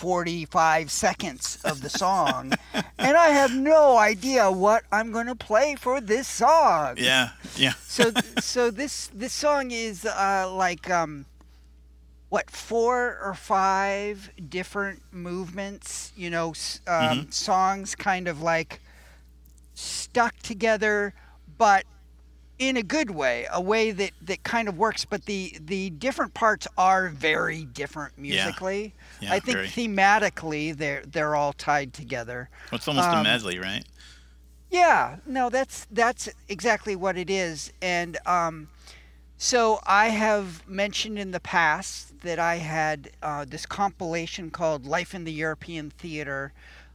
45 0.00 0.90
seconds 0.90 1.58
of 1.62 1.82
the 1.82 1.90
song, 1.90 2.54
and 2.72 3.16
I 3.18 3.28
have 3.28 3.54
no 3.54 3.98
idea 3.98 4.50
what 4.50 4.84
I'm 4.90 5.12
going 5.12 5.26
to 5.26 5.34
play 5.34 5.76
for 5.78 6.00
this 6.00 6.26
song. 6.26 6.94
yeah. 6.96 7.30
Yeah. 7.54 7.74
So 7.86 8.10
so 8.38 8.70
this 8.70 9.10
this 9.12 9.34
song 9.34 9.72
is 9.72 10.06
uh, 10.06 10.50
like 10.50 10.88
um, 10.88 11.26
what 12.30 12.50
four 12.50 13.18
or 13.22 13.34
five 13.34 14.30
different 14.48 15.02
movements. 15.12 16.14
You 16.16 16.30
know, 16.30 16.54
um, 16.86 17.30
songs 17.30 17.94
kind 17.94 18.26
of 18.26 18.40
like 18.40 18.80
stuck 19.74 20.34
together, 20.38 21.12
but 21.58 21.84
in 22.58 22.78
a 22.78 22.82
good 22.82 23.10
way, 23.10 23.46
a 23.52 23.60
way 23.60 23.90
that, 23.90 24.12
that 24.22 24.44
kind 24.44 24.66
of 24.66 24.78
works. 24.78 25.04
But 25.04 25.26
the 25.26 25.58
the 25.60 25.90
different 25.90 26.32
parts 26.32 26.66
are 26.78 27.10
very 27.10 27.64
different 27.64 28.16
musically. 28.16 28.82
Yeah, 28.82 28.99
I 29.28 29.40
think 29.40 29.56
very. 29.56 29.68
thematically 29.68 30.76
they're 30.76 31.02
they're 31.06 31.34
all 31.34 31.52
tied 31.52 31.92
together. 31.92 32.48
It's 32.72 32.88
almost 32.88 33.08
a 33.08 33.16
um, 33.16 33.24
medley, 33.24 33.58
right? 33.58 33.84
Yeah, 34.70 35.16
no, 35.26 35.50
that's 35.50 35.86
that's 35.90 36.28
exactly 36.48 36.94
what 36.94 37.16
it 37.16 37.28
is, 37.28 37.72
and 37.82 38.16
um, 38.26 38.68
so 39.36 39.80
I 39.86 40.08
have 40.08 40.68
mentioned 40.68 41.18
in 41.18 41.30
the 41.32 41.40
past 41.40 42.20
that 42.20 42.38
I 42.38 42.56
had 42.56 43.10
uh, 43.22 43.44
this 43.48 43.66
compilation 43.66 44.50
called 44.50 44.86
"Life 44.86 45.14
in 45.14 45.24
the 45.24 45.32
European 45.32 45.90
Theater," 45.90 46.52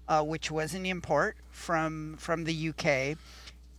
uh, 0.08 0.24
which 0.24 0.50
was 0.50 0.74
an 0.74 0.86
import 0.86 1.36
from 1.52 2.16
from 2.18 2.46
the 2.46 2.70
UK, 2.70 3.18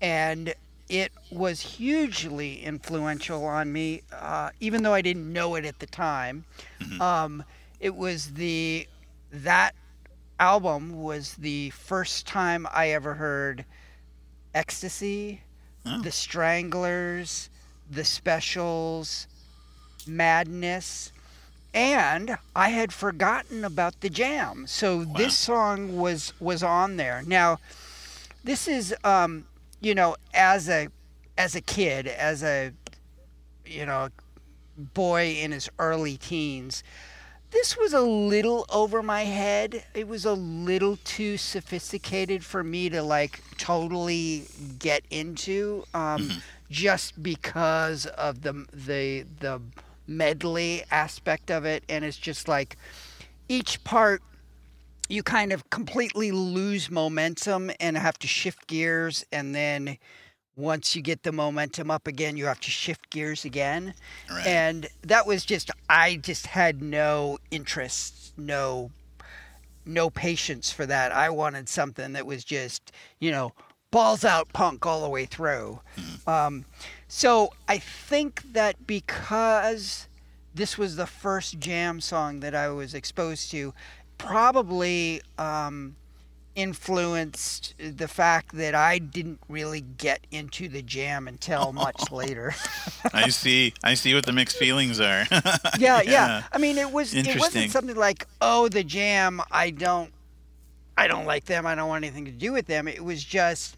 and 0.00 0.54
it 0.88 1.12
was 1.30 1.60
hugely 1.60 2.62
influential 2.62 3.44
on 3.44 3.72
me, 3.72 4.02
uh, 4.12 4.50
even 4.60 4.82
though 4.82 4.94
I 4.94 5.02
didn't 5.02 5.32
know 5.32 5.54
it 5.54 5.64
at 5.64 5.78
the 5.78 5.86
time. 5.86 6.44
Um, 7.00 7.44
it 7.80 7.94
was 7.94 8.32
the 8.32 8.86
that 9.30 9.74
album 10.38 11.02
was 11.02 11.34
the 11.34 11.70
first 11.70 12.26
time 12.26 12.66
I 12.72 12.90
ever 12.90 13.14
heard 13.14 13.64
XTC, 14.54 15.40
Oh. 15.86 16.02
The 16.02 16.10
Stranglers, 16.10 17.48
The 17.88 18.04
Specials, 18.04 19.28
Madness, 20.06 21.12
and 21.72 22.36
I 22.56 22.70
had 22.70 22.92
forgotten 22.92 23.64
about 23.64 24.00
the 24.00 24.10
Jam. 24.10 24.66
So 24.66 25.04
this 25.04 25.36
song 25.36 25.96
was 25.96 26.32
was 26.40 26.62
on 26.62 26.96
there. 26.96 27.22
Now, 27.24 27.58
this 28.42 28.66
is 28.66 28.94
um, 29.04 29.46
you 29.80 29.94
know, 29.94 30.16
as 30.34 30.68
a 30.68 30.88
as 31.38 31.54
a 31.54 31.60
kid, 31.60 32.08
as 32.08 32.42
a 32.42 32.72
you 33.64 33.86
know, 33.86 34.08
boy 34.76 35.36
in 35.40 35.52
his 35.52 35.68
early 35.78 36.16
teens, 36.16 36.82
this 37.50 37.76
was 37.76 37.92
a 37.92 38.00
little 38.00 38.66
over 38.70 39.02
my 39.02 39.22
head. 39.24 39.84
It 39.94 40.08
was 40.08 40.24
a 40.24 40.32
little 40.32 40.96
too 41.04 41.36
sophisticated 41.36 42.44
for 42.44 42.62
me 42.62 42.88
to 42.90 43.02
like 43.02 43.42
totally 43.56 44.46
get 44.78 45.04
into, 45.10 45.84
um, 45.94 46.30
just 46.70 47.22
because 47.22 48.06
of 48.06 48.42
the 48.42 48.66
the 48.72 49.24
the 49.40 49.60
medley 50.06 50.84
aspect 50.90 51.50
of 51.50 51.64
it, 51.64 51.84
and 51.88 52.04
it's 52.04 52.18
just 52.18 52.48
like 52.48 52.76
each 53.48 53.82
part 53.84 54.22
you 55.08 55.22
kind 55.22 55.52
of 55.52 55.70
completely 55.70 56.32
lose 56.32 56.90
momentum 56.90 57.70
and 57.78 57.96
have 57.96 58.18
to 58.18 58.26
shift 58.26 58.66
gears 58.66 59.24
and 59.32 59.54
then 59.54 59.98
once 60.56 60.96
you 60.96 61.02
get 61.02 61.22
the 61.22 61.32
momentum 61.32 61.90
up 61.90 62.06
again 62.06 62.36
you 62.36 62.46
have 62.46 62.58
to 62.60 62.70
shift 62.70 63.10
gears 63.10 63.44
again 63.44 63.92
Right. 64.30 64.46
and 64.46 64.86
that 65.02 65.26
was 65.26 65.44
just 65.44 65.70
i 65.88 66.16
just 66.16 66.46
had 66.48 66.82
no 66.82 67.38
interest 67.50 68.32
no 68.38 68.90
no 69.84 70.08
patience 70.10 70.72
for 70.72 70.86
that 70.86 71.12
i 71.12 71.28
wanted 71.28 71.68
something 71.68 72.12
that 72.14 72.26
was 72.26 72.42
just 72.42 72.90
you 73.20 73.30
know 73.30 73.52
balls 73.90 74.24
out 74.24 74.52
punk 74.52 74.84
all 74.84 75.00
the 75.00 75.08
way 75.08 75.24
through. 75.24 75.80
Um, 76.26 76.66
so 77.08 77.50
I 77.66 77.78
think 77.78 78.42
that 78.52 78.86
because 78.86 80.06
this 80.54 80.76
was 80.76 80.96
the 80.96 81.06
first 81.06 81.58
jam 81.60 82.00
song 82.02 82.40
that 82.40 82.54
I 82.54 82.68
was 82.68 82.92
exposed 82.92 83.50
to, 83.52 83.72
probably 84.18 85.22
um, 85.38 85.96
influenced 86.56 87.74
the 87.78 88.08
fact 88.08 88.56
that 88.56 88.74
I 88.74 88.98
didn't 88.98 89.40
really 89.48 89.82
get 89.82 90.26
into 90.32 90.68
the 90.68 90.82
jam 90.82 91.28
until 91.28 91.66
oh. 91.68 91.72
much 91.72 92.10
later. 92.10 92.54
I 93.12 93.28
see. 93.28 93.74
I 93.84 93.94
see 93.94 94.14
what 94.14 94.26
the 94.26 94.32
mixed 94.32 94.56
feelings 94.56 94.98
are. 94.98 95.24
yeah, 95.78 96.02
yeah. 96.02 96.42
I 96.50 96.58
mean, 96.58 96.78
it 96.78 96.90
was 96.90 97.14
it 97.14 97.38
wasn't 97.38 97.70
something 97.70 97.94
like, 97.94 98.26
"Oh, 98.40 98.68
the 98.68 98.82
Jam, 98.82 99.40
I 99.52 99.70
don't 99.70 100.12
I 100.96 101.06
don't 101.06 101.26
like 101.26 101.44
them. 101.44 101.66
I 101.66 101.74
don't 101.74 101.88
want 101.88 102.04
anything 102.04 102.24
to 102.24 102.32
do 102.32 102.52
with 102.52 102.66
them." 102.66 102.88
It 102.88 103.04
was 103.04 103.22
just, 103.22 103.76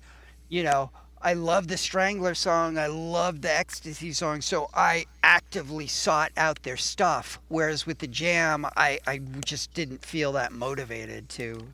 you 0.48 0.62
know, 0.62 0.90
I 1.22 1.32
love 1.34 1.68
the 1.68 1.76
Strangler 1.76 2.34
song. 2.34 2.78
I 2.78 2.86
love 2.86 3.42
the 3.42 3.48
XTC 3.48 4.14
song. 4.14 4.40
So 4.40 4.68
I 4.74 5.06
actively 5.22 5.86
sought 5.86 6.32
out 6.36 6.62
their 6.62 6.76
stuff. 6.76 7.38
Whereas 7.48 7.86
with 7.86 7.98
the 7.98 8.06
Jam, 8.06 8.66
I, 8.76 8.98
I 9.06 9.18
just 9.44 9.74
didn't 9.74 10.04
feel 10.04 10.32
that 10.32 10.52
motivated 10.52 11.28
to 11.30 11.68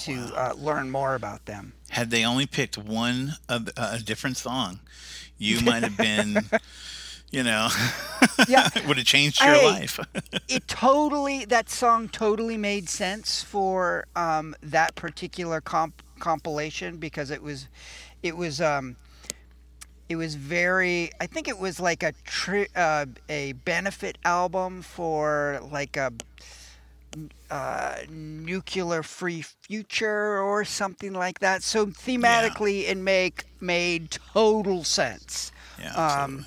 to 0.00 0.14
uh, 0.34 0.54
learn 0.56 0.90
more 0.90 1.14
about 1.14 1.44
them. 1.46 1.72
Had 1.90 2.10
they 2.10 2.24
only 2.24 2.46
picked 2.46 2.76
one 2.78 3.34
of 3.48 3.68
a 3.76 3.98
different 3.98 4.36
song, 4.36 4.80
you 5.38 5.60
might 5.60 5.82
have 5.82 5.96
been, 5.96 6.38
you 7.30 7.42
know, 7.42 7.68
Yeah. 8.48 8.68
would 8.86 8.96
have 8.96 9.06
changed 9.06 9.40
your 9.42 9.54
Hey, 9.54 9.66
life. 9.66 10.00
it 10.48 10.66
totally 10.68 11.44
that 11.44 11.68
song 11.70 12.08
totally 12.08 12.56
made 12.56 12.88
sense 12.88 13.42
for 13.42 14.06
um, 14.16 14.54
that 14.62 14.94
particular 14.94 15.60
comp- 15.60 16.02
compilation 16.18 16.96
because 16.96 17.30
it 17.30 17.42
was 17.42 17.68
it 18.22 18.36
was 18.36 18.60
um, 18.60 18.96
it 20.08 20.16
was 20.16 20.34
very 20.34 21.10
I 21.20 21.26
think 21.26 21.48
it 21.48 21.58
was 21.58 21.80
like 21.80 22.02
a 22.02 22.12
tri- 22.24 22.68
uh, 22.74 23.06
a 23.28 23.52
benefit 23.52 24.18
album 24.24 24.82
for 24.82 25.60
like 25.70 25.96
a 25.96 26.12
uh, 27.50 27.96
nuclear 28.10 29.02
free 29.02 29.42
future 29.42 30.40
or 30.40 30.64
something 30.64 31.12
like 31.12 31.38
that. 31.40 31.62
So 31.62 31.86
thematically 31.86 32.88
it 32.88 32.96
make 32.96 33.44
made 33.60 34.10
total 34.32 34.84
sense. 34.84 35.50
Yeah, 35.80 35.94
um, 35.94 36.46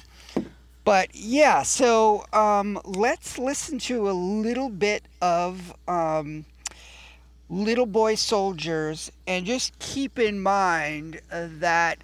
but 0.84 1.10
yeah, 1.14 1.64
so 1.64 2.26
um, 2.34 2.80
let's 2.84 3.38
listen 3.38 3.80
to 3.80 4.10
a 4.10 4.14
little 4.14 4.70
bit 4.70 5.04
of 5.22 5.74
um, 5.88 6.46
Little 7.52 7.86
Boy 7.86 8.16
Soldiers 8.16 9.12
and 9.28 9.46
just 9.46 9.78
keep 9.80 10.18
in 10.18 10.40
mind 10.42 11.20
uh, 11.32 11.48
that 11.60 11.98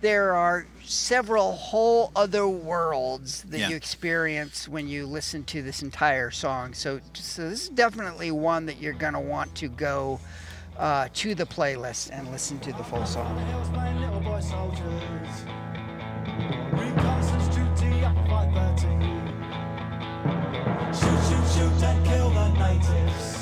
there 0.00 0.34
are 0.34 0.66
several 0.84 1.52
whole 1.52 2.10
other 2.16 2.48
worlds 2.48 3.44
that 3.44 3.60
Yeah. 3.60 3.68
you 3.68 3.76
experience 3.76 4.68
when 4.68 4.88
you 4.88 5.06
listen 5.06 5.44
to 5.44 5.62
this 5.62 5.82
entire 5.82 6.32
song. 6.32 6.74
So, 6.74 6.98
so 7.14 7.48
this 7.48 7.62
is 7.62 7.68
definitely 7.68 8.32
one 8.32 8.66
that 8.66 8.82
you're 8.82 8.92
going 8.92 9.12
to 9.12 9.20
want 9.20 9.54
to 9.54 9.68
go 9.68 10.18
uh, 10.76 11.06
to 11.14 11.36
the 11.36 11.46
playlist 11.46 12.10
and 12.12 12.28
listen 12.32 12.58
to 12.60 12.72
the 12.72 12.82
full 12.82 13.06
song. 13.06 13.38
hills 13.46 13.68
playing 13.68 14.00
little 14.00 14.18
boy 14.20 14.40
soldiers. 14.40 15.28
Reconnaissance 16.72 17.54
duty 17.54 18.04
up 18.04 18.16
at 18.16 18.26
5:30. 18.26 19.22
Shoot, 20.92 21.22
shoot, 21.28 21.46
shoot 21.54 21.82
and 21.84 22.04
kill 22.04 22.30
the 22.30 22.48
natives. 22.54 23.41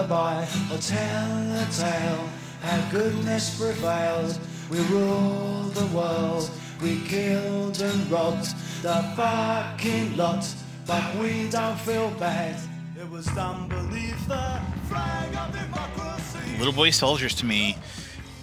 lullaby 0.00 0.42
or 0.72 0.78
tell 0.78 1.62
a 1.62 1.66
tale. 1.72 2.28
How 2.62 2.90
goodness 2.90 3.58
prevailed, 3.58 4.38
we 4.70 4.78
ruled 4.84 5.74
the 5.74 5.86
world. 5.96 6.50
We 6.82 7.00
killed 7.00 7.80
and 7.80 8.10
robbed 8.10 8.54
the 8.82 9.02
fucking 9.16 10.16
lot, 10.16 10.46
but 10.86 11.14
we 11.16 11.48
don't 11.50 11.78
feel 11.80 12.10
bad. 12.12 12.56
It 12.98 13.08
was 13.10 13.26
the 13.26 14.60
flag 14.88 15.34
of 15.36 15.52
democracy. 15.52 16.58
Little 16.58 16.72
Boy 16.72 16.90
Soldiers 16.90 17.34
to 17.36 17.46
me, 17.46 17.76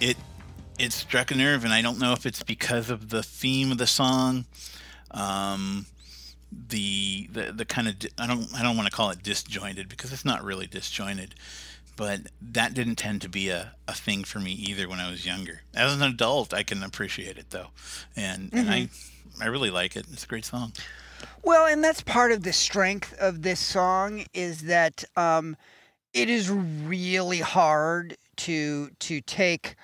it 0.00 0.16
it 0.78 0.92
struck 0.92 1.30
a 1.32 1.34
nerve, 1.34 1.64
and 1.64 1.72
I 1.72 1.82
don't 1.82 1.98
know 1.98 2.12
if 2.12 2.26
it's 2.26 2.42
because 2.42 2.90
of 2.90 3.08
the 3.08 3.22
theme 3.22 3.72
of 3.72 3.78
the 3.78 3.86
song, 3.86 4.46
um, 5.10 5.86
the 6.50 7.28
the 7.32 7.52
the 7.52 7.64
kind 7.64 7.88
of 7.88 7.96
I 8.18 8.26
don't 8.26 8.48
I 8.54 8.62
don't 8.62 8.76
want 8.76 8.88
to 8.88 8.94
call 8.94 9.10
it 9.10 9.22
disjointed 9.22 9.88
because 9.88 10.12
it's 10.12 10.24
not 10.24 10.42
really 10.42 10.66
disjointed, 10.66 11.34
but 11.96 12.20
that 12.40 12.74
didn't 12.74 12.96
tend 12.96 13.22
to 13.22 13.28
be 13.28 13.48
a, 13.50 13.72
a 13.86 13.94
thing 13.94 14.24
for 14.24 14.40
me 14.40 14.52
either 14.52 14.88
when 14.88 15.00
I 15.00 15.10
was 15.10 15.26
younger. 15.26 15.62
As 15.74 15.94
an 15.94 16.02
adult, 16.02 16.54
I 16.54 16.62
can 16.62 16.82
appreciate 16.82 17.38
it 17.38 17.50
though, 17.50 17.68
and 18.16 18.50
and 18.52 18.70
I 18.70 18.88
I 19.40 19.46
really 19.46 19.70
like 19.70 19.96
it. 19.96 20.06
It's 20.12 20.24
a 20.24 20.28
great 20.28 20.44
song. 20.44 20.72
Well, 21.42 21.66
and 21.66 21.82
that's 21.82 22.02
part 22.02 22.32
of 22.32 22.42
the 22.42 22.52
strength 22.52 23.14
of 23.18 23.42
this 23.42 23.60
song 23.60 24.24
is 24.34 24.62
that 24.62 25.04
um, 25.16 25.56
it 26.12 26.30
is 26.30 26.50
really 26.50 27.40
hard 27.40 28.16
to 28.36 28.90
to 29.00 29.20
take 29.20 29.76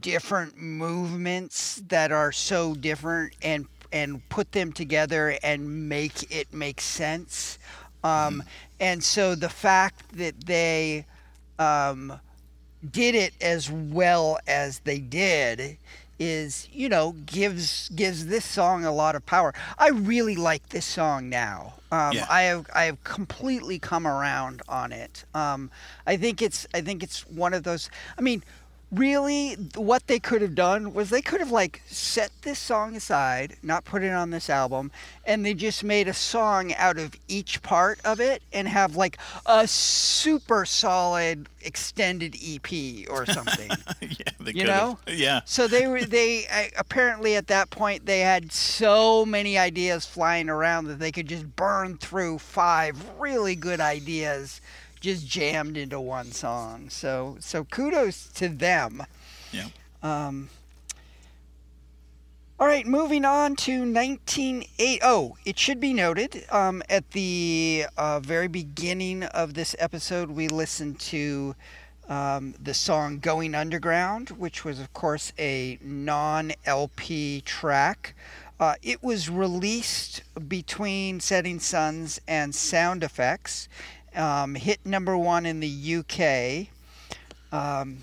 different 0.00 0.56
movements 0.58 1.82
that 1.88 2.12
are 2.12 2.32
so 2.32 2.74
different 2.74 3.34
and 3.40 3.66
and 3.92 4.26
put 4.28 4.52
them 4.52 4.72
together 4.72 5.38
and 5.42 5.88
make 5.88 6.30
it 6.34 6.52
make 6.52 6.80
sense. 6.80 7.58
Um, 8.04 8.42
and 8.80 9.02
so 9.02 9.34
the 9.34 9.48
fact 9.48 10.16
that 10.16 10.46
they 10.46 11.04
um, 11.58 12.20
did 12.88 13.14
it 13.14 13.34
as 13.40 13.70
well 13.70 14.38
as 14.46 14.80
they 14.80 14.98
did 14.98 15.78
is 16.20 16.68
you 16.72 16.88
know 16.88 17.12
gives 17.26 17.88
gives 17.90 18.26
this 18.26 18.44
song 18.44 18.84
a 18.84 18.92
lot 18.92 19.14
of 19.14 19.24
power. 19.26 19.54
I 19.78 19.90
really 19.90 20.36
like 20.36 20.68
this 20.70 20.84
song 20.84 21.28
now. 21.28 21.74
Um, 21.90 22.12
Yeah. 22.12 22.26
I 22.28 22.42
have 22.42 22.66
I 22.74 22.84
have 22.84 23.02
completely 23.04 23.78
come 23.78 24.06
around 24.06 24.62
on 24.68 24.92
it. 24.92 25.24
Um, 25.34 25.70
I 26.06 26.16
think 26.16 26.42
it's 26.42 26.66
I 26.74 26.80
think 26.80 27.02
it's 27.02 27.26
one 27.28 27.54
of 27.54 27.62
those. 27.62 27.88
I 28.18 28.20
mean, 28.20 28.42
really, 28.90 29.54
what 29.74 30.06
they 30.06 30.18
could 30.18 30.40
have 30.42 30.54
done 30.54 30.94
was 30.94 31.10
they 31.10 31.20
could 31.22 31.40
have 31.40 31.50
like 31.50 31.82
set 31.86 32.30
this 32.42 32.58
song 32.58 32.96
aside, 32.96 33.56
not 33.62 33.84
put 33.84 34.02
it 34.02 34.12
on 34.12 34.30
this 34.30 34.48
album, 34.48 34.90
and 35.24 35.44
they 35.44 35.54
just 35.54 35.84
made 35.84 36.08
a 36.08 36.14
song 36.14 36.72
out 36.74 36.98
of 36.98 37.14
each 37.28 37.62
part 37.62 38.00
of 38.04 38.20
it 38.20 38.42
and 38.52 38.68
have 38.68 38.96
like 38.96 39.18
a 39.46 39.66
super 39.68 40.64
solid 40.64 41.48
extended 41.60 42.36
EP 42.42 43.08
or 43.10 43.26
something. 43.32 43.70
yeah, 44.00 44.08
they 44.40 44.52
You 44.52 44.64
could've. 44.64 44.96
Yeah. 45.18 45.40
So 45.44 45.66
they 45.68 45.86
were 45.86 46.04
they 46.04 46.46
apparently 46.78 47.36
at 47.36 47.48
that 47.48 47.70
point 47.70 48.06
they 48.06 48.20
had 48.20 48.52
so 48.52 49.26
many 49.26 49.58
ideas 49.58 50.06
flying 50.06 50.48
around 50.48 50.86
that 50.86 50.98
they 50.98 51.12
could 51.12 51.28
just 51.28 51.56
burn 51.56 51.98
through 51.98 52.38
five 52.38 53.04
really 53.18 53.54
good 53.56 53.80
ideas 53.80 54.60
just 55.00 55.26
jammed 55.26 55.76
into 55.76 56.00
one 56.00 56.32
song. 56.32 56.88
So 56.90 57.36
so 57.40 57.64
kudos 57.64 58.28
to 58.34 58.48
them. 58.48 59.02
Yeah. 59.52 59.68
Um, 60.02 60.48
all 62.60 62.66
right, 62.66 62.84
moving 62.84 63.24
on 63.24 63.54
to 63.56 63.80
1980. 63.80 64.98
Oh, 65.02 65.36
it 65.44 65.58
should 65.60 65.78
be 65.78 65.94
noted 65.94 66.44
um, 66.50 66.82
at 66.88 67.12
the 67.12 67.86
uh, 67.96 68.18
very 68.18 68.48
beginning 68.48 69.22
of 69.22 69.54
this 69.54 69.76
episode, 69.78 70.30
we 70.30 70.48
listened 70.48 70.98
to 70.98 71.54
um, 72.08 72.56
the 72.60 72.74
song 72.74 73.20
Going 73.20 73.54
Underground, 73.54 74.30
which 74.30 74.64
was, 74.64 74.80
of 74.80 74.92
course, 74.92 75.32
a 75.38 75.78
non 75.80 76.52
LP 76.64 77.42
track. 77.42 78.16
Uh, 78.58 78.74
it 78.82 79.04
was 79.04 79.30
released 79.30 80.22
between 80.48 81.20
Setting 81.20 81.60
Sons 81.60 82.20
and 82.26 82.52
Sound 82.52 83.04
Effects, 83.04 83.68
um, 84.18 84.54
hit 84.54 84.84
number 84.84 85.16
one 85.16 85.46
in 85.46 85.60
the 85.60 85.96
UK. 85.96 86.68
Um, 87.52 87.98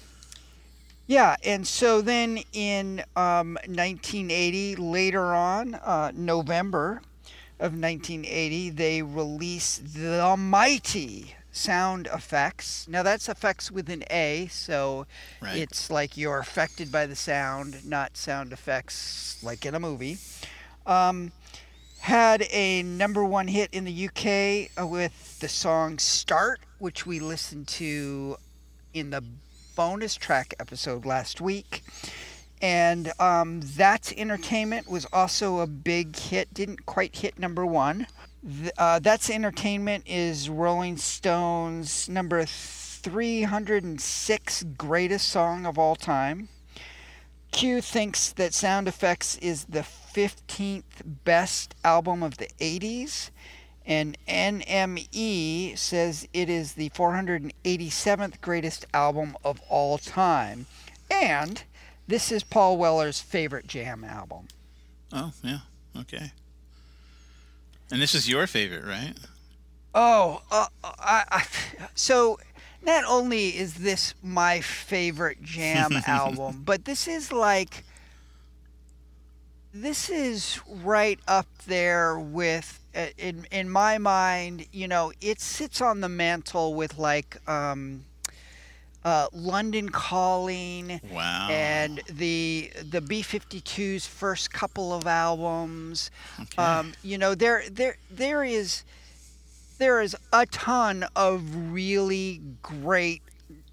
yeah, 1.08 1.36
and 1.44 1.68
so 1.68 2.02
then 2.02 2.40
in 2.54 3.02
um, 3.16 3.54
1980, 3.68 4.76
later 4.78 5.36
on, 5.36 5.76
uh, 5.76 6.12
November 6.16 7.02
of 7.60 7.74
1980, 7.74 8.72
they 8.72 9.02
released 9.04 9.94
the 9.94 10.36
mighty 10.38 11.36
sound 11.52 12.08
effects. 12.08 12.88
Now 12.88 13.04
that's 13.04 13.30
effects 13.30 13.72
with 13.72 13.90
an 13.90 14.04
A, 14.10 14.48
so 14.52 15.06
Right. 15.42 15.58
it's 15.58 15.90
like 15.90 16.18
you're 16.18 16.40
affected 16.40 16.92
by 16.92 17.06
the 17.06 17.16
sound, 17.16 17.86
not 17.86 18.18
sound 18.18 18.52
effects 18.52 19.38
like 19.44 19.66
in 19.66 19.76
a 19.76 19.80
movie. 19.80 20.18
Um, 20.88 21.32
had 22.06 22.46
a 22.52 22.84
number 22.84 23.26
one 23.26 23.48
hit 23.48 23.74
in 23.74 23.84
the 23.84 24.08
UK 24.08 24.70
uh, 24.80 24.86
with 24.86 25.40
the 25.40 25.50
song 25.50 25.98
Start, 25.98 26.60
which 26.78 27.08
we 27.08 27.20
listened 27.20 27.68
to 27.68 28.38
in 28.94 29.10
the 29.10 29.24
bonus 29.76 30.16
track 30.16 30.54
episode 30.60 31.04
last 31.04 31.42
week. 31.42 31.82
And 32.62 33.12
um, 33.20 33.62
That's 33.64 34.12
Entertainment 34.12 34.88
was 34.88 35.08
also 35.12 35.62
a 35.62 35.68
big 35.68 36.16
hit, 36.16 36.54
didn't 36.54 36.86
quite 36.86 37.16
hit 37.16 37.40
number 37.40 37.66
one. 37.66 38.06
Uh, 38.78 39.00
That's 39.00 39.32
Entertainment 39.32 40.04
is 40.06 40.48
Rolling 40.48 40.98
Stone's 40.98 42.08
number 42.08 42.46
306 42.46 44.64
greatest 44.78 45.28
song 45.28 45.66
of 45.66 45.80
all 45.80 45.96
time. 45.96 46.50
Q 47.56 47.80
thinks 47.80 48.34
that 48.34 48.54
Sound 48.54 48.86
Effects 48.86 49.38
is 49.38 49.64
the 49.64 49.80
15th 49.80 50.84
best 51.24 51.74
album 51.86 52.22
of 52.22 52.36
the 52.36 52.50
80s, 52.60 53.30
and 53.86 54.18
NME 54.28 55.78
says 55.78 56.28
it 56.34 56.50
is 56.50 56.74
the 56.74 56.90
487th 56.90 58.42
greatest 58.42 58.86
album 58.94 59.38
of 59.46 59.62
all 59.70 59.98
time. 59.98 60.66
And 61.10 61.64
this 62.10 62.30
is 62.30 62.44
Paul 62.44 62.76
Weller's 62.76 63.22
favorite 63.22 63.68
jam 63.68 64.04
album. 64.04 64.50
Oh, 65.14 65.32
yeah. 65.42 65.60
Okay. 65.98 66.34
And 67.90 68.02
this 68.02 68.14
is 68.14 68.28
your 68.28 68.48
favorite, 68.48 68.84
right? 68.84 69.14
Oh, 69.94 70.42
uh, 70.52 70.68
I, 70.84 71.24
I, 71.32 71.46
so 71.96 72.38
not 72.86 73.04
only 73.08 73.50
is 73.58 73.76
this 73.76 74.14
my 74.24 74.62
favorite 74.62 75.42
jam 75.42 75.92
album, 76.08 76.62
but 76.66 76.86
this 76.86 77.08
is 77.08 77.32
like 77.32 77.84
this 79.74 80.10
is 80.10 80.60
right 80.68 81.20
up 81.28 81.48
there 81.68 82.18
with 82.18 82.80
uh, 82.96 83.08
in 83.18 83.46
in 83.52 83.70
my 83.70 83.98
mind, 83.98 84.68
you 84.72 84.88
know, 84.88 85.12
it 85.22 85.42
sits 85.42 85.82
on 85.82 86.02
the 86.02 86.10
mantle 86.10 86.74
with 86.74 86.98
like 86.98 87.38
um 87.50 88.06
uh, 89.04 89.28
London 89.34 89.90
Calling 89.90 91.00
Wow. 91.12 91.48
and 91.52 92.02
the 92.10 92.72
the 92.90 93.02
B52's 93.02 94.08
first 94.08 94.52
couple 94.52 94.94
of 94.94 95.06
albums. 95.06 96.10
Okay. 96.42 96.62
Um, 96.62 96.94
you 97.04 97.18
know, 97.18 97.36
there 97.36 97.64
there 97.70 97.98
there 98.10 98.44
is 98.44 98.84
there 99.78 100.02
is 100.02 100.16
a 100.32 100.46
ton 100.46 101.06
of 101.16 101.44
really 101.72 102.42
great 102.62 103.22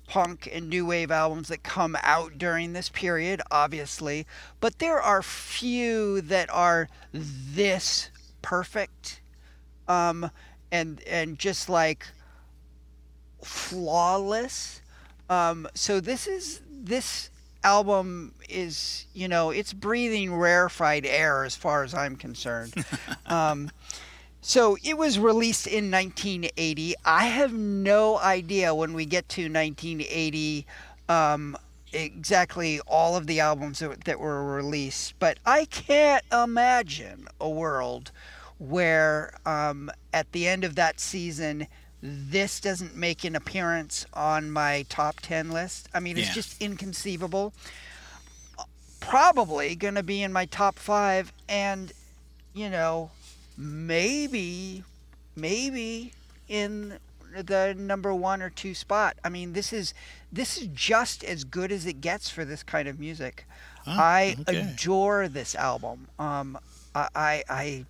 punk 0.06 0.48
and 0.52 0.68
new 0.68 0.84
wave 0.84 1.10
albums 1.10 1.48
that 1.48 1.62
come 1.62 1.96
out 2.02 2.36
during 2.36 2.72
this 2.72 2.90
period, 2.90 3.40
obviously, 3.50 4.26
but 4.60 4.78
there 4.78 5.00
are 5.00 5.22
few 5.22 6.20
that 6.20 6.50
are 6.50 6.88
this 7.12 8.10
perfect, 8.42 9.22
um, 9.88 10.30
and 10.70 11.02
and 11.06 11.38
just 11.38 11.68
like 11.68 12.06
flawless. 13.42 14.82
Um, 15.30 15.66
so 15.74 15.98
this 15.98 16.26
is 16.26 16.60
this 16.68 17.30
album 17.64 18.34
is 18.48 19.06
you 19.14 19.28
know 19.28 19.50
it's 19.50 19.72
breathing 19.72 20.34
rarefied 20.34 21.06
air 21.06 21.44
as 21.44 21.56
far 21.56 21.84
as 21.84 21.94
I'm 21.94 22.16
concerned. 22.16 22.74
um, 23.26 23.70
so 24.42 24.76
it 24.82 24.98
was 24.98 25.18
released 25.18 25.66
in 25.66 25.90
1980. 25.90 26.94
I 27.04 27.26
have 27.26 27.52
no 27.52 28.18
idea 28.18 28.74
when 28.74 28.92
we 28.92 29.06
get 29.06 29.28
to 29.30 29.42
1980 29.42 30.66
um, 31.08 31.56
exactly 31.92 32.80
all 32.86 33.16
of 33.16 33.26
the 33.26 33.38
albums 33.40 33.78
that, 33.78 34.04
that 34.04 34.18
were 34.18 34.44
released, 34.54 35.14
but 35.18 35.38
I 35.46 35.64
can't 35.66 36.24
imagine 36.32 37.28
a 37.40 37.48
world 37.48 38.10
where 38.58 39.32
um, 39.46 39.90
at 40.12 40.30
the 40.32 40.46
end 40.48 40.64
of 40.64 40.74
that 40.74 40.98
season 41.00 41.66
this 42.02 42.58
doesn't 42.58 42.96
make 42.96 43.22
an 43.22 43.36
appearance 43.36 44.06
on 44.12 44.50
my 44.50 44.84
top 44.88 45.20
10 45.20 45.52
list. 45.52 45.88
I 45.94 46.00
mean, 46.00 46.16
it's 46.18 46.28
Yeah. 46.28 46.34
just 46.34 46.60
inconceivable. 46.60 47.52
Probably 48.98 49.76
going 49.76 49.94
to 49.94 50.02
be 50.02 50.22
in 50.22 50.32
my 50.32 50.46
top 50.46 50.78
five, 50.78 51.32
and 51.48 51.92
you 52.54 52.68
know, 52.68 53.10
maybe, 53.62 54.82
maybe 55.36 56.12
in 56.48 56.98
the 57.32 57.74
number 57.78 58.12
one 58.14 58.42
or 58.42 58.50
two 58.50 58.74
spot. 58.74 59.16
I 59.24 59.28
mean, 59.28 59.52
this 59.52 59.72
is 59.72 59.94
this 60.30 60.58
is 60.58 60.68
just 60.68 61.24
as 61.24 61.44
good 61.44 61.72
as 61.72 61.86
it 61.86 62.00
gets 62.00 62.28
for 62.28 62.44
this 62.44 62.62
kind 62.62 62.88
of 62.88 62.98
music. 62.98 63.46
Oh, 63.86 63.92
I 63.92 64.36
okay. 64.40 64.60
adore 64.60 65.28
this 65.28 65.54
album. 65.54 66.08
Um, 66.18 66.58
I, 66.94 67.08
I 67.14 67.44
I 67.48 67.84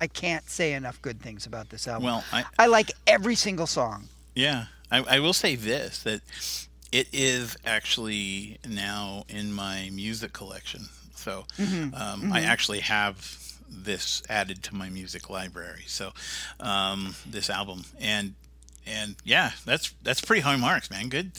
I 0.00 0.06
can't 0.06 0.48
say 0.48 0.72
enough 0.72 1.00
good 1.02 1.20
things 1.20 1.46
about 1.46 1.70
this 1.70 1.86
album. 1.86 2.04
Well, 2.04 2.24
I, 2.32 2.44
I 2.58 2.66
like 2.66 2.92
every 3.06 3.34
single 3.34 3.66
song. 3.66 4.08
Yeah, 4.34 4.66
I, 4.90 5.16
I 5.16 5.20
will 5.20 5.32
say 5.32 5.54
this 5.54 6.02
that 6.02 6.20
it 6.92 7.08
is 7.12 7.56
actually 7.64 8.58
now 8.66 9.24
in 9.28 9.52
my 9.52 9.90
music 9.92 10.32
collection. 10.32 10.88
So 11.14 11.44
um, 11.58 12.32
I 12.32 12.42
actually 12.42 12.80
have 12.80 13.16
this 13.70 14.22
added 14.28 14.62
to 14.64 14.74
my 14.74 14.88
music 14.88 15.30
library. 15.30 15.84
So 15.86 16.12
um, 16.60 17.14
this 17.26 17.50
album 17.50 17.84
and 18.00 18.34
and 18.86 19.16
yeah, 19.24 19.52
that's 19.64 19.94
that's 20.02 20.20
pretty 20.20 20.42
high 20.42 20.56
marks, 20.56 20.90
man. 20.90 21.08
Good. 21.08 21.32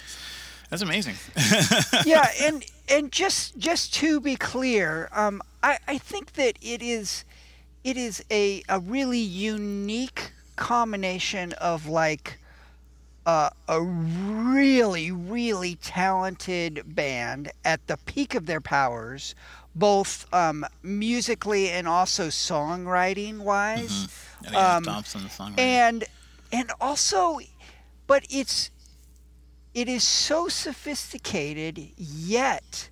That's 0.69 0.83
amazing. 0.83 1.15
yeah, 2.05 2.27
and 2.41 2.63
and 2.87 3.11
just 3.11 3.57
just 3.57 3.93
to 3.95 4.19
be 4.19 4.35
clear, 4.35 5.09
um, 5.11 5.41
I 5.63 5.79
I 5.87 5.97
think 5.97 6.33
that 6.33 6.57
it 6.61 6.81
is 6.81 7.25
it 7.83 7.97
is 7.97 8.23
a 8.29 8.63
a 8.69 8.79
really 8.79 9.19
unique 9.19 10.31
combination 10.55 11.53
of 11.53 11.87
like 11.87 12.39
uh, 13.25 13.49
a 13.67 13.81
really 13.81 15.11
really 15.11 15.75
talented 15.75 16.83
band 16.95 17.51
at 17.65 17.87
the 17.87 17.97
peak 18.05 18.35
of 18.35 18.45
their 18.45 18.61
powers, 18.61 19.33
both 19.79 20.31
um, 20.33 20.65
musically 20.83 21.69
and 21.69 21.87
also 21.87 22.27
songwriting 22.27 23.39
wise. 23.39 24.07
And 24.45 24.53
yeah, 24.53 24.75
Um, 24.77 24.83
Thompson, 24.83 25.23
the 25.23 25.29
songwriter. 25.29 25.59
and 25.59 26.03
and 26.51 26.71
also 26.81 27.39
but 28.07 28.25
it's 28.29 28.71
it 29.73 29.87
is 29.87 30.03
so 30.03 30.47
sophisticated 30.47 31.89
yet 31.97 32.89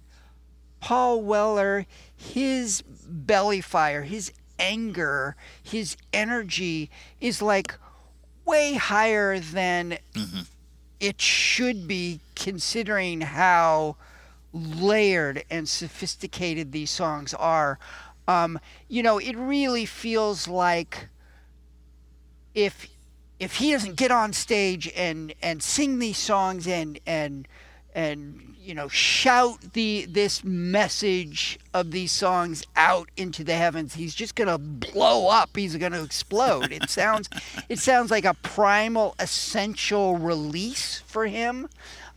paul 0.80 1.22
weller 1.24 1.86
his 2.16 2.84
belly 3.08 3.62
fire 3.62 4.04
his 4.04 4.32
anger 4.60 5.36
his 5.64 5.98
energy 6.14 6.90
is 7.20 7.42
like 7.42 7.76
way 8.46 8.76
higher 8.76 9.40
than 9.40 9.98
it 11.00 11.20
should 11.22 11.88
be 11.88 12.20
considering 12.36 13.22
how 13.22 13.96
layered 14.54 15.43
and 15.50 15.68
sophisticated 15.68 16.72
these 16.72 16.89
songs 16.89 17.34
are. 17.34 17.80
Um, 18.28 18.60
you 18.88 19.04
know 19.04 19.20
it 19.20 19.38
really 19.38 19.86
feels 19.86 20.48
like 20.48 21.08
if 22.54 22.88
if 23.39 23.58
he 23.58 23.72
doesn't 23.72 23.95
get 23.95 24.12
on 24.12 24.34
stage 24.34 24.91
and 24.95 25.34
and 25.41 25.62
sing 25.62 26.00
these 26.00 26.18
songs 26.18 26.68
and 26.68 27.00
and 27.06 27.48
and 27.95 28.56
you 28.60 28.74
know 28.74 28.88
shout 28.89 29.74
the 29.74 30.06
this 30.10 30.43
message 30.43 31.58
of 31.74 31.91
these 31.91 32.12
songs 32.12 32.66
out 32.76 33.10
into 33.16 33.43
the 33.43 33.54
heavens 33.54 33.93
he's 33.93 34.14
just 34.14 34.36
going 34.36 34.48
to 34.48 34.58
blow 34.58 35.30
up. 35.30 35.56
He's 35.56 35.76
going 35.78 35.93
to 35.93 36.04
explode. 36.04 36.72
It 36.72 36.89
sounds 36.89 37.30
it 37.70 37.80
sounds 37.80 38.12
like 38.12 38.26
a 38.26 38.34
primal 38.34 39.16
essential 39.20 40.18
release 40.18 41.00
for 41.06 41.28
him 41.28 41.70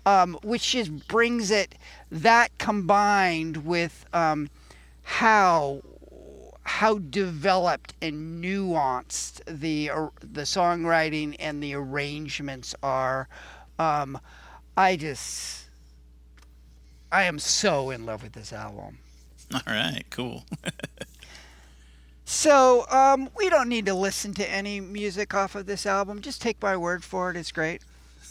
um, 0.06 0.38
which 0.42 0.72
just 0.72 1.06
brings 1.08 1.50
it 1.50 1.74
that 2.10 2.56
combined 2.58 3.58
with 3.58 4.04
um, 4.12 4.48
how 5.02 5.82
how 6.62 6.98
developed 6.98 7.94
and 8.00 8.42
nuanced 8.42 9.40
the 9.46 9.90
uh, 9.90 10.08
the 10.20 10.42
songwriting 10.42 11.36
and 11.38 11.62
the 11.62 11.74
arrangements 11.74 12.74
are. 12.82 13.28
Um, 13.78 14.18
I 14.76 14.96
just 14.96 15.66
I 17.10 17.24
am 17.24 17.38
so 17.38 17.90
in 17.90 18.06
love 18.06 18.22
with 18.22 18.32
this 18.32 18.52
album. 18.52 18.98
All 19.52 19.60
right, 19.66 20.04
cool. 20.10 20.44
So 22.24 22.86
um, 22.88 23.28
we 23.36 23.50
don't 23.50 23.68
need 23.68 23.86
to 23.86 23.94
listen 23.94 24.34
to 24.34 24.48
any 24.48 24.80
music 24.80 25.34
off 25.34 25.56
of 25.56 25.66
this 25.66 25.84
album. 25.84 26.22
Just 26.22 26.40
take 26.40 26.62
my 26.62 26.76
word 26.76 27.02
for 27.02 27.28
it. 27.28 27.36
It's 27.36 27.50
great. 27.50 27.82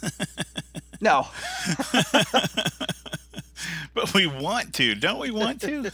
no. 1.01 1.27
but 3.93 4.13
we 4.13 4.27
want 4.27 4.73
to, 4.75 4.95
don't 4.95 5.19
we 5.19 5.31
want 5.31 5.61
to? 5.61 5.89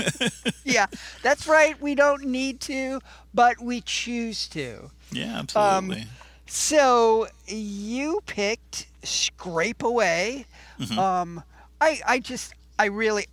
Yeah, 0.63 0.88
that's 1.22 1.47
right. 1.47 1.80
We 1.80 1.93
don't 1.95 2.26
need 2.26 2.59
to, 2.61 2.99
but 3.34 3.61
we 3.61 3.82
choose 3.82 4.47
to. 4.49 4.89
yeah, 5.11 5.39
absolutely. 5.39 6.05
So 6.47 7.28
you 7.47 8.22
picked 8.26 8.88
"Scrape 9.03 9.84
Away." 9.84 10.45
Mm-hmm. 10.80 10.97
Um, 10.99 11.43
I 11.80 12.01
I 12.07 12.20
just 12.20 12.53
I 12.80 12.86
really 12.86 13.28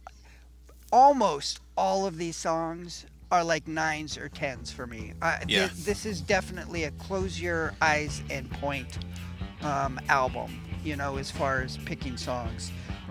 almost 0.92 1.60
all 1.76 2.06
of 2.06 2.18
these 2.18 2.36
songs 2.36 3.06
are 3.30 3.42
like 3.42 3.66
nines 3.66 4.18
or 4.18 4.28
tens 4.28 4.70
for 4.70 4.86
me. 4.86 5.14
Uh, 5.22 5.38
Yeah. 5.48 5.68
this 5.74 6.04
is 6.04 6.20
definitely 6.20 6.84
a 6.84 6.90
close 6.92 7.40
your 7.40 7.72
eyes 7.80 8.22
and 8.30 8.50
point 8.50 8.98
um, 9.62 9.98
album. 10.08 10.60
You 10.84 10.96
know, 10.96 11.16
as 11.16 11.30
far 11.30 11.62
as 11.62 11.78
picking 11.78 12.16
songs, 12.16 12.72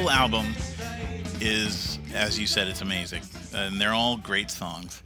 whole 0.00 0.10
album 0.10 0.54
is, 1.42 1.98
as 2.14 2.38
you 2.38 2.46
said, 2.46 2.68
it's 2.68 2.80
amazing, 2.80 3.22
and 3.54 3.78
they're 3.78 3.92
all 3.92 4.16
great 4.16 4.50
songs. 4.50 5.02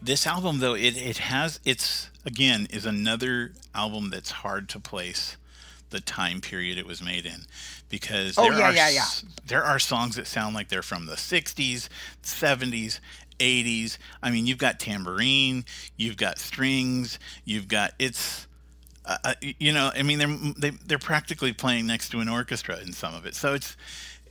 This 0.00 0.26
album, 0.26 0.60
though, 0.60 0.74
it, 0.74 0.96
it 0.96 1.18
has 1.18 1.60
it's 1.66 2.10
again 2.24 2.66
is 2.70 2.86
another 2.86 3.52
album 3.74 4.08
that's 4.08 4.30
hard 4.30 4.70
to 4.70 4.80
place 4.80 5.36
the 5.90 6.00
time 6.00 6.40
period 6.40 6.78
it 6.78 6.86
was 6.86 7.02
made 7.02 7.26
in 7.26 7.42
because 7.90 8.38
Oh, 8.38 8.44
there 8.50 8.58
yeah, 8.60 8.68
are 8.68 8.72
yeah, 8.72 8.88
yeah. 8.88 9.04
there 9.46 9.62
are 9.62 9.78
songs 9.78 10.16
that 10.16 10.26
sound 10.26 10.54
like 10.54 10.68
they're 10.68 10.82
from 10.82 11.04
the 11.06 11.14
60s 11.14 11.88
70s 12.22 12.98
80s 13.38 13.98
i 14.22 14.30
mean 14.30 14.46
you've 14.46 14.58
got 14.58 14.80
tambourine 14.80 15.64
you've 15.96 16.16
got 16.16 16.38
strings 16.38 17.18
you've 17.44 17.68
got 17.68 17.92
it's 18.00 18.46
uh, 19.04 19.18
uh, 19.22 19.34
you 19.40 19.72
know 19.72 19.90
i 19.94 20.02
mean 20.02 20.18
they're 20.18 20.52
they, 20.58 20.70
they're 20.86 20.98
practically 20.98 21.52
playing 21.52 21.86
next 21.86 22.08
to 22.08 22.18
an 22.20 22.28
orchestra 22.28 22.80
in 22.80 22.92
some 22.92 23.14
of 23.14 23.24
it 23.26 23.34
so 23.36 23.54
it's 23.54 23.76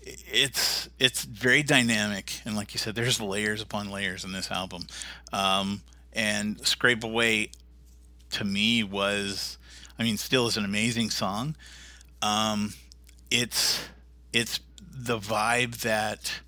it's 0.05 0.89
it's 0.99 1.23
very 1.23 1.63
dynamic. 1.63 2.41
And 2.45 2.55
like 2.55 2.73
you 2.73 2.79
said 2.79 2.95
there's 2.95 3.21
layers 3.21 3.61
upon 3.61 3.89
layers 3.89 4.23
in 4.23 4.31
this 4.31 4.51
album. 4.51 4.87
Um, 5.31 5.81
and 6.13 6.65
scrape 6.65 7.03
away 7.03 7.49
to 8.29 8.43
me 8.43 8.83
was 8.83 9.57
i 9.97 10.03
mean 10.03 10.17
still 10.17 10.47
is 10.47 10.57
an 10.57 10.65
amazing 10.65 11.09
song. 11.09 11.55
Um, 12.21 12.73
it's 13.29 13.81
it's 14.31 14.59
the 14.79 15.17
vibe 15.17 15.81
that 15.81 16.41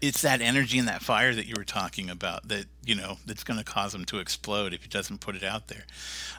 it's 0.00 0.22
that 0.22 0.40
energy 0.40 0.78
and 0.78 0.88
that 0.88 1.02
fire 1.02 1.34
that 1.34 1.46
you 1.46 1.54
were 1.56 1.64
talking 1.64 2.08
about 2.08 2.48
that 2.48 2.66
you 2.84 2.94
know 2.94 3.18
that's 3.26 3.44
going 3.44 3.58
to 3.58 3.64
cause 3.64 3.94
him 3.94 4.04
to 4.06 4.18
explode 4.18 4.72
if 4.72 4.82
he 4.82 4.88
doesn't 4.88 5.20
put 5.20 5.34
it 5.34 5.42
out 5.42 5.68
there. 5.68 5.84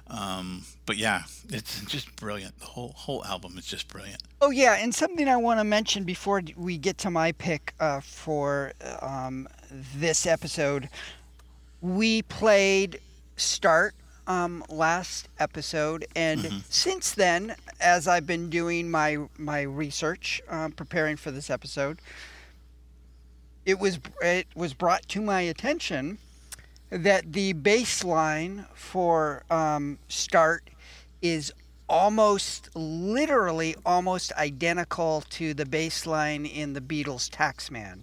Um, 0.07 0.63
but 0.85 0.97
yeah 0.97 1.23
it's 1.49 1.81
just 1.85 2.15
brilliant. 2.15 2.59
The 2.59 2.65
whole 2.65 2.93
whole 2.95 3.23
album 3.25 3.57
is 3.57 3.65
just 3.65 3.87
brilliant. 3.87 4.21
Oh 4.41 4.49
yeah, 4.49 4.75
and 4.75 4.93
something 4.93 5.27
I 5.27 5.37
want 5.37 5.59
to 5.59 5.63
mention 5.63 6.03
before 6.03 6.41
we 6.55 6.77
get 6.77 6.97
to 6.99 7.11
my 7.11 7.31
pick 7.33 7.73
uh, 7.79 8.01
for 8.01 8.73
um, 9.01 9.47
this 9.95 10.25
episode, 10.25 10.89
we 11.81 12.21
played 12.23 12.99
Start 13.35 13.95
um, 14.27 14.63
last 14.69 15.27
episode, 15.39 16.05
and 16.15 16.63
since 16.69 17.11
then, 17.11 17.55
as 17.81 18.07
I've 18.07 18.27
been 18.27 18.49
doing 18.49 18.89
my 18.89 19.17
my 19.37 19.61
research, 19.61 20.41
um, 20.49 20.71
preparing 20.71 21.17
for 21.17 21.31
this 21.31 21.49
episode, 21.49 21.99
it 23.65 23.79
was 23.79 23.99
it 24.21 24.47
was 24.55 24.73
brought 24.73 25.07
to 25.09 25.21
my 25.21 25.41
attention 25.41 26.17
that 26.89 27.33
the 27.33 27.53
bass 27.53 28.03
line 28.03 28.65
for 28.75 29.43
um, 29.49 29.97
Start 30.07 30.69
is 31.21 31.51
almost 31.89 32.69
literally 32.75 33.75
almost 33.85 34.31
identical 34.33 35.23
to 35.29 35.53
the 35.53 35.65
bass 35.65 36.05
line 36.05 36.45
in 36.45 36.73
the 36.73 36.81
Beatles 36.81 37.29
Taxman. 37.29 38.01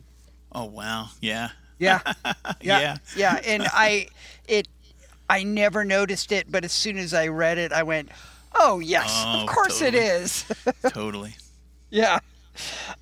oh 0.52 0.64
wow 0.64 1.08
yeah 1.20 1.50
Yeah. 1.78 2.00
yeah 2.61 2.96
Yeah, 3.16 3.40
and 3.46 3.66
I 3.72 4.08
it 4.46 4.68
I 5.30 5.44
never 5.44 5.84
noticed 5.84 6.30
it, 6.32 6.50
but 6.50 6.64
as 6.64 6.72
soon 6.72 6.98
as 6.98 7.14
I 7.14 7.28
read 7.28 7.56
it, 7.56 7.72
I 7.72 7.84
went, 7.84 8.11
"Oh, 8.54 8.80
yes, 8.80 9.11
Oh, 9.26 9.42
of 9.42 9.46
course 9.48 9.78
totally. 9.78 9.98
it 9.98 10.02
is." 10.22 10.44
totally 10.88 11.36
yeah. 11.88 12.18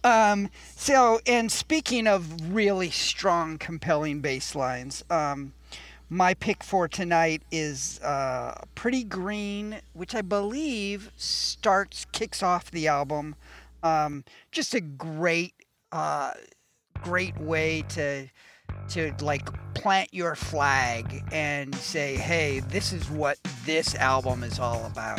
Um, 0.05 0.51
so, 0.77 1.21
and 1.27 1.51
speaking 1.51 2.07
of 2.07 2.55
really 2.55 2.91
strong, 2.91 3.59
compelling 3.59 4.21
bass 4.21 4.55
lines, 4.55 5.05
um, 5.11 5.53
my 6.11 6.35
pick 6.35 6.63
for 6.63 6.89
tonight 6.89 7.43
is 7.51 8.01
uh, 8.01 8.63
Pretty 8.75 9.05
Green, 9.05 9.81
which 9.93 10.15
I 10.15 10.23
believe 10.23 11.11
starts, 11.17 12.07
kicks 12.13 12.43
off 12.43 12.71
the 12.71 12.89
album. 12.89 13.35
Um, 13.83 14.25
just 14.51 14.75
a 14.75 14.81
great, 14.81 15.55
uh, 15.93 16.33
great 17.03 17.39
way 17.39 17.83
to 17.91 18.29
to 18.89 19.15
like 19.21 19.49
plant 19.75 20.13
your 20.13 20.35
flag 20.35 21.23
and 21.33 21.75
say, 21.75 22.17
hey, 22.17 22.61
this 22.61 22.93
is 22.93 23.11
what 23.11 23.39
this 23.65 23.95
album 23.95 24.43
is 24.43 24.59
all 24.59 24.85
about. 24.87 25.19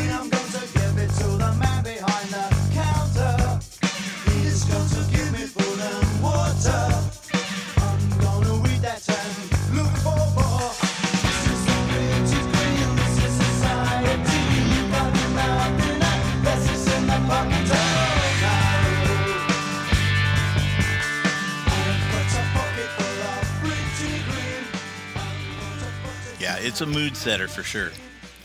it's 26.71 26.79
a 26.79 26.85
mood 26.85 27.17
setter 27.17 27.49
for 27.49 27.63
sure. 27.63 27.89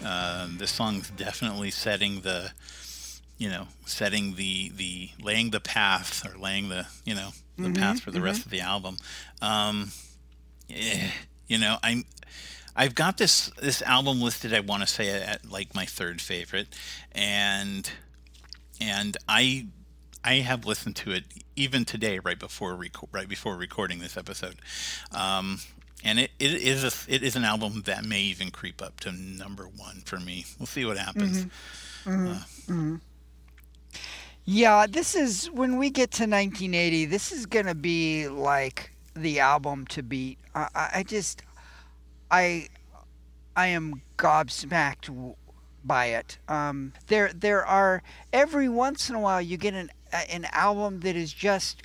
Uh, 0.04 0.48
this 0.58 0.72
song's 0.72 1.10
definitely 1.10 1.70
setting 1.70 2.22
the, 2.22 2.50
you 3.38 3.48
know, 3.48 3.68
setting 3.84 4.34
the 4.34 4.72
the 4.74 5.10
laying 5.22 5.50
the 5.50 5.60
path 5.60 6.26
or 6.26 6.36
laying 6.36 6.68
the 6.68 6.88
you 7.04 7.14
know 7.14 7.28
the 7.56 7.70
path 7.70 8.00
for 8.00 8.10
the 8.10 8.20
rest 8.20 8.44
of 8.44 8.50
the 8.50 8.60
album. 8.60 8.96
Um, 9.40 9.92
eh, 10.68 11.08
you 11.46 11.56
know, 11.56 11.76
I'm 11.84 12.02
I've 12.74 12.96
got 12.96 13.16
this 13.16 13.52
this 13.62 13.80
album 13.82 14.20
listed. 14.20 14.52
I 14.52 14.58
want 14.58 14.82
to 14.82 14.88
say 14.88 15.08
at 15.08 15.48
like 15.48 15.72
my 15.72 15.84
third 15.84 16.20
favorite, 16.20 16.66
and 17.12 17.88
and 18.80 19.16
I 19.28 19.68
I 20.24 20.34
have 20.40 20.66
listened 20.66 20.96
to 20.96 21.12
it 21.12 21.22
even 21.54 21.84
today, 21.84 22.18
right 22.18 22.38
before 22.38 22.74
reco- 22.74 23.08
right 23.12 23.28
before 23.28 23.56
recording 23.56 24.00
this 24.00 24.16
episode, 24.16 24.56
um, 25.12 25.60
and 26.06 26.20
it, 26.20 26.30
it 26.38 26.52
is 26.52 26.84
a, 26.84 27.12
it 27.12 27.24
is 27.24 27.34
an 27.34 27.42
album 27.42 27.82
that 27.86 28.04
may 28.04 28.20
even 28.20 28.52
creep 28.52 28.80
up 28.80 29.00
to 29.00 29.10
number 29.10 29.64
one 29.64 30.02
for 30.04 30.20
me. 30.20 30.44
We'll 30.58 30.66
see 30.66 30.84
what 30.84 30.96
happens. 30.96 31.44
Mm-hmm. 31.44 32.10
Mm-hmm. 32.10 32.26
Uh, 32.28 32.34
mm-hmm. 32.34 32.96
Yeah, 34.44 34.86
this 34.88 35.16
is 35.16 35.50
when 35.50 35.78
we 35.78 35.90
get 35.90 36.12
to 36.12 36.22
1980. 36.22 37.06
This 37.06 37.32
is 37.32 37.44
gonna 37.44 37.74
be 37.74 38.28
like 38.28 38.92
the 39.14 39.40
album 39.40 39.84
to 39.88 40.04
beat. 40.04 40.38
I, 40.54 40.68
I 40.74 40.90
I 40.94 41.02
just, 41.02 41.42
I, 42.30 42.68
I 43.56 43.66
am 43.66 44.00
gobsmacked 44.16 45.34
by 45.84 46.06
it. 46.06 46.38
Um, 46.46 46.92
there, 47.08 47.32
there 47.34 47.66
are 47.66 48.04
every 48.32 48.68
once 48.68 49.10
in 49.10 49.16
a 49.16 49.20
while 49.20 49.42
you 49.42 49.56
get 49.56 49.74
an 49.74 49.90
an 50.30 50.46
album 50.52 51.00
that 51.00 51.16
is 51.16 51.32
just 51.32 51.82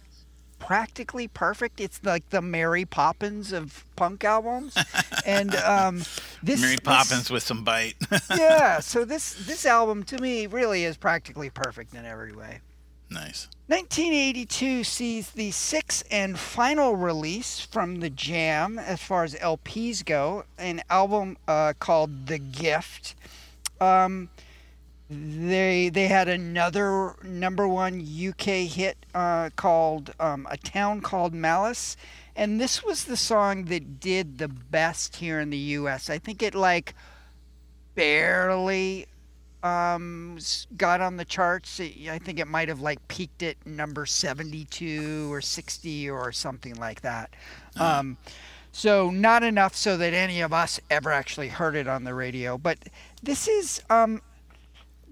practically 0.62 1.28
perfect. 1.28 1.82
It's 1.82 1.99
like 2.03 2.30
the 2.30 2.41
Mary 2.41 2.86
Poppins 2.86 3.51
of 3.51 3.84
punk 3.95 4.24
albums, 4.24 4.78
and 5.26 5.53
um, 5.55 5.97
this 6.43 6.62
Mary 6.62 6.76
this- 6.76 6.80
Poppins 6.82 7.30
with 7.30 7.43
some 7.43 7.64
bite. 7.64 7.95
yeah. 8.38 8.80
So 8.80 9.03
this 9.03 9.34
this 9.45 9.66
album 9.66 10.03
to 10.05 10.18
me 10.20 10.47
really 10.47 10.86
is 10.86 10.95
practically 10.97 11.49
perfect 11.49 11.93
in 11.93 12.05
every 12.05 12.32
way. 12.34 12.62
nice. 13.09 13.47
1982 13.68 14.84
sees 14.84 15.32
the 15.32 15.49
sixth 15.51 16.03
and 16.12 16.38
final 16.38 16.95
release 16.95 17.59
from 17.62 18.01
the 18.01 18.09
Jam, 18.09 18.78
as 18.78 19.01
far 19.01 19.24
as 19.24 19.34
LPs 19.36 20.03
go, 20.05 20.43
an 20.57 20.82
album 20.89 21.38
uh, 21.47 21.74
called 21.80 22.28
"The 22.28 22.38
Gift." 22.38 23.16
Um, 23.80 24.30
they 25.12 25.89
they 25.89 26.07
had 26.07 26.30
another 26.30 27.16
number 27.22 27.68
one 27.68 27.99
UK 27.99 28.68
hit 28.70 29.05
uh, 29.14 29.49
called 29.57 30.14
um, 30.22 30.47
"A 30.49 30.55
Town 30.55 31.01
Called 31.01 31.34
Malice," 31.34 31.97
and 32.34 32.62
this 32.62 32.82
was 32.82 33.03
the 33.03 33.18
song 33.18 33.66
that 33.66 33.99
did 33.99 34.38
the 34.38 34.47
best 34.47 35.18
here 35.18 35.41
in 35.41 35.49
the 35.49 35.57
U.S. 35.57 36.09
I 36.09 36.18
think 36.18 36.41
it 36.41 36.55
like 36.55 36.95
barely 37.93 39.05
um, 39.64 40.38
got 40.78 41.01
on 41.01 41.18
the 41.18 41.26
charts. 41.26 41.82
I 41.82 42.18
think 42.18 42.39
it 42.39 42.47
might 42.47 42.70
have 42.70 42.80
like 42.80 43.05
peaked 43.09 43.43
at 43.43 43.57
number 43.66 44.05
72 44.05 45.32
or 45.32 45.41
60 45.41 46.09
or 46.09 46.32
something 46.32 46.76
like 46.76 47.01
that. 47.01 47.36
Um, 47.78 48.18
so 48.72 49.09
not 49.12 49.43
enough 49.43 49.76
so 49.76 49.97
that 49.97 50.14
any 50.14 50.39
of 50.39 50.53
us 50.53 50.80
ever 50.89 51.12
actually 51.12 51.49
heard 51.49 51.76
it 51.76 51.88
on 51.88 52.05
the 52.05 52.14
radio. 52.14 52.57
But 52.57 52.78
this 53.22 53.49
is 53.49 53.82
um, 53.89 54.22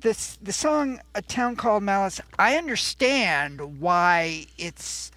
this 0.01 0.37
the 0.41 0.53
song 0.53 0.99
"A 1.15 1.21
Town 1.21 1.55
Called 1.55 1.83
Malice." 1.83 2.21
I 2.37 2.55
understand 2.57 3.79
why 3.81 4.47
it's 4.57 5.11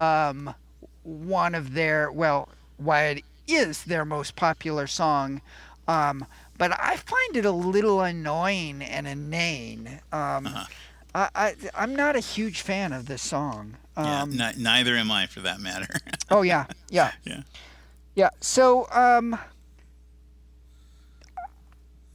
um, 0.00 0.54
one 1.02 1.54
of 1.54 1.74
their 1.74 2.10
well, 2.12 2.48
why 2.76 3.04
it 3.04 3.24
is 3.46 3.84
their 3.84 4.04
most 4.04 4.36
popular 4.36 4.86
song. 4.86 5.40
Um, 5.86 6.26
but 6.58 6.72
I 6.78 6.96
find 6.96 7.36
it 7.36 7.44
a 7.44 7.50
little 7.52 8.00
annoying 8.02 8.82
and 8.82 9.06
inane. 9.06 10.00
Um, 10.12 10.48
I, 11.14 11.28
I, 11.34 11.54
I'm 11.74 11.94
not 11.96 12.16
a 12.16 12.20
huge 12.20 12.60
fan 12.60 12.92
of 12.92 13.06
this 13.06 13.22
song. 13.22 13.76
Yeah, 13.96 14.22
Um, 14.22 14.30
ni- 14.36 14.52
neither 14.58 14.96
am 14.96 15.10
I 15.10 15.26
for 15.26 15.40
that 15.40 15.60
matter. 15.60 15.88
Oh 16.30 16.42
yeah, 16.42 16.66
yeah, 16.90 17.12
yeah. 17.24 17.42
yeah. 18.14 18.30
So 18.40 18.86
um, 18.92 19.38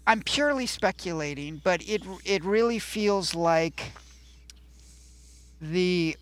I'm 0.06 0.22
purely 0.22 0.66
speculating, 0.66 1.62
but 1.64 1.82
it 1.88 2.04
it 2.26 2.44
really 2.44 2.80
feels 2.80 3.34
like 3.34 3.94
the 5.62 6.18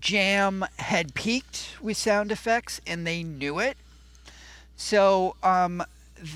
jam 0.00 0.64
had 0.78 1.14
peaked 1.14 1.76
with 1.80 1.96
sound 1.96 2.32
effects 2.32 2.80
and 2.86 3.06
they 3.06 3.22
knew 3.22 3.58
it. 3.58 3.76
So 4.76 5.36
um, 5.42 5.82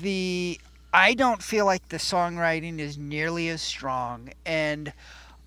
the 0.01 0.59
I 0.93 1.13
don't 1.13 1.41
feel 1.41 1.65
like 1.65 1.89
the 1.89 1.97
songwriting 1.97 2.79
is 2.79 2.97
nearly 2.97 3.49
as 3.49 3.61
strong 3.61 4.29
and 4.45 4.93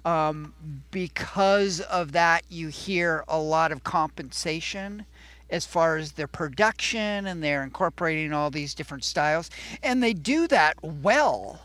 um, 0.04 0.52
because 0.90 1.80
of 1.80 2.12
that 2.12 2.44
you 2.48 2.68
hear 2.68 3.24
a 3.28 3.38
lot 3.38 3.72
of 3.72 3.84
compensation 3.84 5.06
as 5.50 5.66
far 5.66 5.96
as 5.96 6.12
their 6.12 6.26
production 6.26 7.26
and 7.26 7.42
they're 7.42 7.62
incorporating 7.62 8.32
all 8.32 8.50
these 8.50 8.74
different 8.74 9.04
styles. 9.04 9.50
And 9.82 10.02
they 10.02 10.12
do 10.12 10.46
that 10.48 10.76
well 10.82 11.60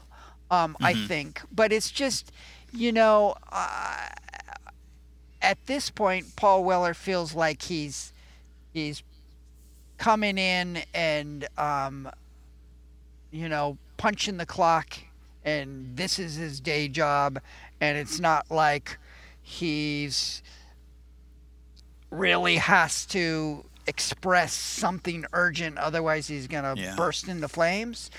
um, 0.52 0.76
i 0.82 0.94
think. 0.94 1.42
But 1.52 1.72
it's 1.72 1.92
just 1.92 2.32
you 2.72 2.92
know 2.92 3.36
uh, 3.52 4.08
at 5.42 5.66
this 5.66 5.90
point 5.90 6.36
paul 6.36 6.64
weller 6.64 6.94
feels 6.94 7.34
like 7.34 7.64
he's 7.64 8.14
he's 8.74 9.04
coming 9.98 10.38
in 10.38 10.80
and 10.94 11.48
um, 11.58 12.10
you 13.32 13.50
know 13.50 13.78
punching 13.98 14.38
the 14.38 14.46
clock 14.46 14.98
and 15.44 15.96
this 15.96 16.20
is 16.20 16.36
his 16.36 16.60
day 16.60 16.88
job 16.88 17.40
and 17.82 17.98
it's 17.98 18.20
not 18.20 18.50
like 18.50 18.98
he's 19.42 20.42
really 22.12 22.58
has 22.58 23.06
to 23.06 23.64
express 23.90 24.54
something 24.54 25.26
urgent 25.34 25.78
otherwise 25.78 26.28
he's 26.28 26.48
going 26.48 26.64
to 26.64 26.82
Yeah. 26.82 26.96
burst 26.96 27.28
into 27.28 27.48
flames 27.48 28.10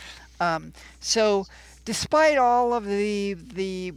um, 0.40 0.72
so 1.00 1.46
despite 1.84 2.36
all 2.38 2.74
of 2.74 2.84
the 2.84 3.34
the 3.34 3.92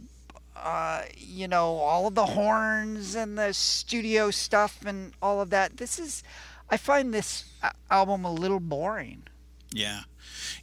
uh, 0.56 1.02
you 1.16 1.46
know 1.48 1.68
all 1.76 2.06
of 2.06 2.14
the 2.14 2.26
horns 2.26 3.14
and 3.14 3.36
the 3.36 3.52
studio 3.52 4.30
stuff 4.30 4.72
and 4.86 5.12
all 5.20 5.40
of 5.42 5.50
that 5.50 5.76
this 5.76 5.98
is 5.98 6.22
i 6.70 6.76
find 6.76 7.12
this 7.12 7.44
album 7.90 8.24
a 8.24 8.32
little 8.32 8.60
boring 8.60 9.22
Yeah. 9.72 10.02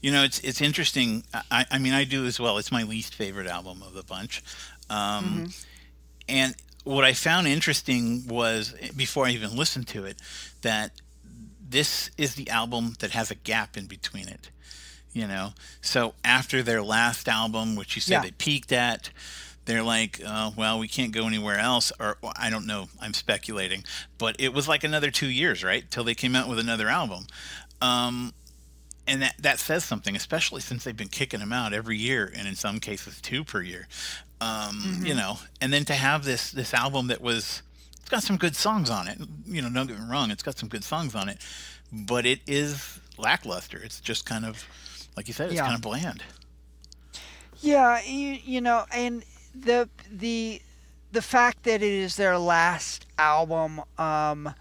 You 0.02 0.12
know, 0.12 0.24
it's 0.24 0.40
it's 0.40 0.62
interesting. 0.62 1.24
I, 1.52 1.66
I 1.70 1.78
mean, 1.78 1.94
I 1.94 2.06
do 2.06 2.26
as 2.26 2.40
well. 2.40 2.58
It's 2.58 2.72
my 2.72 2.84
least 2.84 3.14
favorite 3.14 3.48
album 3.48 3.84
of 3.84 3.94
the 3.94 4.04
bunch. 4.04 4.42
Um, 4.90 5.50
And 6.30 6.56
what 6.84 7.04
I 7.04 7.14
found 7.14 7.48
interesting 7.48 8.28
was 8.28 8.74
before 8.96 9.26
I 9.26 9.32
even 9.32 9.56
listened 9.56 9.88
to 9.90 10.06
it 10.06 10.18
that 10.62 10.92
this 11.68 12.10
is 12.18 12.36
the 12.36 12.50
album 12.50 12.96
that 13.00 13.12
has 13.12 13.32
a 13.32 13.36
gap 13.36 13.78
in 13.78 13.86
between 13.86 14.28
it. 14.28 14.50
You 15.14 15.28
know, 15.28 15.54
so 15.82 16.14
after 16.24 16.64
their 16.64 16.82
last 16.82 17.28
album, 17.28 17.76
which 17.76 17.96
you 17.96 18.02
said 18.02 18.14
Yeah. 18.14 18.22
they 18.22 18.32
peaked 18.32 18.72
at, 18.72 19.10
they're 19.66 19.84
like, 19.84 20.22
uh, 20.26 20.52
well, 20.56 20.80
we 20.80 20.88
can't 20.88 21.12
go 21.12 21.28
anywhere 21.28 21.60
else, 21.60 21.92
or 22.00 22.18
well, 22.22 22.34
I 22.38 22.50
don't 22.50 22.66
know. 22.66 22.88
I'm 23.02 23.14
speculating, 23.14 23.84
but 24.18 24.38
it 24.40 24.54
was 24.54 24.68
like 24.70 24.84
another 24.86 25.12
two 25.12 25.28
years, 25.28 25.64
right, 25.66 25.90
till 25.92 26.06
they 26.06 26.16
came 26.16 26.34
out 26.36 26.48
with 26.48 26.60
another 26.60 26.88
album. 26.88 27.28
Um, 27.82 28.34
and 29.06 29.22
that 29.22 29.36
that 29.40 29.60
says 29.60 29.84
something, 29.84 30.16
especially 30.16 30.62
since 30.62 30.84
they've 30.86 30.96
been 30.96 31.10
kicking 31.10 31.42
them 31.42 31.52
out 31.52 31.74
every 31.74 31.98
year, 31.98 32.32
and 32.34 32.48
in 32.48 32.56
some 32.56 32.80
cases 32.80 33.20
two 33.22 33.44
per 33.44 33.62
year. 33.62 33.88
Um, 34.42 35.02
You 35.06 35.14
know, 35.14 35.38
and 35.62 35.72
then 35.72 35.86
to 35.86 35.94
have 35.94 36.24
this 36.26 36.52
this 36.52 36.74
album 36.74 37.08
that 37.08 37.22
was, 37.22 37.62
it's 38.00 38.10
got 38.10 38.24
some 38.24 38.38
good 38.38 38.56
songs 38.56 38.90
on 38.90 39.08
it. 39.08 39.20
You 39.46 39.62
know, 39.62 39.70
don't 39.70 39.88
get 39.88 40.00
me 40.00 40.06
wrong, 40.10 40.32
it's 40.32 40.44
got 40.44 40.58
some 40.58 40.68
good 40.70 40.84
songs 40.84 41.14
on 41.16 41.30
it, 41.30 41.38
but 41.92 42.26
it 42.26 42.40
is 42.48 43.00
lackluster. 43.18 43.78
It's 43.78 44.00
just 44.02 44.26
kind 44.26 44.44
of, 44.46 44.66
like 45.16 45.28
you 45.28 45.34
said, 45.34 45.48
it's 45.52 45.56
Yeah. 45.58 45.66
kind 45.66 45.76
of 45.76 45.82
bland. 45.82 46.24
Yeah, 47.62 48.02
you, 48.02 48.40
you 48.44 48.62
know, 48.62 48.86
and 48.92 49.24
the 49.54 49.88
the 50.12 50.62
the 51.12 51.22
fact 51.22 51.64
that 51.64 51.84
it 51.84 51.94
is 51.94 52.16
their 52.16 52.38
last 52.40 53.06
album, 53.20 53.82
um, 54.00 54.54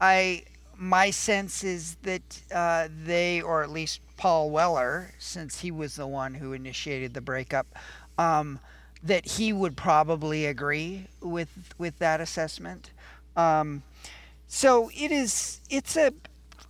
I 0.00 0.42
my 0.76 1.10
sense 1.10 1.64
is 1.64 1.96
that 2.02 2.42
uh, 2.52 2.88
they, 3.04 3.40
or 3.40 3.62
at 3.62 3.70
least 3.70 4.00
Paul 4.18 4.50
Weller, 4.50 5.14
since 5.18 5.60
he 5.60 5.70
was 5.70 5.94
the 5.96 6.06
one 6.06 6.34
who 6.34 6.52
initiated 6.52 7.14
the 7.14 7.22
breakup, 7.22 7.66
um, 8.18 8.58
that 9.06 9.26
he 9.26 9.52
would 9.52 9.76
probably 9.76 10.46
agree 10.46 11.06
with 11.20 11.74
with 11.78 11.98
that 11.98 12.20
assessment. 12.20 12.90
Um, 13.36 13.82
so 14.46 14.90
it 14.94 15.12
is. 15.12 15.60
It's 15.70 15.96
a. 15.96 16.12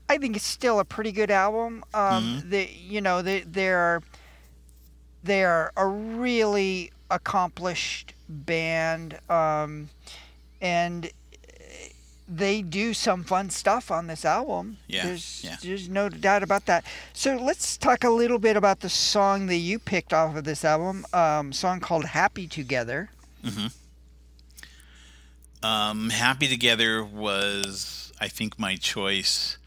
I 0.09 0.19
think 0.19 0.37
it's 0.37 0.47
still 0.47 0.79
a 0.79 0.85
pretty 0.85 1.13
good 1.13 1.31
album. 1.31 1.85
Um, 1.93 2.43
The 2.49 2.69
you 2.71 3.01
know 3.01 3.23
they 3.23 3.41
they're 3.41 4.03
they're 5.23 5.73
a 5.77 5.87
really 5.87 6.93
accomplished 7.11 8.15
band, 8.29 9.19
um, 9.29 9.89
and 10.61 11.11
they 12.29 12.63
do 12.63 12.93
some 12.93 13.25
fun 13.25 13.51
stuff 13.51 13.91
on 13.91 14.07
this 14.07 14.25
album. 14.25 14.79
Yeah, 14.89 15.07
there's 15.07 15.43
yeah. 15.45 15.57
there's 15.63 15.89
no 15.89 16.09
doubt 16.09 16.43
about 16.43 16.67
that. 16.67 16.85
So 17.13 17.37
let's 17.37 17.77
talk 17.77 18.05
a 18.05 18.11
little 18.11 18.39
bit 18.39 18.57
about 18.57 18.81
the 18.81 18.89
song 18.89 19.47
that 19.47 19.57
you 19.57 19.79
picked 19.79 20.13
off 20.13 20.37
of 20.37 20.45
this 20.45 20.65
album. 20.65 21.07
Um, 21.13 21.53
song 21.53 21.81
called 21.81 22.07
"Happy 22.07 22.47
Together." 22.47 23.11
Um, 25.63 26.11
Happy 26.11 26.47
Together 26.49 27.05
was, 27.05 28.13
I 28.21 28.29
think, 28.29 28.59
my 28.59 28.77
choice 28.77 29.59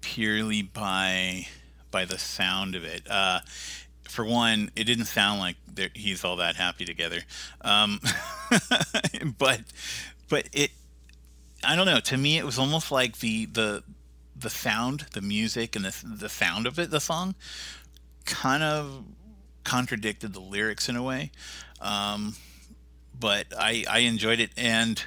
purely 0.00 0.62
by 0.62 1.46
by 1.90 2.04
the 2.04 2.18
sound 2.18 2.74
of 2.74 2.84
it. 2.84 3.08
Uh, 3.08 3.40
for 4.08 4.24
one, 4.24 4.70
it 4.76 4.84
didn't 4.84 5.06
sound 5.06 5.40
like 5.40 5.56
he's 5.94 6.24
all 6.24 6.36
that 6.36 6.56
happy 6.56 6.84
together, 6.84 7.20
um, 7.62 8.00
but 9.38 9.60
but 10.28 10.48
it. 10.52 10.70
I 11.64 11.76
don't 11.76 11.86
know. 11.86 12.00
To 12.00 12.16
me, 12.16 12.38
it 12.38 12.44
was 12.44 12.58
almost 12.58 12.90
like 12.90 13.18
the 13.18 13.46
the 13.46 13.82
the 14.36 14.50
sound, 14.50 15.06
the 15.12 15.20
music, 15.20 15.76
and 15.76 15.84
the 15.84 15.94
the 16.04 16.28
sound 16.28 16.66
of 16.66 16.78
it, 16.78 16.90
the 16.90 17.00
song, 17.00 17.34
kind 18.24 18.62
of 18.62 19.04
contradicted 19.64 20.32
the 20.32 20.40
lyrics 20.40 20.88
in 20.88 20.96
a 20.96 21.02
way. 21.02 21.30
Um, 21.80 22.34
but 23.18 23.46
I, 23.58 23.84
I 23.88 24.00
enjoyed 24.00 24.40
it 24.40 24.50
and 24.56 25.02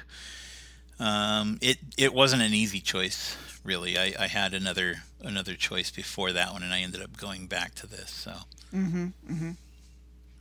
um, 1.00 1.58
it 1.60 1.78
it 1.96 2.12
wasn't 2.14 2.42
an 2.42 2.54
easy 2.54 2.80
choice 2.80 3.36
really 3.64 3.96
I, 3.98 4.14
I 4.18 4.26
had 4.26 4.54
another 4.54 5.02
another 5.22 5.54
choice 5.54 5.90
before 5.90 6.32
that 6.32 6.52
one 6.52 6.62
and 6.62 6.72
I 6.72 6.80
ended 6.80 7.02
up 7.02 7.16
going 7.16 7.46
back 7.46 7.74
to 7.76 7.86
this 7.86 8.10
so 8.10 8.32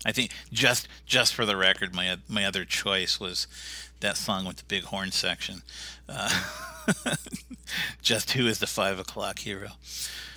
I 0.06 0.12
think 0.12 0.32
just 0.52 0.88
just 1.06 1.34
for 1.34 1.46
the 1.46 1.56
record, 1.56 1.94
my 1.96 2.18
my 2.28 2.46
other 2.46 2.66
choice 2.66 3.20
was 3.20 3.48
that 4.00 4.18
song 4.18 4.46
with 4.46 4.58
the 4.58 4.64
big 4.68 4.84
horn 4.86 5.12
section. 5.12 5.62
Uh, 6.10 6.30
just 8.02 8.32
who 8.32 8.48
is 8.48 8.60
the 8.60 8.68
five 8.68 9.00
o'clock 9.00 9.40
hero? 9.40 9.70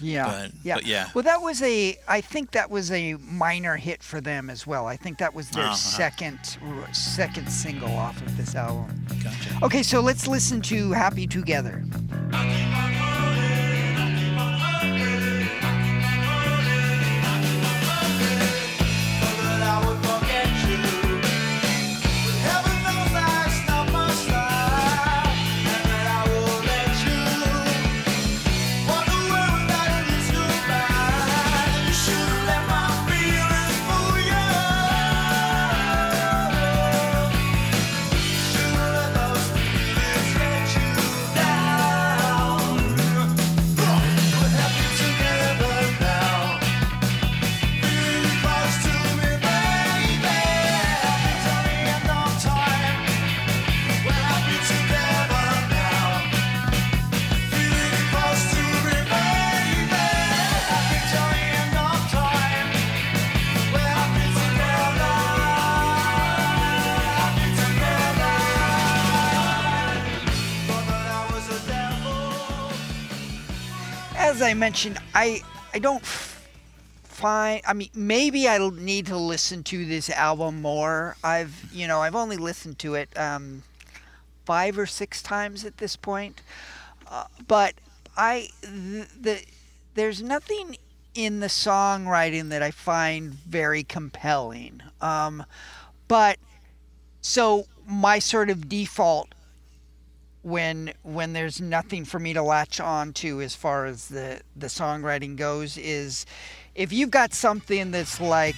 Yeah, 0.00 0.24
But- 0.26 0.50
yeah, 0.62 0.74
but 0.74 0.86
yeah. 0.86 1.08
Well, 1.14 1.22
that 1.24 1.40
was 1.40 1.62
a. 1.62 1.96
I 2.06 2.20
think 2.20 2.50
that 2.50 2.68
was 2.70 2.90
a 2.90 3.14
minor 3.14 3.76
hit 3.76 4.02
for 4.02 4.20
them 4.20 4.50
as 4.50 4.66
well. 4.66 4.86
I 4.86 4.96
think 4.96 5.18
that 5.18 5.32
was 5.34 5.48
their 5.50 5.64
Uh-huh. 5.64 5.74
second 5.74 6.38
second 6.92 7.48
single 7.48 7.92
off 7.96 8.20
of 8.20 8.36
this 8.36 8.54
album. 8.54 9.06
Gotcha. 9.22 9.58
Okay, 9.62 9.82
so 9.82 10.00
let's 10.00 10.26
listen 10.26 10.60
to 10.62 10.92
"Happy 10.92 11.26
Together." 11.26 11.82
I 74.54 74.56
mentioned, 74.56 74.98
I 75.16 75.42
I 75.72 75.80
don't 75.80 76.06
find. 76.06 77.60
I 77.66 77.72
mean, 77.72 77.88
maybe 77.92 78.48
I 78.48 78.58
need 78.70 79.06
to 79.06 79.16
listen 79.16 79.64
to 79.64 79.84
this 79.84 80.08
album 80.08 80.62
more. 80.62 81.16
I've 81.24 81.72
you 81.72 81.88
know 81.88 82.02
I've 82.02 82.14
only 82.14 82.36
listened 82.36 82.78
to 82.78 82.94
it 82.94 83.08
um, 83.18 83.64
five 84.44 84.78
or 84.78 84.86
six 84.86 85.22
times 85.22 85.64
at 85.64 85.78
this 85.78 85.96
point, 85.96 86.40
uh, 87.10 87.24
but 87.48 87.74
I 88.16 88.50
the, 88.62 89.08
the 89.20 89.42
there's 89.96 90.22
nothing 90.22 90.76
in 91.16 91.40
the 91.40 91.48
songwriting 91.48 92.50
that 92.50 92.62
I 92.62 92.70
find 92.70 93.32
very 93.32 93.82
compelling. 93.82 94.82
Um, 95.00 95.46
but 96.06 96.38
so 97.20 97.66
my 97.88 98.20
sort 98.20 98.50
of 98.50 98.68
default 98.68 99.33
when 100.44 100.92
when 101.02 101.32
there's 101.32 101.60
nothing 101.60 102.04
for 102.04 102.18
me 102.18 102.32
to 102.34 102.42
latch 102.42 102.78
on 102.78 103.12
to 103.14 103.40
as 103.40 103.54
far 103.54 103.86
as 103.86 104.08
the 104.08 104.40
the 104.54 104.66
songwriting 104.66 105.36
goes 105.36 105.76
is 105.78 106.26
if 106.74 106.92
you've 106.92 107.10
got 107.10 107.32
something 107.32 107.90
that's 107.90 108.20
like 108.20 108.56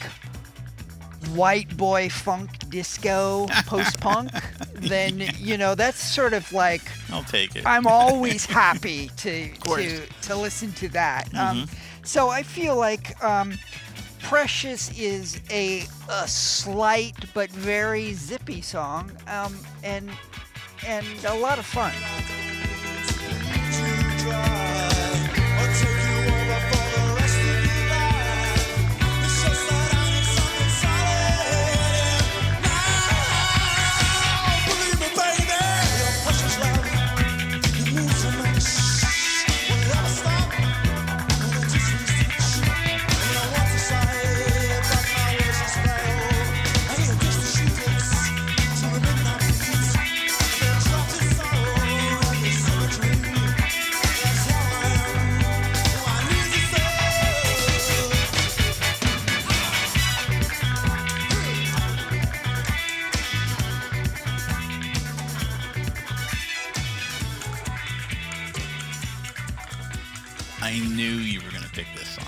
white 1.31 1.77
boy 1.77 2.09
funk 2.09 2.51
disco 2.69 3.47
post 3.67 4.01
punk 4.01 4.31
then 4.75 5.23
you 5.39 5.57
know 5.57 5.75
that's 5.75 6.01
sort 6.03 6.33
of 6.33 6.53
like 6.53 6.83
I'll 7.11 7.25
take 7.25 7.57
it. 7.57 7.65
I'm 7.65 7.87
always 7.87 8.47
happy 8.47 9.11
to 9.19 9.49
to 9.55 10.07
to 10.23 10.37
listen 10.37 10.73
to 10.73 10.89
that. 10.91 11.33
Um, 11.35 11.67
so 12.05 12.29
I 12.29 12.43
feel 12.43 12.77
like 12.77 13.23
um, 13.25 13.55
Precious 14.23 14.97
is 14.99 15.41
a, 15.51 15.85
a 16.09 16.27
slight 16.27 17.15
but 17.33 17.51
very 17.51 18.13
zippy 18.13 18.61
song, 18.61 19.13
um, 19.29 19.57
and 19.83 20.11
and 20.85 21.07
a 21.25 21.35
lot 21.35 21.59
of 21.59 21.67
fun. 21.67 21.93
I 70.67 70.81
knew 70.81 71.05
you 71.13 71.41
were 71.43 71.51
going 71.51 71.63
to 71.63 71.71
pick 71.71 71.87
this 71.97 72.09
song. 72.09 72.27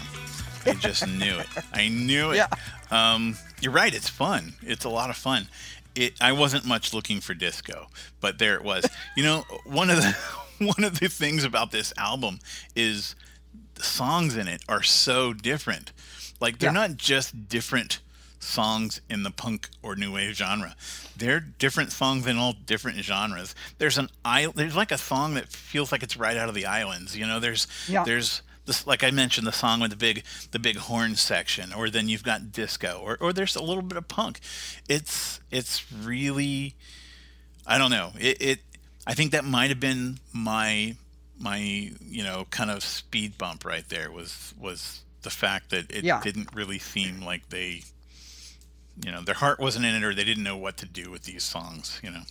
I 0.65 0.75
just 0.81 1.07
knew 1.09 1.39
it. 1.39 1.47
I 1.73 1.89
knew 1.89 2.31
it. 2.31 2.37
Yeah. 2.37 2.47
Um, 2.93 3.37
you're 3.61 3.73
right. 3.73 3.93
It's 3.93 4.09
fun. 4.09 4.55
It's 4.63 4.85
a 4.85 4.89
lot 4.89 5.11
of 5.11 5.17
fun. 5.17 5.49
It. 5.97 6.15
I 6.21 6.31
wasn't 6.31 6.65
much 6.65 6.95
looking 6.95 7.21
for 7.21 7.35
disco, 7.35 7.89
but 8.21 8.39
there 8.39 8.55
it 8.55 8.63
was. 8.63 8.87
You 9.17 9.25
know, 9.25 9.45
one 9.65 9.91
of 9.91 9.97
the 9.97 10.17
one 10.65 10.85
of 10.85 11.01
the 11.01 11.09
things 11.09 11.43
about 11.43 11.73
this 11.73 11.93
album 11.97 12.39
is 12.77 13.17
the 13.75 13.83
songs 13.83 14.37
in 14.37 14.47
it 14.47 14.63
are 14.69 14.85
so 14.85 15.33
different. 15.33 15.91
Like 16.41 16.59
they're 16.61 16.69
Yeah. 16.69 16.87
not 16.87 16.97
just 16.97 17.49
different 17.49 17.99
songs 18.41 19.01
in 19.11 19.23
the 19.23 19.31
punk 19.31 19.69
or 19.83 19.97
new 19.97 20.13
wave 20.15 20.35
genre. 20.35 20.75
They're 21.17 21.41
different 21.41 21.93
songs 21.93 22.27
in 22.27 22.37
all 22.37 22.53
different 22.53 22.99
genres. 22.99 23.55
There's 23.79 23.99
an 23.99 24.09
there's 24.55 24.77
like 24.77 24.93
a 24.93 24.99
song 24.99 25.35
that 25.35 25.49
feels 25.49 25.91
like 25.93 26.03
it's 26.03 26.17
right 26.17 26.37
out 26.37 26.49
of 26.49 26.55
the 26.55 26.67
islands. 26.67 27.17
You 27.17 27.27
know, 27.27 27.41
there's 27.41 27.67
Yeah. 27.89 28.05
there's 28.05 28.43
this 28.67 28.87
like 28.87 29.03
I 29.03 29.11
mentioned 29.11 29.47
the 29.47 29.53
song 29.53 29.81
with 29.81 29.91
the 29.91 29.97
big 29.97 30.25
the 30.51 30.59
big 30.59 30.77
horn 30.77 31.17
section, 31.17 31.73
or 31.73 31.91
then 31.91 32.09
you've 32.09 32.23
got 32.23 32.53
disco, 32.53 33.01
or 33.03 33.17
or 33.21 33.33
there's 33.33 33.57
a 33.57 33.63
little 33.63 33.83
bit 33.83 33.97
of 33.99 34.07
punk. 34.09 34.41
It's 34.89 35.41
it's 35.51 35.91
really 35.93 36.75
I 37.67 37.79
don't 37.79 37.91
know. 37.91 38.13
It, 38.19 38.41
it 38.41 38.59
I 39.07 39.15
think 39.15 39.33
that 39.33 39.45
might 39.45 39.71
have 39.71 39.81
been 39.81 40.19
my 40.33 40.97
my 41.39 41.59
you 41.59 42.23
know 42.25 42.47
kind 42.51 42.71
of 42.71 42.83
speed 42.85 43.39
bump 43.39 43.65
right 43.65 43.89
there 43.89 44.11
was 44.13 44.55
was 44.59 45.01
the 45.23 45.31
fact 45.31 45.71
that 45.71 45.91
it 45.91 46.05
Yeah. 46.05 46.21
didn't 46.21 46.55
really 46.55 46.79
seem 46.79 47.21
like 47.23 47.49
they 47.49 47.83
you 49.05 49.13
know 49.13 49.23
their 49.23 49.35
heart 49.35 49.59
wasn't 49.61 49.85
in 49.85 49.95
it 49.95 50.05
or 50.05 50.15
they 50.15 50.25
didn't 50.25 50.45
know 50.45 50.57
what 50.57 50.77
to 50.77 50.87
do 50.87 51.11
with 51.11 51.25
these 51.25 51.45
songs 51.45 52.01
you 52.03 52.11
know 52.11 52.23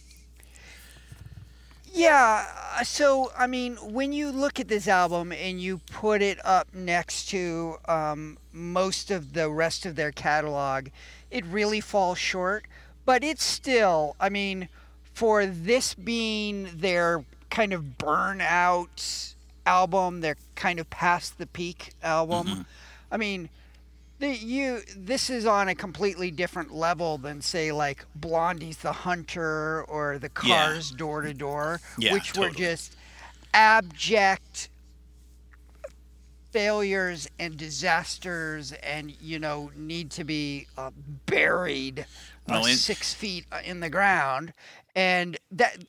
Yeah, 1.93 2.45
uh, 2.77 2.83
so 2.83 3.31
I 3.35 3.47
mean, 3.47 3.75
when 3.77 4.13
you 4.13 4.29
look 4.31 4.59
at 4.59 4.67
this 4.67 4.87
album 4.87 5.31
and 5.31 5.59
you 5.59 5.79
put 5.91 6.21
it 6.21 6.37
up 6.45 6.67
next 6.73 7.29
to 7.29 7.77
um, 7.87 8.37
most 8.51 9.09
of 9.09 9.33
the 9.33 9.49
rest 9.49 9.85
of 9.85 9.95
their 9.95 10.11
catalog, 10.11 10.89
it 11.31 11.43
really 11.45 11.81
falls 11.81 12.19
short. 12.19 12.65
But 13.05 13.23
it's 13.23 13.43
still, 13.43 14.15
I 14.19 14.29
mean, 14.29 14.67
for 15.13 15.45
this 15.45 15.93
being 15.95 16.69
their 16.75 17.23
kind 17.49 17.73
of 17.73 17.97
burnout 17.97 19.33
album, 19.65 20.21
their 20.21 20.35
kind 20.55 20.79
of 20.79 20.89
past 20.89 21.37
the 21.37 21.47
peak 21.47 21.93
album, 22.03 22.65
I 23.11 23.17
mean, 23.17 23.49
the, 24.19 24.29
you 24.35 24.81
this 24.95 25.29
is 25.29 25.45
on 25.45 25.67
a 25.67 25.75
completely 25.75 26.31
different 26.31 26.73
level 26.73 27.17
than 27.17 27.41
say 27.41 27.71
like 27.71 28.05
Blondie's 28.15 28.77
The 28.77 28.91
Hunter 28.91 29.83
or 29.83 30.17
The 30.17 30.31
Yeah. 30.43 30.65
Cars 30.65 30.91
Door 30.91 31.21
to 31.23 31.33
Door, 31.33 31.81
Yeah, 31.97 32.13
which 32.13 32.35
were 32.35 32.49
just 32.49 32.95
abject 33.53 34.69
failures 36.51 37.27
and 37.39 37.57
disasters 37.57 38.71
and 38.71 39.11
you 39.21 39.37
know 39.37 39.71
need 39.75 40.09
to 40.11 40.23
be 40.23 40.67
uh, 40.77 40.91
buried 41.25 42.05
uh, 42.49 42.63
six 42.63 43.13
feet 43.13 43.45
uh, 43.51 43.59
in 43.63 43.79
the 43.79 43.89
ground. 43.89 44.53
And 44.95 45.37
that 45.51 45.83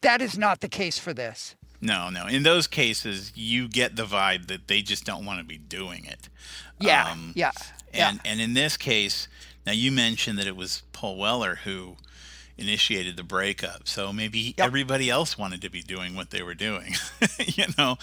that 0.00 0.20
is 0.20 0.36
not 0.36 0.60
the 0.60 0.68
case 0.68 0.98
for 0.98 1.14
this. 1.14 1.54
No 1.80 2.10
no. 2.10 2.26
In 2.26 2.42
those 2.42 2.66
cases 2.66 3.32
you 3.36 3.68
get 3.68 3.94
the 3.94 4.04
vibe 4.04 4.48
that 4.48 4.66
they 4.66 4.82
just 4.82 5.04
don't 5.04 5.24
want 5.24 5.38
to 5.38 5.44
be 5.44 5.58
doing 5.58 6.04
it 6.04 6.28
yeah 6.80 7.10
Um, 7.12 7.32
yeah 7.34 7.50
and 7.92 8.20
yeah 8.24 8.30
and 8.30 8.40
in 8.40 8.54
this 8.54 8.76
case 8.76 9.28
Now 9.66 9.72
you 9.72 9.92
mentioned 9.92 10.38
that 10.38 10.46
it 10.46 10.56
was 10.56 10.82
Paul 10.92 11.16
Weller 11.18 11.56
who 11.64 11.96
initiated 12.56 13.16
the 13.16 13.22
breakup, 13.22 13.86
so 13.86 14.12
maybe 14.12 14.52
Yep. 14.58 14.66
everybody 14.66 15.08
else 15.10 15.38
wanted 15.38 15.60
to 15.62 15.70
be 15.70 15.80
doing 15.80 16.16
what 16.16 16.30
they 16.30 16.42
were 16.42 16.54
doing. 16.56 16.94
you 17.38 17.66
know, 17.78 17.98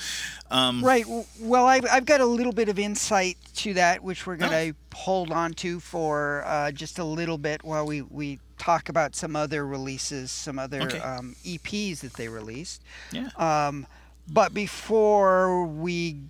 um, 0.49 0.81
Right. 0.81 1.05
Well, 1.41 1.65
I've, 1.65 1.85
I've 1.91 2.05
got 2.05 2.21
a 2.21 2.25
little 2.25 2.53
bit 2.53 2.69
of 2.69 2.79
insight 2.79 3.37
to 3.55 3.73
that, 3.73 4.01
which 4.01 4.25
we're 4.25 4.37
going 4.37 4.53
Oh. 4.53 4.71
to 4.71 4.97
hold 4.97 5.31
on 5.31 5.53
to 5.55 5.81
for 5.81 6.43
uh, 6.45 6.71
just 6.71 6.99
a 6.99 7.03
little 7.03 7.37
bit 7.37 7.65
while 7.65 7.85
we, 7.85 8.01
we 8.03 8.39
talk 8.57 8.87
about 8.87 9.13
some 9.13 9.35
other 9.35 9.65
releases, 9.67 10.31
some 10.31 10.57
other 10.57 10.83
Okay. 10.83 10.99
um, 10.99 11.35
EPs 11.43 11.99
that 11.99 12.13
they 12.13 12.29
released. 12.29 12.81
Yeah. 13.11 13.29
Um, 13.37 13.85
but 14.27 14.53
before 14.53 15.65
we 15.65 16.21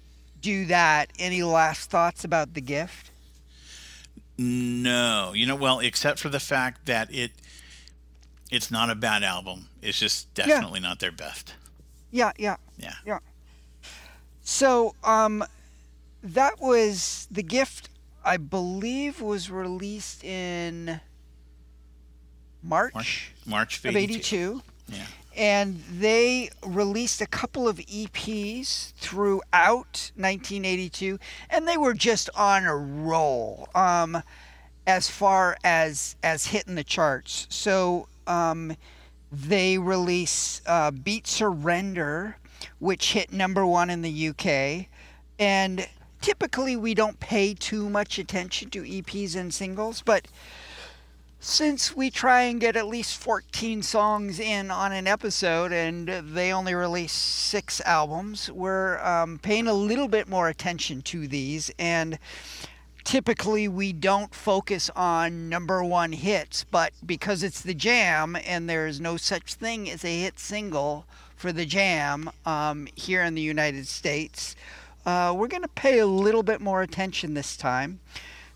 do 0.45 0.65
that, 0.67 1.09
any 1.17 1.41
last 1.41 1.89
thoughts 1.89 2.23
about 2.23 2.53
the 2.53 2.61
gift? 2.61 3.09
No, 4.37 5.31
you 5.33 5.47
know, 5.47 5.55
well, 5.55 5.79
except 5.79 6.19
for 6.19 6.29
the 6.29 6.39
fact 6.39 6.85
that 6.85 7.11
it 7.11 7.31
it's 8.51 8.69
not 8.69 8.91
a 8.91 8.95
bad 8.95 9.23
album. 9.23 9.69
It's 9.81 9.97
just 9.97 10.31
definitely 10.35 10.79
not 10.79 10.99
their 10.99 11.11
best. 11.11 11.55
Yeah, 12.11 12.31
yeah. 12.37 12.57
Yeah. 12.77 12.93
Yeah. 13.05 13.19
So, 14.43 14.93
um, 15.03 15.43
that 16.21 16.61
was 16.61 17.27
the 17.31 17.41
gift. 17.41 17.89
I 18.23 18.37
believe 18.37 19.21
was 19.21 19.49
released 19.49 20.23
in 20.23 21.01
March, 22.61 22.93
March 22.93 23.31
March 23.47 23.79
of 23.79 23.85
of 23.85 23.95
82. 23.95 24.17
'82, 24.19 24.61
Yeah. 24.89 25.05
And 25.35 25.81
they 25.91 26.49
released 26.65 27.21
a 27.21 27.25
couple 27.25 27.67
of 27.67 27.77
EPs 27.77 28.93
throughout 28.93 30.11
1982, 30.15 31.19
and 31.49 31.67
they 31.67 31.77
were 31.77 31.93
just 31.93 32.29
on 32.35 32.65
a 32.65 32.75
roll. 32.75 33.67
Um, 33.75 34.21
as 34.87 35.09
far 35.09 35.57
as 35.63 36.15
as 36.21 36.45
hitting 36.47 36.75
the 36.75 36.83
charts, 36.83 37.47
so 37.49 38.07
um, 38.27 38.75
they 39.31 39.77
release 39.77 40.61
uh, 40.65 40.91
Beat 40.91 41.27
Surrender, 41.27 42.37
which 42.79 43.13
hit 43.13 43.33
number 43.33 43.65
one 43.65 43.89
in 43.89 44.01
the 44.01 44.29
UK. 44.29 44.87
And 45.37 45.87
typically 46.21 46.75
we 46.75 46.93
don't 46.93 47.19
pay 47.19 47.53
too 47.53 47.89
much 47.89 48.17
attention 48.17 48.69
to 48.71 48.83
EPs 48.83 49.35
and 49.35 49.53
singles, 49.53 50.01
but 50.01 50.27
since 51.45 51.95
we 51.95 52.09
try 52.09 52.41
and 52.41 52.59
get 52.59 52.75
at 52.75 52.87
least 52.87 53.15
14 53.17 53.83
songs 53.83 54.39
in 54.39 54.71
on 54.71 54.91
an 54.91 55.05
episode 55.05 55.71
and 55.71 56.07
they 56.07 56.51
only 56.51 56.73
release 56.73 57.13
six 57.13 57.79
albums, 57.81 58.49
we're 58.49 58.97
um, 59.05 59.37
paying 59.37 59.67
a 59.67 59.73
little 59.73 60.07
bit 60.07 60.27
more 60.27 60.49
attention 60.49 61.03
to 61.03 61.27
these. 61.27 61.69
And 61.77 62.17
typically 63.03 63.67
we 63.67 63.93
don't 63.93 64.33
focus 64.33 64.89
on 64.95 65.47
number 65.47 65.83
one 65.83 66.13
hits, 66.13 66.63
but 66.63 66.93
because 67.05 67.43
it's 67.43 67.61
the 67.61 67.75
jam 67.75 68.35
and 68.43 68.67
there's 68.67 68.99
no 68.99 69.15
such 69.15 69.53
thing 69.53 69.87
as 69.87 70.03
a 70.03 70.21
hit 70.21 70.39
single 70.39 71.05
for 71.37 71.51
the 71.51 71.67
jam 71.67 72.31
um, 72.47 72.87
here 72.95 73.21
in 73.21 73.35
the 73.35 73.41
United 73.41 73.85
States, 73.85 74.55
uh, 75.05 75.31
we're 75.37 75.47
going 75.47 75.61
to 75.61 75.67
pay 75.67 75.99
a 75.99 76.07
little 76.07 76.43
bit 76.43 76.59
more 76.59 76.81
attention 76.81 77.35
this 77.35 77.55
time. 77.55 77.99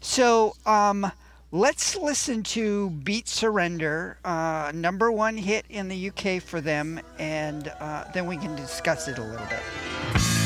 So 0.01 0.55
um, 0.65 1.11
let's 1.51 1.95
listen 1.95 2.43
to 2.43 2.89
Beat 2.89 3.27
Surrender, 3.27 4.17
uh, 4.23 4.71
number 4.73 5.11
one 5.11 5.37
hit 5.37 5.65
in 5.69 5.87
the 5.87 6.09
UK 6.09 6.41
for 6.41 6.61
them, 6.61 6.99
and 7.17 7.71
uh, 7.79 8.05
then 8.13 8.25
we 8.25 8.37
can 8.37 8.55
discuss 8.55 9.07
it 9.07 9.17
a 9.17 9.23
little 9.23 9.47
bit. 9.47 10.38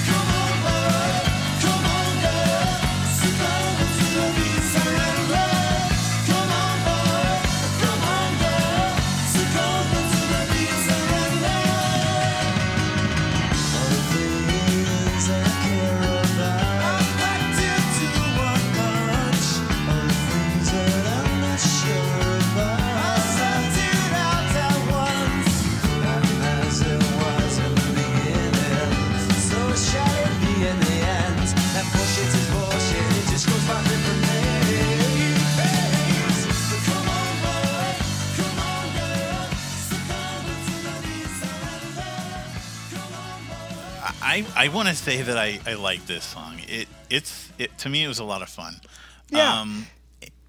I, 44.33 44.45
I 44.55 44.67
want 44.69 44.87
to 44.89 44.95
say 44.95 45.21
that 45.21 45.37
I, 45.37 45.59
I 45.67 45.75
like 45.75 46.07
this 46.07 46.23
song. 46.23 46.55
It 46.67 46.87
it's 47.07 47.51
it 47.59 47.77
to 47.79 47.89
me 47.89 48.03
it 48.03 48.07
was 48.07 48.17
a 48.17 48.23
lot 48.23 48.41
of 48.41 48.49
fun. 48.49 48.81
Yeah. 49.29 49.61
Um, 49.61 49.85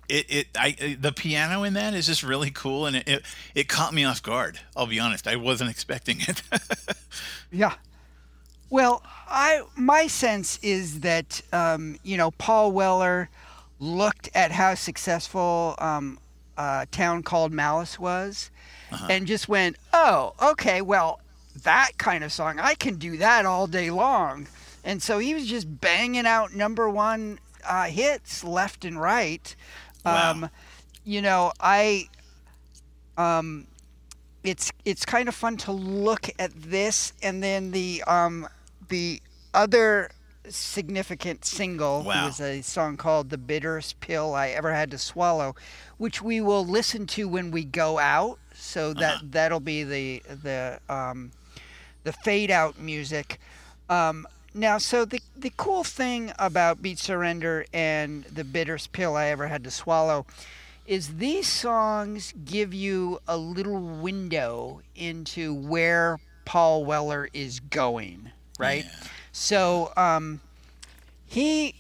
it, 0.09 0.25
it 0.31 0.47
I 0.59 0.97
the 0.99 1.13
piano 1.13 1.65
in 1.65 1.75
that 1.75 1.93
is 1.93 2.07
just 2.07 2.23
really 2.23 2.51
cool 2.51 2.87
and 2.87 2.97
it, 2.97 3.07
it 3.07 3.23
it 3.55 3.69
caught 3.69 3.93
me 3.93 4.05
off 4.05 4.23
guard. 4.23 4.59
I'll 4.75 4.87
be 4.87 5.01
honest, 5.01 5.29
I 5.29 5.37
wasn't 5.37 5.71
expecting 5.71 6.19
it. 6.21 6.43
Yeah. 7.53 7.75
Well, 8.69 9.05
I 9.29 9.63
my 9.77 10.09
sense 10.09 10.59
is 10.61 11.01
that 11.01 11.41
um, 11.53 11.99
you 12.03 12.17
know 12.17 12.33
Paul 12.33 12.73
Weller 12.73 13.29
looked 13.79 14.29
at 14.35 14.51
how 14.51 14.75
successful 14.75 15.77
um, 15.79 16.19
a 16.57 16.89
town 16.91 17.23
called 17.23 17.53
Malice 17.53 17.97
was, 17.97 18.51
and 19.09 19.29
just 19.29 19.49
went, 19.49 19.77
"Oh, 19.93 20.35
okay. 20.43 20.83
Well, 20.83 21.21
that 21.63 21.93
kind 21.99 22.25
of 22.25 22.33
song, 22.33 22.59
I 22.59 22.75
can 22.75 22.97
do 22.97 23.17
that 23.19 23.47
all 23.47 23.67
day 23.67 23.91
long." 23.91 24.49
And 24.83 25.03
so 25.03 25.19
he 25.19 25.33
was 25.35 25.47
just 25.47 25.81
banging 25.81 26.27
out 26.27 26.55
number 26.55 26.89
one 26.91 27.39
uh, 27.67 27.85
hits 27.85 28.45
left 28.45 28.85
and 28.85 29.01
right. 29.01 29.55
Wow. 30.05 30.31
Um, 30.31 30.51
you 31.05 31.23
know, 31.23 31.53
I 31.61 32.09
um, 33.17 33.67
it's 34.43 34.71
it's 34.85 35.05
kind 35.05 35.29
of 35.29 35.35
fun 35.35 35.57
to 35.59 35.73
look 35.73 36.29
at 36.39 36.51
this 36.55 37.13
and 37.23 37.43
then 37.43 37.71
the 37.71 38.03
um 38.07 38.47
the 38.89 39.23
other 39.55 40.11
significant 40.49 41.45
single 41.45 42.03
Wow. 42.03 42.27
was 42.27 42.41
a 42.41 42.61
song 42.61 42.97
called 42.99 43.31
"The 43.31 43.39
Bitterest 43.39 44.01
Pill 44.01 44.35
I 44.35 44.49
Ever 44.49 44.75
Had 44.75 44.91
to 44.91 44.99
Swallow," 44.99 45.55
which 45.97 46.21
we 46.21 46.41
will 46.41 46.67
listen 46.67 47.07
to 47.09 47.29
when 47.29 47.51
we 47.51 47.65
go 47.65 47.99
out. 47.99 48.39
So 48.55 48.93
that 48.95 49.33
that'll 49.33 49.61
be 49.61 49.85
the 49.85 50.23
the 50.43 50.81
um, 50.89 51.31
the 52.05 52.13
fade 52.13 52.51
out 52.51 52.79
music. 52.79 53.39
Um, 53.89 54.27
now, 54.55 54.79
so 54.79 55.05
the 55.05 55.21
the 55.37 55.53
cool 55.57 55.83
thing 55.83 56.33
about 56.39 56.81
Beat 56.81 56.99
Surrender 56.99 57.67
and 57.73 58.25
the 58.25 58.45
bitterest 58.45 58.93
pill 58.93 59.17
I 59.17 59.27
ever 59.27 59.49
had 59.49 59.65
to 59.65 59.71
swallow 59.71 60.27
is 60.87 61.17
these 61.17 61.49
songs 61.49 62.35
give 62.45 62.73
you 62.73 63.21
a 63.27 63.37
little 63.37 63.81
window 63.81 64.83
into 64.95 65.55
where 65.55 66.19
Paul 66.45 66.85
Weller 66.85 67.29
is 67.33 67.59
going, 67.59 68.31
right? 68.59 68.85
So 69.33 69.93
um, 69.97 70.41
he 71.27 71.75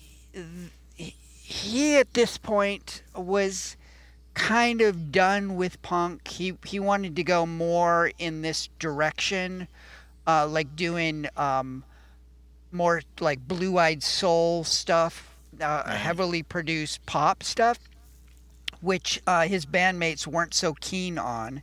he 1.06 1.96
at 1.96 2.14
this 2.14 2.38
point 2.38 3.02
was 3.14 3.76
kind 4.32 4.80
of 4.80 5.12
done 5.12 5.54
with 5.56 5.80
punk. 5.82 6.26
He 6.28 6.56
he 6.64 6.80
wanted 6.80 7.14
to 7.16 7.22
go 7.22 7.46
more 7.46 8.10
in 8.18 8.42
this 8.42 8.68
direction, 8.78 9.68
uh, 10.26 10.46
like 10.46 10.76
doing 10.76 11.26
um, 11.36 11.84
more 12.72 13.02
like 13.20 13.46
blue-eyed 13.46 14.02
soul 14.02 14.64
stuff, 14.64 15.34
uh, 15.60 15.90
heavily 15.90 16.42
produced 16.42 17.04
pop 17.06 17.42
stuff, 17.42 17.78
which 18.80 19.22
uh, 19.26 19.42
his 19.46 19.66
bandmates 19.66 20.26
weren't 20.26 20.54
so 20.54 20.74
keen 20.80 21.18
on. 21.18 21.62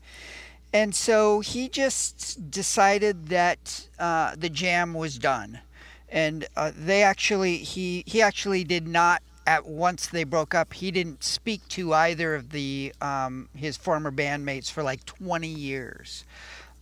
And 0.74 0.96
so 0.96 1.42
he 1.42 1.68
just 1.68 2.50
decided 2.50 3.28
that 3.28 3.88
uh, 4.00 4.36
the 4.38 4.50
jam 4.50 4.94
was 4.94 5.20
done, 5.20 5.60
and 6.08 6.48
uh, 6.56 6.72
they 6.74 7.04
actually 7.04 7.58
he 7.58 8.04
he 8.08 8.22
actually 8.22 8.64
did 8.64 8.88
not 8.88 9.22
at 9.46 9.66
once 9.66 10.08
they 10.08 10.24
broke 10.24 10.56
up. 10.56 10.74
He 10.74 10.90
didn't 10.92 11.24
speak 11.24 11.68
to 11.70 11.94
either 11.94 12.36
of 12.36 12.52
the 12.52 12.94
um, 13.02 13.50
his 13.54 13.76
former 13.76 14.12
bandmates 14.12 14.72
for 14.72 14.82
like 14.82 15.04
20 15.06 15.48
years. 15.48 16.24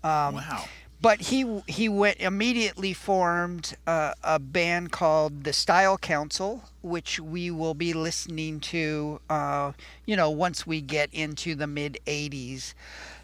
Um, 0.03 0.35
wow. 0.35 0.65
But 1.01 1.21
he 1.21 1.61
he 1.67 1.87
went 1.87 2.19
immediately 2.19 2.93
formed 2.93 3.75
uh, 3.87 4.13
a 4.23 4.37
band 4.37 4.91
called 4.91 5.45
the 5.45 5.53
Style 5.53 5.97
Council, 5.97 6.63
which 6.81 7.19
we 7.19 7.49
will 7.51 7.73
be 7.73 7.93
listening 7.93 8.59
to, 8.61 9.21
uh, 9.29 9.71
you 10.05 10.17
know, 10.17 10.29
once 10.29 10.67
we 10.67 10.81
get 10.81 11.09
into 11.13 11.55
the 11.55 11.67
mid 11.67 11.99
'80s. 12.05 12.73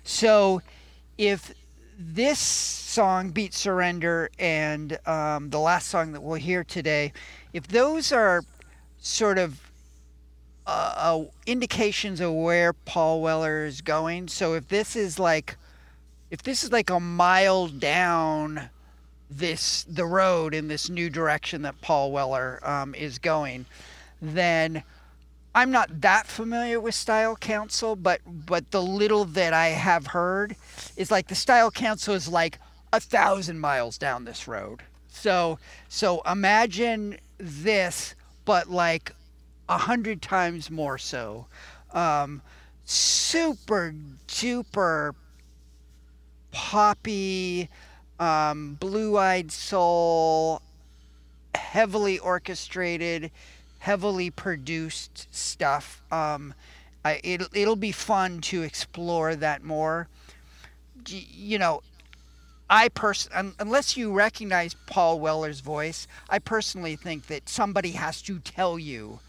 So, 0.04 0.62
if 1.18 1.54
this 2.00 2.40
song, 2.40 3.32
"Beat 3.32 3.54
Surrender," 3.54 4.30
and 4.40 4.98
um, 5.06 5.50
the 5.50 5.60
last 5.60 5.90
song 5.90 6.14
that 6.14 6.22
we'll 6.22 6.36
hear 6.36 6.64
today, 6.64 7.12
if 7.52 7.68
those 7.68 8.14
are 8.14 8.44
sort 9.00 9.38
of 9.38 9.60
uh, 10.66 11.24
indications 11.46 12.20
of 12.20 12.34
where 12.34 12.74
Paul 12.74 13.22
Weller 13.22 13.66
is 13.66 13.82
going. 13.82 14.28
So 14.28 14.54
if 14.54 14.68
this 14.68 14.96
is 14.96 15.20
like, 15.20 15.58
if 16.36 16.44
this 16.44 16.66
is 16.66 16.72
like 16.74 16.90
a 16.90 17.00
mile 17.00 17.68
down 17.70 18.70
this 19.30 19.84
the 19.84 20.06
road 20.06 20.54
in 20.54 20.68
this 20.68 20.90
new 20.90 21.10
direction 21.10 21.62
that 21.62 21.80
Paul 21.80 22.12
Weller 22.12 22.60
um, 22.62 22.94
is 22.94 23.20
going, 23.20 23.66
then 24.22 24.84
I'm 25.56 25.72
not 25.72 26.02
that 26.02 26.28
familiar 26.28 26.82
with 26.82 26.94
Style 26.94 27.38
Council, 27.38 27.96
but 27.96 28.20
but 28.26 28.72
the 28.72 28.82
little 28.82 29.24
that 29.24 29.54
I 29.54 29.68
have 29.68 30.08
heard 30.08 30.58
is 30.98 31.10
like 31.10 31.30
the 31.30 31.36
Style 31.36 31.72
Council 31.72 32.14
is 32.14 32.28
like 32.28 32.60
a 32.92 33.00
thousand 33.00 33.62
miles 33.62 33.98
down 33.98 34.26
this 34.26 34.46
road. 34.46 34.82
So 35.08 35.58
so 35.88 36.22
imagine 36.30 37.18
this, 37.38 38.14
but 38.44 38.70
like 38.70 39.14
a 39.70 39.78
hundred 39.78 40.22
times 40.22 40.70
more 40.70 40.98
so. 40.98 41.46
Um, 41.94 42.42
super 42.84 43.96
duper 44.28 45.16
poppy, 46.56 47.68
um, 48.18 48.76
blue-eyed 48.80 49.52
soul, 49.52 50.62
heavily 51.54 52.18
orchestrated, 52.18 53.30
heavily 53.80 54.30
produced 54.32 55.28
stuff. 55.36 56.02
Um, 56.12 56.54
I, 57.04 57.20
it'll 57.26 57.48
it'll 57.54 57.76
be 57.76 57.92
fun 57.92 58.40
to 58.42 58.64
explore 58.64 59.36
that 59.36 59.64
more. 59.64 60.08
You 61.10 61.60
know, 61.60 61.84
I 62.70 62.88
pers- 62.88 63.30
un- 63.34 63.54
unless 63.60 63.98
you 63.98 64.14
recognize 64.14 64.74
Paul 64.88 65.20
Weller's 65.20 65.60
voice, 65.60 66.08
I 66.30 66.40
personally 66.40 66.96
think 66.96 67.28
that 67.28 67.50
somebody 67.50 67.92
has 67.92 68.22
to 68.24 68.40
tell 68.40 68.80
you 68.80 69.20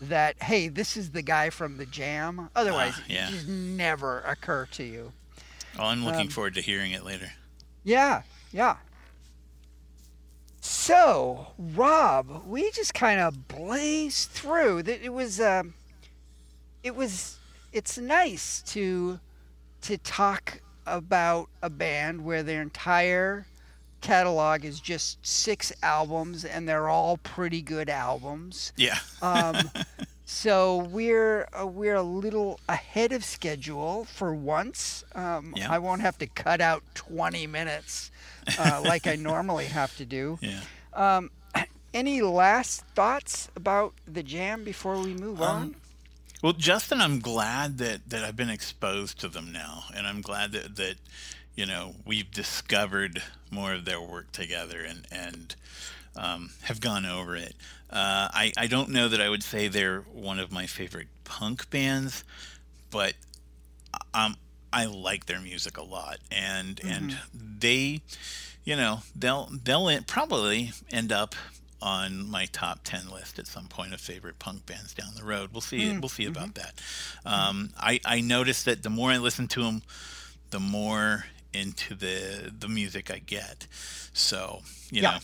that 0.00 0.40
hey, 0.40 0.68
this 0.68 0.96
is 0.96 1.10
the 1.10 1.22
guy 1.22 1.50
from 1.50 1.78
the 1.78 1.86
Jam. 1.86 2.48
Otherwise, 2.54 2.94
Ah, 2.96 3.04
yeah. 3.08 3.28
it 3.28 3.32
just 3.32 3.48
never 3.48 4.20
occur 4.20 4.66
to 4.72 4.84
you. 4.84 5.12
Well, 5.78 5.88
I'm 5.88 6.04
looking 6.04 6.22
Um, 6.22 6.28
forward 6.28 6.54
to 6.54 6.60
hearing 6.60 6.92
it 6.92 7.04
later. 7.04 7.32
Yeah, 7.84 8.22
yeah. 8.52 8.76
So, 10.60 11.48
Rob, 11.58 12.44
we 12.46 12.70
just 12.72 12.94
kind 12.94 13.20
of 13.20 13.46
blazed 13.48 14.30
through. 14.30 14.82
That 14.84 15.02
It 15.02 15.12
was, 15.12 15.40
um, 15.40 15.74
it 16.82 16.94
was, 16.96 17.38
it's 17.72 17.98
nice 17.98 18.62
to, 18.68 19.20
to 19.82 19.98
talk 19.98 20.60
about 20.86 21.48
a 21.62 21.70
band 21.70 22.24
where 22.24 22.42
their 22.42 22.62
entire 22.62 23.46
catalog 24.00 24.64
is 24.64 24.80
just 24.80 25.24
six 25.26 25.72
albums 25.82 26.44
and 26.44 26.68
they're 26.68 26.88
all 26.88 27.16
pretty 27.18 27.62
good 27.62 27.88
albums. 27.88 28.72
Yeah. 28.76 28.98
Um, 29.22 29.70
so 30.28 30.76
we're 30.90 31.48
uh, 31.58 31.66
we're 31.66 31.94
a 31.94 32.02
little 32.02 32.58
ahead 32.68 33.12
of 33.12 33.24
schedule 33.24 34.04
for 34.04 34.34
once. 34.34 35.04
Um, 35.14 35.54
Yeah. 35.56 35.70
I 35.72 35.78
won't 35.78 36.02
have 36.02 36.18
to 36.18 36.26
cut 36.26 36.60
out 36.60 36.82
20 36.94 37.46
minutes 37.46 38.10
uh, 38.58 38.82
like 38.84 39.06
I 39.06 39.14
normally 39.16 39.66
have 39.66 39.96
to 39.96 40.04
do. 40.04 40.38
yeah. 40.42 40.60
Um, 40.92 41.30
any 41.94 42.20
last 42.22 42.84
thoughts 42.94 43.48
about 43.56 43.94
the 44.06 44.22
jam 44.22 44.64
before 44.64 44.98
we 44.98 45.14
move 45.14 45.40
Um, 45.40 45.48
on? 45.48 45.74
Well, 46.42 46.52
Justin, 46.52 47.00
I'm 47.00 47.20
glad 47.20 47.78
that, 47.78 48.10
that 48.10 48.22
I've 48.24 48.36
been 48.36 48.50
exposed 48.50 49.18
to 49.20 49.28
them 49.28 49.52
now, 49.52 49.84
and 49.94 50.06
I'm 50.06 50.20
glad 50.20 50.52
that, 50.52 50.76
that 50.76 50.96
you 51.54 51.64
know 51.66 51.94
we've 52.04 52.30
discovered 52.30 53.22
more 53.50 53.72
of 53.74 53.84
their 53.84 54.00
work 54.00 54.32
together 54.32 54.80
and 54.82 55.06
and 55.10 55.54
um, 56.16 56.50
have 56.62 56.80
gone 56.80 57.06
over 57.06 57.36
it. 57.36 57.54
Uh, 57.90 58.28
I 58.32 58.52
I 58.56 58.66
don't 58.66 58.90
know 58.90 59.08
that 59.08 59.20
I 59.20 59.28
would 59.28 59.42
say 59.42 59.68
they're 59.68 60.00
one 60.12 60.38
of 60.38 60.50
my 60.50 60.66
favorite 60.66 61.08
punk 61.24 61.70
bands, 61.70 62.24
but 62.90 63.14
um 64.14 64.36
I 64.72 64.84
like 64.86 65.26
their 65.26 65.40
music 65.40 65.76
a 65.78 65.82
lot, 65.84 66.18
and 66.30 66.80
and 66.86 67.16
they, 67.34 68.02
you 68.64 68.76
know, 68.76 69.00
they'll 69.14 69.48
they'll 69.64 70.02
probably 70.06 70.72
end 70.90 71.12
up 71.12 71.34
on 71.80 72.28
my 72.28 72.46
top 72.46 72.80
10 72.84 73.10
list 73.10 73.38
at 73.38 73.46
some 73.46 73.68
point 73.68 73.92
of 73.94 74.00
favorite 74.00 74.38
punk 74.38 74.66
bands 74.66 74.94
down 74.94 75.14
the 75.14 75.22
road. 75.24 75.50
We'll 75.52 75.60
see. 75.60 75.94
We'll 76.00 76.08
see 76.08 76.24
about 76.26 76.54
that. 76.54 76.74
Um, 77.24 77.70
I, 77.78 78.00
I 78.04 78.20
noticed 78.22 78.64
that 78.64 78.82
the 78.82 78.88
more 78.90 79.10
I 79.10 79.18
listen 79.18 79.46
to 79.48 79.62
them, 79.62 79.82
the 80.50 80.58
more 80.60 81.26
into 81.52 81.94
the 81.94 82.52
the 82.58 82.68
music 82.68 83.10
I 83.10 83.18
get. 83.18 83.66
So, 84.12 84.62
you 84.90 85.02
Yeah. 85.02 85.12
know, 85.12 85.18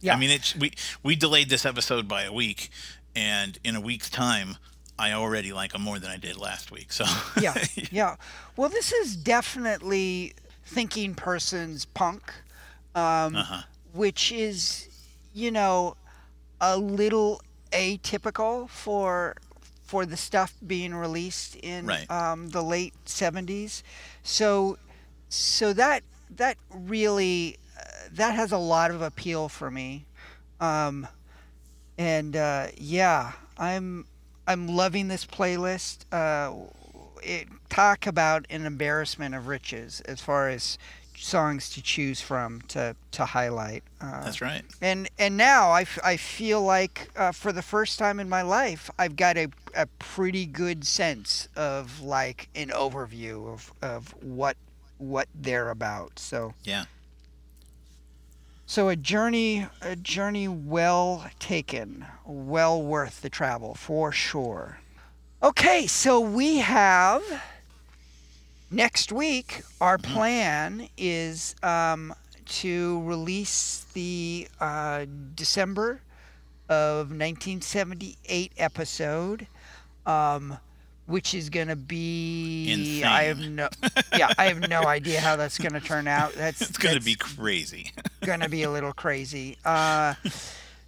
Yeah. 0.00 0.14
I 0.14 0.18
mean, 0.18 0.30
it's 0.30 0.54
we 0.56 0.72
we 1.02 1.16
delayed 1.16 1.48
this 1.48 1.64
episode 1.66 2.06
by 2.08 2.22
a 2.24 2.32
week, 2.32 2.70
and 3.16 3.58
in 3.64 3.74
a 3.76 3.80
week's 3.80 4.08
time, 4.10 4.56
I 4.98 5.12
already 5.12 5.52
like 5.52 5.72
them 5.72 5.82
more 5.82 5.98
than 5.98 6.10
I 6.10 6.16
did 6.16 6.36
last 6.36 6.70
week. 6.70 6.92
So, 6.92 7.04
yeah, 7.40 7.54
yeah. 7.90 8.16
Well, 8.56 8.68
this 8.68 8.92
is 8.92 9.16
definitely 9.16 10.34
thinking 10.64 11.14
person's 11.14 11.84
punk, 11.84 12.32
um, 12.94 13.36
Uh-huh. 13.36 13.62
which 13.92 14.30
is, 14.32 14.88
you 15.34 15.50
know, 15.50 15.96
a 16.60 16.76
little 16.76 17.40
atypical 17.72 18.68
for 18.68 19.34
for 19.84 20.04
the 20.04 20.16
stuff 20.16 20.52
being 20.66 20.94
released 20.94 21.56
in 21.56 21.86
Right. 21.86 22.10
um, 22.10 22.50
the 22.50 22.62
late 22.62 22.92
'70s. 23.06 23.82
So, 24.22 24.78
so 25.30 25.72
that 25.72 26.02
that 26.36 26.56
really 26.70 27.56
that 28.12 28.34
has 28.34 28.52
a 28.52 28.58
lot 28.58 28.90
of 28.90 29.02
appeal 29.02 29.48
for 29.48 29.70
me. 29.70 30.06
Um, 30.60 31.06
and 31.96 32.36
uh, 32.36 32.68
yeah, 32.76 33.32
I'm 33.56 34.06
I'm 34.46 34.68
loving 34.68 35.08
this 35.08 35.24
playlist. 35.26 36.04
Uh, 36.12 36.52
it 37.22 37.48
talk 37.68 38.06
about 38.06 38.46
an 38.50 38.64
embarrassment 38.64 39.34
of 39.34 39.46
riches 39.46 40.00
as 40.02 40.20
far 40.20 40.48
as 40.48 40.78
songs 41.16 41.68
to 41.70 41.82
choose 41.82 42.20
from 42.20 42.60
to 42.68 42.94
to 43.10 43.24
highlight. 43.24 43.82
Uh, 44.00 44.24
that's 44.24 44.40
right. 44.40 44.62
and 44.80 45.08
and 45.18 45.36
now 45.36 45.70
I, 45.70 45.82
f- 45.82 45.98
I 46.04 46.16
feel 46.16 46.62
like 46.62 47.10
uh, 47.16 47.32
for 47.32 47.52
the 47.52 47.62
first 47.62 47.98
time 47.98 48.20
in 48.20 48.28
my 48.28 48.42
life 48.42 48.88
I've 48.98 49.16
got 49.16 49.36
a, 49.36 49.48
a 49.74 49.86
pretty 49.98 50.46
good 50.46 50.86
sense 50.86 51.48
of 51.56 52.00
like 52.00 52.48
an 52.54 52.68
overview 52.68 53.48
of, 53.52 53.72
of 53.82 54.14
what 54.22 54.56
what 54.98 55.28
they're 55.34 55.70
about. 55.70 56.18
So 56.20 56.54
Yeah. 56.64 56.84
So 58.68 58.90
a 58.90 58.96
journey 58.96 59.66
a 59.80 59.96
journey 59.96 60.46
well 60.46 61.24
taken, 61.38 62.04
well 62.26 62.82
worth 62.82 63.22
the 63.22 63.30
travel 63.30 63.74
for 63.74 64.12
sure. 64.12 64.78
Okay, 65.42 65.86
so 65.86 66.20
we 66.20 66.58
have 66.58 67.22
next 68.70 69.10
week 69.10 69.62
our 69.80 69.96
plan 69.96 70.86
is 70.98 71.54
um, 71.62 72.12
to 72.44 73.02
release 73.04 73.86
the 73.94 74.46
uh, 74.60 75.06
December 75.34 76.02
of 76.68 77.08
1978 77.08 78.52
episode, 78.58 79.46
um, 80.04 80.58
which 81.08 81.32
is 81.34 81.48
going 81.48 81.68
to 81.68 81.76
be 81.76 83.02
I 83.02 83.24
have 83.24 83.38
no 83.38 83.68
yeah 84.16 84.32
I 84.38 84.46
have 84.46 84.68
no 84.68 84.84
idea 84.84 85.20
how 85.20 85.36
that's 85.36 85.58
going 85.58 85.72
to 85.72 85.80
turn 85.80 86.06
out. 86.06 86.34
That's 86.34 86.60
It's 86.60 86.78
going 86.78 86.96
to 86.96 87.04
be 87.04 87.14
crazy. 87.14 87.92
gonna 88.20 88.48
be 88.48 88.62
a 88.62 88.70
little 88.70 88.92
crazy. 88.92 89.56
Uh, 89.64 90.14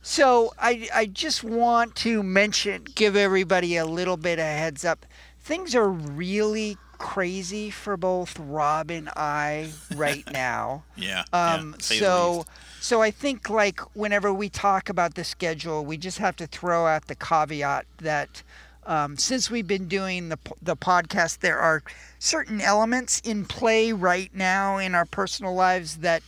so 0.02 0.52
I 0.58 0.88
I 0.94 1.06
just 1.06 1.42
want 1.42 1.94
to 1.96 2.22
mention, 2.22 2.84
give 2.94 3.16
everybody 3.16 3.76
a 3.76 3.86
little 3.86 4.16
bit 4.16 4.38
of 4.38 4.44
heads 4.44 4.84
up. 4.84 5.06
Things 5.40 5.74
are 5.74 5.88
really 5.88 6.76
crazy 6.98 7.70
for 7.70 7.96
both 7.96 8.38
Rob 8.38 8.90
and 8.90 9.08
I 9.16 9.70
right 9.96 10.24
now. 10.32 10.84
yeah. 10.96 11.24
Um, 11.32 11.70
yeah, 11.70 11.76
to 11.78 11.82
so 11.82 12.44
so 12.80 13.00
I 13.00 13.10
think 13.10 13.48
like 13.48 13.80
whenever 13.96 14.32
we 14.34 14.50
talk 14.50 14.90
about 14.90 15.14
the 15.14 15.24
schedule, 15.24 15.84
we 15.84 15.96
just 15.96 16.18
have 16.18 16.36
to 16.36 16.46
throw 16.46 16.86
out 16.86 17.06
the 17.06 17.14
caveat 17.14 17.86
that 17.98 18.42
um, 18.90 19.16
since 19.16 19.48
we've 19.48 19.68
been 19.68 19.86
doing 19.86 20.30
the 20.30 20.38
the 20.60 20.76
podcast, 20.76 21.38
there 21.38 21.60
are 21.60 21.80
certain 22.18 22.60
elements 22.60 23.20
in 23.20 23.44
play 23.44 23.92
right 23.92 24.34
now 24.34 24.78
in 24.78 24.96
our 24.96 25.04
personal 25.04 25.54
lives 25.54 25.98
that 25.98 26.24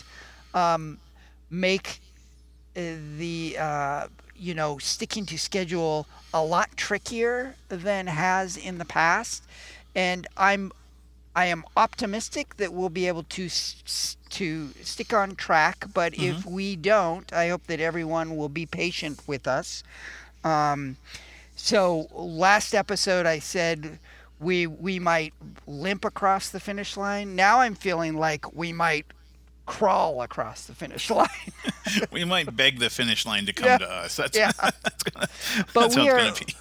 um, 0.55 0.99
make 1.51 1.99
uh, 2.77 2.81
the 3.19 3.57
uh, 3.59 4.07
you 4.37 4.55
know 4.55 4.79
sticking 4.79 5.27
to 5.27 5.37
schedule 5.37 6.07
a 6.33 6.43
lot 6.43 6.71
trickier 6.77 7.57
than 7.69 8.07
has 8.07 8.57
in 8.57 8.79
the 8.79 8.85
past, 8.85 9.43
and 9.97 10.29
I'm 10.37 10.71
I 11.35 11.47
am 11.47 11.65
optimistic 11.77 12.59
that 12.59 12.73
we'll 12.73 12.91
be 12.91 13.09
able 13.09 13.25
to 13.25 13.49
to 13.49 14.69
stick 14.83 15.13
on 15.13 15.35
track. 15.35 15.87
But 15.93 16.15
if 16.17 16.47
we 16.47 16.77
don't, 16.77 17.33
I 17.33 17.49
hope 17.49 17.67
that 17.67 17.81
everyone 17.81 18.37
will 18.37 18.49
be 18.49 18.67
patient 18.67 19.21
with 19.27 19.49
us. 19.49 19.83
Um, 20.45 20.97
so 21.67 22.09
last 22.13 22.75
episode, 22.75 23.25
I 23.25 23.39
said 23.39 24.01
we 24.41 24.67
we 24.67 24.99
might 24.99 25.33
limp 25.67 26.05
across 26.05 26.49
the 26.49 26.59
finish 26.59 26.97
line. 26.97 27.37
Now 27.37 27.61
I'm 27.61 27.77
feeling 27.77 28.17
like 28.17 28.53
we 28.53 28.73
might 28.73 29.07
crawl 29.67 30.23
across 30.23 30.65
the 30.67 30.75
finish 30.75 31.09
line. 31.21 31.29
we 32.11 32.25
might 32.25 32.55
beg 32.57 32.81
the 32.81 32.91
finish 32.91 33.25
line 33.25 33.47
to 33.47 33.53
come 33.53 33.67
Yeah. 33.67 33.79
to 33.79 33.89
us. 33.89 34.17
That's, 34.17 34.37
Yeah. 34.37 34.51
that's, 34.61 35.03
gonna, 35.05 35.29
But 35.73 35.81
that's 35.83 35.95
how 35.95 36.03
we 36.03 36.09
it's 36.09 36.15
are- 36.15 36.19
going 36.19 36.35
to 36.35 36.47
be. 36.47 36.55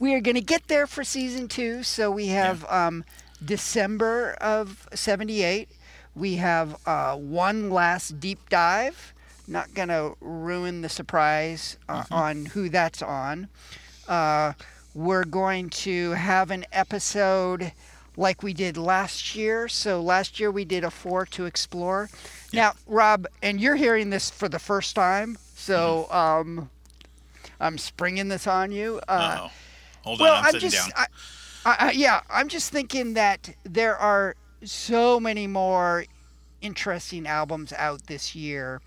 we 0.00 0.14
are 0.14 0.20
going 0.20 0.34
to 0.34 0.40
get 0.40 0.66
there 0.66 0.88
for 0.88 1.04
season 1.04 1.46
two. 1.46 1.84
So 1.84 2.10
we 2.10 2.26
have 2.28 2.64
um, 2.68 3.04
December 3.44 4.32
of 4.40 4.88
78. 4.92 5.68
We 6.16 6.34
have 6.36 6.76
uh, 6.86 7.14
one 7.16 7.70
last 7.70 8.18
deep 8.18 8.48
dive. 8.48 9.14
Not 9.46 9.72
going 9.74 9.88
to 9.88 10.16
ruin 10.20 10.80
the 10.82 10.88
surprise 10.88 11.76
uh, 11.88 12.02
on 12.10 12.46
who 12.46 12.68
that's 12.68 13.00
on. 13.00 13.46
Uh, 14.08 14.52
we're 14.94 15.24
going 15.24 15.70
to 15.70 16.10
have 16.12 16.50
an 16.50 16.64
episode 16.72 17.72
like 18.16 18.42
we 18.42 18.52
did 18.52 18.76
last 18.76 19.34
year. 19.34 19.68
So 19.68 20.02
last 20.02 20.40
year 20.40 20.50
we 20.50 20.64
did 20.64 20.84
a 20.84 20.90
four 20.90 21.24
to 21.26 21.46
explore. 21.46 22.10
Now, 22.52 22.72
Rob, 22.86 23.26
and 23.42 23.60
you're 23.60 23.76
hearing 23.76 24.10
this 24.10 24.30
for 24.30 24.48
the 24.48 24.58
first 24.58 24.94
time. 24.94 25.38
So 25.54 26.10
um, 26.10 26.70
I'm 27.60 27.78
springing 27.78 28.28
this 28.28 28.46
on 28.46 28.72
you. 28.72 29.00
Uh, 29.08 29.38
Oh, 29.40 29.50
hold 30.02 30.20
well, 30.20 30.34
on, 30.34 30.38
I'm, 30.38 30.44
I'm 30.46 30.52
sitting 30.52 30.70
just, 30.70 30.94
down. 30.94 31.06
I, 31.64 31.76
I, 31.78 31.90
yeah, 31.92 32.22
I'm 32.30 32.48
just 32.48 32.72
thinking 32.72 33.14
that 33.14 33.54
there 33.64 33.96
are 33.96 34.34
so 34.64 35.20
many 35.20 35.46
more 35.46 36.04
interesting 36.62 37.26
albums 37.26 37.72
out 37.74 38.06
this 38.06 38.34
year, 38.34 38.80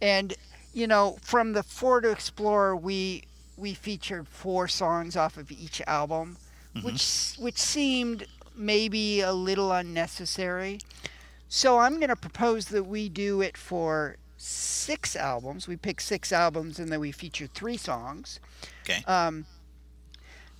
and 0.00 0.34
you 0.72 0.86
know, 0.86 1.18
from 1.22 1.52
the 1.52 1.62
Four 1.62 2.00
to 2.00 2.10
Explore, 2.10 2.76
we 2.76 3.22
we 3.56 3.74
featured 3.74 4.28
four 4.28 4.68
songs 4.68 5.16
off 5.16 5.36
of 5.36 5.50
each 5.50 5.80
album, 5.86 6.36
Mm-hmm. 6.74 6.84
which 6.86 7.34
which 7.38 7.56
seemed 7.58 8.26
maybe 8.54 9.20
a 9.22 9.32
little 9.32 9.72
unnecessary. 9.72 10.78
So 11.48 11.78
I'm 11.78 11.96
going 11.96 12.08
to 12.10 12.16
propose 12.16 12.66
that 12.66 12.84
we 12.84 13.08
do 13.08 13.40
it 13.40 13.56
for 13.56 14.16
six 14.36 15.16
albums. 15.16 15.66
We 15.68 15.76
pick 15.76 16.00
six 16.02 16.32
albums 16.32 16.78
and 16.78 16.90
then 16.92 17.00
we 17.00 17.12
feature 17.12 17.46
three 17.46 17.76
songs. 17.78 18.40
okay. 18.82 19.02
Um, 19.06 19.46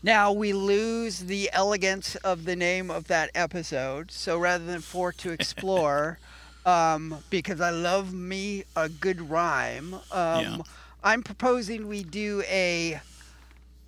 now 0.03 0.31
we 0.33 0.53
lose 0.53 1.21
the 1.21 1.51
elegance 1.53 2.17
of 2.17 2.45
the 2.45 2.57
name 2.57 2.91
of 2.91 3.09
that 3.09 3.31
episode. 3.35 4.11
So 4.11 4.39
rather 4.39 4.65
than 4.65 4.81
four 4.81 5.13
to 5.13 5.33
explore, 5.33 6.19
um, 6.67 7.19
because 7.31 7.61
I 7.61 7.71
love 7.71 8.13
me 8.15 8.65
a 8.77 8.89
good 8.89 9.29
rhyme, 9.31 9.95
um, 9.95 10.01
Yeah. 10.13 10.57
I'm 11.03 11.23
proposing 11.23 11.89
we 11.89 12.03
do 12.03 12.43
a 12.49 13.01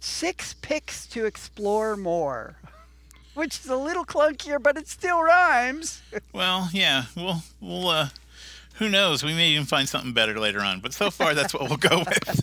six 0.00 0.54
picks 0.54 1.06
to 1.08 1.24
explore 1.24 1.96
more, 1.96 2.56
which 3.34 3.60
is 3.60 3.66
a 3.66 3.76
little 3.76 4.04
clunkier, 4.04 4.62
but 4.62 4.76
it 4.76 4.88
still 4.88 5.22
rhymes. 5.22 6.02
well, 6.32 6.68
yeah. 6.72 7.04
We'll 7.16 7.42
we'll 7.60 7.88
uh, 7.88 8.08
who 8.74 8.88
knows? 8.88 9.24
We 9.24 9.34
may 9.34 9.48
even 9.50 9.66
find 9.66 9.88
something 9.88 10.12
better 10.12 10.38
later 10.38 10.60
on. 10.60 10.80
But 10.80 10.92
so 10.92 11.10
far, 11.10 11.34
that's 11.34 11.52
what 11.52 11.68
we'll 11.68 11.76
go 11.78 11.98
with. 12.06 12.40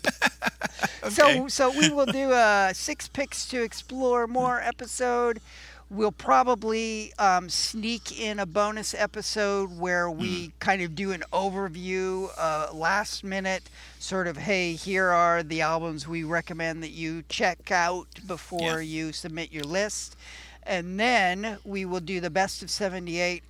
okay. 1.02 1.10
So, 1.10 1.48
so 1.48 1.70
we 1.70 1.88
will 1.88 2.06
do 2.06 2.32
a 2.32 2.72
six 2.74 3.08
picks 3.08 3.46
to 3.48 3.62
explore 3.62 4.26
more 4.26 4.60
episode. 4.60 5.40
We'll 5.88 6.10
probably 6.10 7.12
um, 7.16 7.48
sneak 7.48 8.18
in 8.20 8.40
a 8.40 8.46
bonus 8.46 8.92
episode 8.92 9.78
where 9.78 10.10
we 10.10 10.50
kind 10.58 10.82
of 10.82 10.96
do 10.96 11.12
an 11.12 11.22
overview, 11.32 12.28
uh, 12.36 12.70
last 12.72 13.22
minute, 13.22 13.62
sort 14.00 14.26
of, 14.26 14.36
hey, 14.36 14.72
here 14.72 15.06
are 15.10 15.44
the 15.44 15.60
albums 15.60 16.08
we 16.08 16.24
recommend 16.24 16.82
that 16.82 16.90
you 16.90 17.22
check 17.28 17.70
out 17.70 18.08
before 18.26 18.82
you 18.82 19.12
submit 19.12 19.52
your 19.52 19.62
list. 19.62 20.16
And 20.64 20.98
then 20.98 21.58
we 21.64 21.84
will 21.84 22.00
do 22.00 22.18
the 22.20 22.30
best 22.30 22.64
of 22.64 22.70
78. 22.70 23.44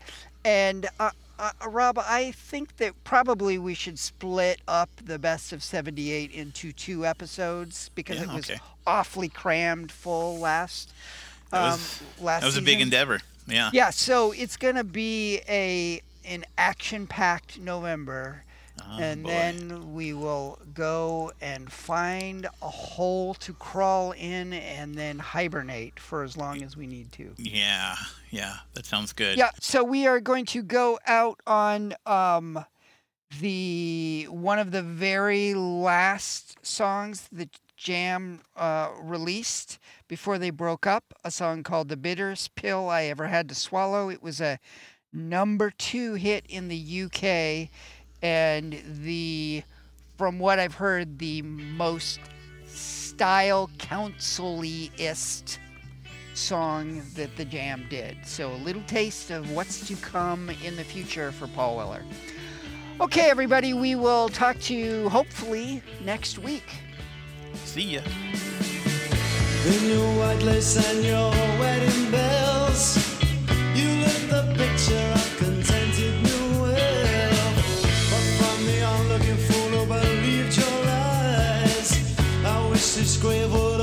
And 0.45 0.87
uh, 1.01 1.13
uh, 1.39 1.53
Rob, 1.67 1.99
I 1.99 2.33
think 2.33 2.77
that 2.77 2.93
probably 3.03 3.57
we 3.57 3.73
should 3.73 3.99
split 3.99 4.61
up 4.69 4.91
the 5.03 5.19
best 5.19 5.55
of 5.55 5.63
78 5.63 6.31
into 6.33 6.73
two 6.73 7.07
episodes 7.07 7.91
because 7.95 8.19
Yeah, 8.19 8.25
it 8.25 8.35
was 8.35 8.51
okay. 8.51 8.61
awfully 8.87 9.31
crammed 9.31 9.91
full 9.91 10.39
last 10.39 10.93
That 11.51 11.63
um, 11.63 11.71
was- 11.73 12.03
last 12.21 12.41
that 12.41 12.47
was 12.47 12.57
a 12.57 12.61
big 12.61 12.75
season. 12.77 12.83
endeavor. 12.83 13.21
Yeah. 13.47 13.71
Yeah, 13.73 13.91
so 13.91 14.33
it's 14.33 14.57
going 14.57 14.75
to 14.75 14.85
be 14.85 15.41
a 15.49 16.03
an 16.25 16.45
action-packed 16.59 17.61
November. 17.61 18.43
Oh, 18.83 18.99
and 18.99 19.23
boy. 19.23 19.31
then 19.31 19.95
we 19.95 20.13
will 20.13 20.59
go 20.75 21.33
and 21.41 21.73
find 21.73 22.45
a 22.61 22.69
hole 22.69 23.33
to 23.35 23.55
crawl 23.55 24.13
in 24.13 24.53
and 24.53 24.95
then 24.95 25.19
hibernate 25.19 25.99
for 25.99 26.23
as 26.23 26.37
long 26.37 26.63
as 26.63 26.77
we 26.77 26.87
need 26.87 27.11
to. 27.13 27.33
Yeah. 27.39 27.97
Yeah. 28.31 28.57
That 28.75 28.85
sounds 28.85 29.15
good. 29.15 29.39
Yeah, 29.39 29.51
so 29.61 29.83
we 29.83 30.07
are 30.07 30.21
going 30.21 30.45
to 30.47 30.63
go 30.63 30.99
out 31.07 31.41
on 31.47 31.95
um, 32.05 32.65
the 33.41 34.27
one 34.29 34.59
of 34.59 34.73
the 34.73 34.83
very 34.83 35.55
last 35.55 36.59
songs 36.67 37.29
that 37.33 37.49
Jam 37.77 38.41
uh, 38.57 38.91
released 39.01 39.79
before 40.09 40.39
they 40.39 40.51
broke 40.51 40.87
up, 40.87 41.15
a 41.25 41.31
song 41.31 41.63
called 41.63 41.89
"The 41.89 41.97
Bitterest 41.97 42.55
Pill 42.55 42.89
I 42.89 43.05
Ever 43.05 43.27
Had 43.27 43.49
to 43.51 43.55
Swallow." 43.55 44.09
It 44.09 44.23
was 44.23 44.41
a 44.41 44.59
number 45.13 45.71
two 45.71 46.15
hit 46.15 46.45
in 46.49 46.69
the 46.69 47.03
UK, 47.03 47.69
and 48.23 48.83
the 48.85 49.63
from 50.17 50.39
what 50.39 50.59
I've 50.59 50.75
heard, 50.75 51.19
the 51.19 51.43
most 51.43 52.21
style 52.67 53.71
council-ist 53.79 55.59
song 56.35 57.03
that 57.15 57.35
the 57.37 57.45
Jam 57.45 57.87
did. 57.89 58.17
So 58.25 58.53
a 58.53 58.57
little 58.57 58.83
taste 58.83 59.31
of 59.31 59.51
what's 59.53 59.87
to 59.89 59.97
come 59.97 60.51
in 60.65 60.77
the 60.77 60.85
future 60.85 61.33
for 61.33 61.47
Paul 61.49 61.77
Weller. 61.77 62.03
Okay, 63.01 63.29
everybody, 63.31 63.75
we 63.75 63.95
will 63.95 64.29
talk 64.29 64.59
to 64.61 64.75
you 64.75 65.09
hopefully 65.09 65.83
next 66.05 66.39
week. 66.39 66.65
See 67.77 67.93
ya. 67.97 68.01
In 69.67 69.91
your 69.91 70.09
white 70.19 70.43
lace 70.43 70.77
and 70.79 71.05
your 71.05 71.31
wedding 71.61 72.11
bells, 72.11 72.97
you 73.75 73.89
look 74.01 74.23
the 74.33 74.45
picture 74.57 75.09
of 75.21 75.37
contented 75.37 76.15
new 76.23 76.63
will. 76.63 77.45
But 78.11 78.25
from 78.39 78.59
the 78.65 78.79
onlooking 78.83 79.41
fool 79.47 79.69
who 79.77 79.93
oh, 79.93 80.01
believed 80.01 80.57
your 80.57 80.77
lies, 80.87 82.17
I 82.47 82.67
wish 82.71 82.95
to 82.95 83.05
scribble. 83.05 83.76